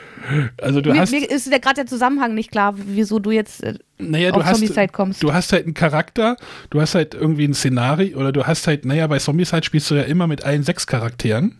[0.59, 3.61] Also du mir, hast, mir ist ja gerade der Zusammenhang nicht klar, wieso du jetzt
[3.61, 5.21] äh, naja, du auf hast, Zombicide kommst.
[5.21, 6.37] du hast halt einen Charakter,
[6.71, 9.95] du hast halt irgendwie ein Szenario oder du hast halt, naja, bei Zombicide spielst du
[9.95, 11.59] ja immer mit allen sechs Charakteren.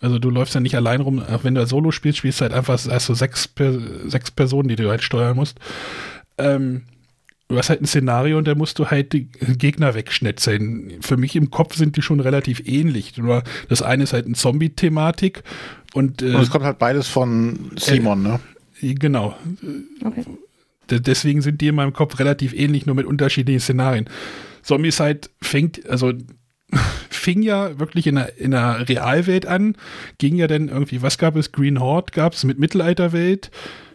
[0.00, 2.54] Also du läufst ja nicht allein rum, auch wenn du Solo spielst, spielst du halt
[2.54, 3.48] einfach, hast du sechs,
[4.06, 5.58] sechs Personen, die du halt steuern musst.
[6.38, 6.82] Ähm,
[7.48, 10.98] du hast halt ein Szenario und da musst du halt die Gegner wegschnetzeln.
[11.00, 13.16] Für mich im Kopf sind die schon relativ ähnlich.
[13.16, 15.42] Nur das eine ist halt eine Zombie-Thematik
[15.94, 18.40] und, äh, Und es kommt halt beides von Simon, ne?
[18.80, 19.36] genau.
[20.04, 20.24] Okay.
[20.90, 24.08] Deswegen sind die in meinem Kopf relativ ähnlich, nur mit unterschiedlichen Szenarien.
[24.62, 26.12] Zombicide fängt, also
[27.10, 29.76] fing ja wirklich in der, in der Realwelt an,
[30.18, 31.52] ging ja dann irgendwie, was gab es?
[31.52, 33.50] Green Horde gab es mit Mittelalterwelt,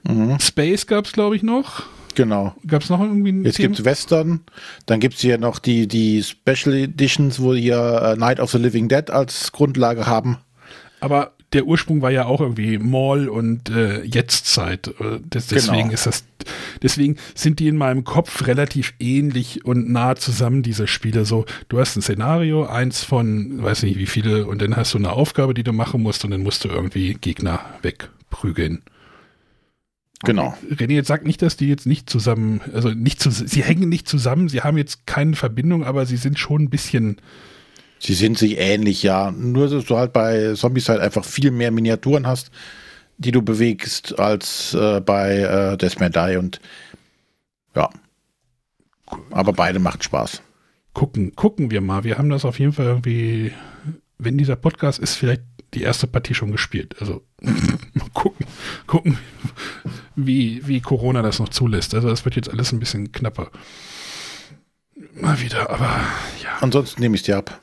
[0.06, 0.38] Mhm.
[0.40, 1.84] Space gab es, glaube ich, noch.
[2.16, 2.54] Genau.
[2.68, 3.70] Gab es noch irgendwie ein Jetzt Thema?
[3.70, 4.41] gibt's Western,
[4.86, 8.90] dann gibt's hier noch die, die Special Editions, wo hier äh, Night of the Living
[8.90, 10.40] Dead als Grundlage haben.
[11.00, 14.88] Aber der Ursprung war ja auch irgendwie Mall und äh, Jetztzeit.
[15.00, 15.94] Äh, des- Deswegen Genau.
[15.94, 16.24] ist das,
[16.82, 21.26] deswegen sind die in meinem Kopf relativ ähnlich und nah zusammen, diese Spiele.
[21.26, 24.98] So, du hast ein Szenario, eins von, weiß nicht wie viele, und dann hast du
[24.98, 28.82] eine Aufgabe, die du machen musst, und dann musst du irgendwie Gegner wegprügeln.
[30.26, 30.56] Genau.
[30.72, 34.08] René, jetzt sagt nicht, dass die jetzt nicht zusammen, also nicht zu, sie hängen nicht
[34.08, 37.18] zusammen, sie haben jetzt keine Verbindung, aber sie sind schon ein bisschen,
[38.04, 39.32] Sie sind sich ähnlich, ja.
[39.32, 42.52] Nur, dass du halt bei Zombies halt einfach viel mehr Miniaturen hast,
[43.18, 46.60] die du bewegst, als äh, bei äh, Deathman Die und
[47.76, 47.90] ja.
[49.32, 50.42] Aber beide macht Spaß.
[50.94, 52.04] gucken, gucken wir mal.
[52.04, 53.54] Wir haben das auf jeden Fall irgendwie,
[54.18, 55.44] wenn dieser Podcast ist, vielleicht
[55.74, 56.96] die erste Partie schon gespielt.
[57.00, 58.46] Also mal gucken,
[58.86, 59.18] gucken,
[60.16, 61.96] wie, wie Corona das noch zulässt.
[61.96, 63.50] Also das wird jetzt alles ein bisschen knapper.
[65.16, 66.02] Mal wieder, aber
[66.44, 66.58] ja.
[66.60, 67.62] Ansonsten nehme ich dir ab.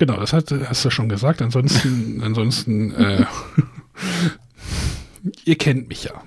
[0.00, 1.42] Genau, das hast, hast du schon gesagt.
[1.42, 3.26] Ansonsten, ansonsten, äh,
[5.44, 6.22] ihr kennt mich ja.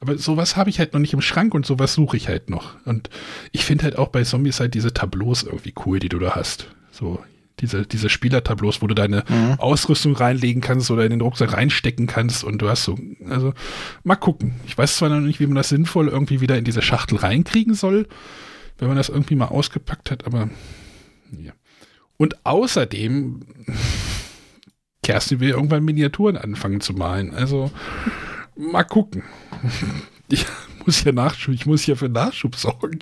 [0.00, 2.76] Aber sowas habe ich halt noch nicht im Schrank und sowas suche ich halt noch.
[2.84, 3.08] Und
[3.52, 6.68] ich finde halt auch bei Zombies halt diese Tableaus irgendwie cool, die du da hast.
[6.90, 7.24] So,
[7.60, 9.54] diese, diese Spielertableaus, wo du deine Mhm.
[9.60, 12.98] Ausrüstung reinlegen kannst oder in den Rucksack reinstecken kannst und du hast so,
[13.30, 13.54] also
[14.02, 14.56] mal gucken.
[14.66, 17.72] Ich weiß zwar noch nicht, wie man das sinnvoll irgendwie wieder in diese Schachtel reinkriegen
[17.72, 18.06] soll,
[18.76, 20.50] wenn man das irgendwie mal ausgepackt hat, aber
[21.40, 21.52] ja.
[22.16, 23.40] Und außerdem,
[25.02, 27.34] Kerstin will irgendwann Miniaturen anfangen zu malen.
[27.34, 27.70] Also
[28.56, 29.22] mal gucken.
[30.28, 30.46] Ich
[30.84, 33.00] muss ja Nachschub, ich muss ja für Nachschub sorgen.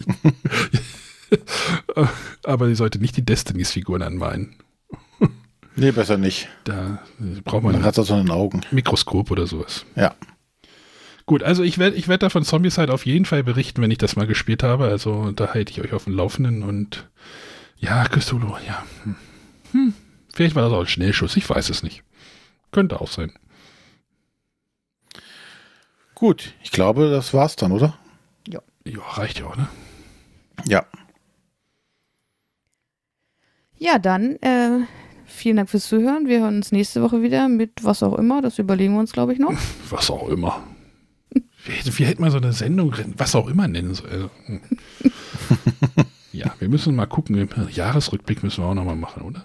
[2.44, 4.56] Aber sie sollte nicht die Destinies-Figuren anmalen.
[5.76, 6.48] Nee, besser nicht.
[6.64, 7.02] Da
[7.44, 8.60] braucht man ein hat das so in den Augen.
[8.70, 9.86] Mikroskop oder sowas.
[9.96, 10.14] Ja.
[11.24, 13.98] Gut, also ich werde ich werd da von Zombicide auf jeden Fall berichten, wenn ich
[13.98, 14.86] das mal gespielt habe.
[14.86, 17.08] Also da halte ich euch auf dem Laufenden und
[17.82, 18.84] ja, Cthulhu, ja.
[19.04, 19.16] Hm.
[19.72, 19.94] Hm.
[20.32, 22.02] Vielleicht war das auch ein Schnellschuss, ich weiß es nicht.
[22.70, 23.32] Könnte auch sein.
[26.14, 27.98] Gut, ich glaube, das war's dann, oder?
[28.48, 28.60] Ja,
[29.12, 29.68] reicht ja auch, ne?
[30.66, 30.86] Ja.
[33.76, 34.86] Ja, dann äh,
[35.26, 36.26] vielen Dank fürs Zuhören.
[36.28, 38.40] Wir hören uns nächste Woche wieder mit was auch immer.
[38.40, 39.52] Das überlegen wir uns, glaube ich, noch.
[39.90, 40.62] Was auch immer.
[41.64, 44.08] Wie, hätte- wie hätte man so eine Sendung, was auch immer nennen soll.
[44.10, 44.60] Also, hm.
[46.32, 47.36] ja, wir müssen mal gucken.
[47.36, 49.44] Im Jahresrückblick müssen wir auch nochmal machen, oder?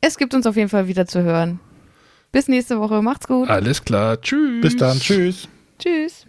[0.00, 1.60] Es gibt uns auf jeden Fall wieder zu hören.
[2.32, 3.00] Bis nächste Woche.
[3.00, 3.48] Macht's gut.
[3.48, 4.20] Alles klar.
[4.20, 4.60] Tschüss.
[4.60, 4.98] Bis dann.
[4.98, 5.48] Tschüss.
[5.78, 6.26] Tschüss.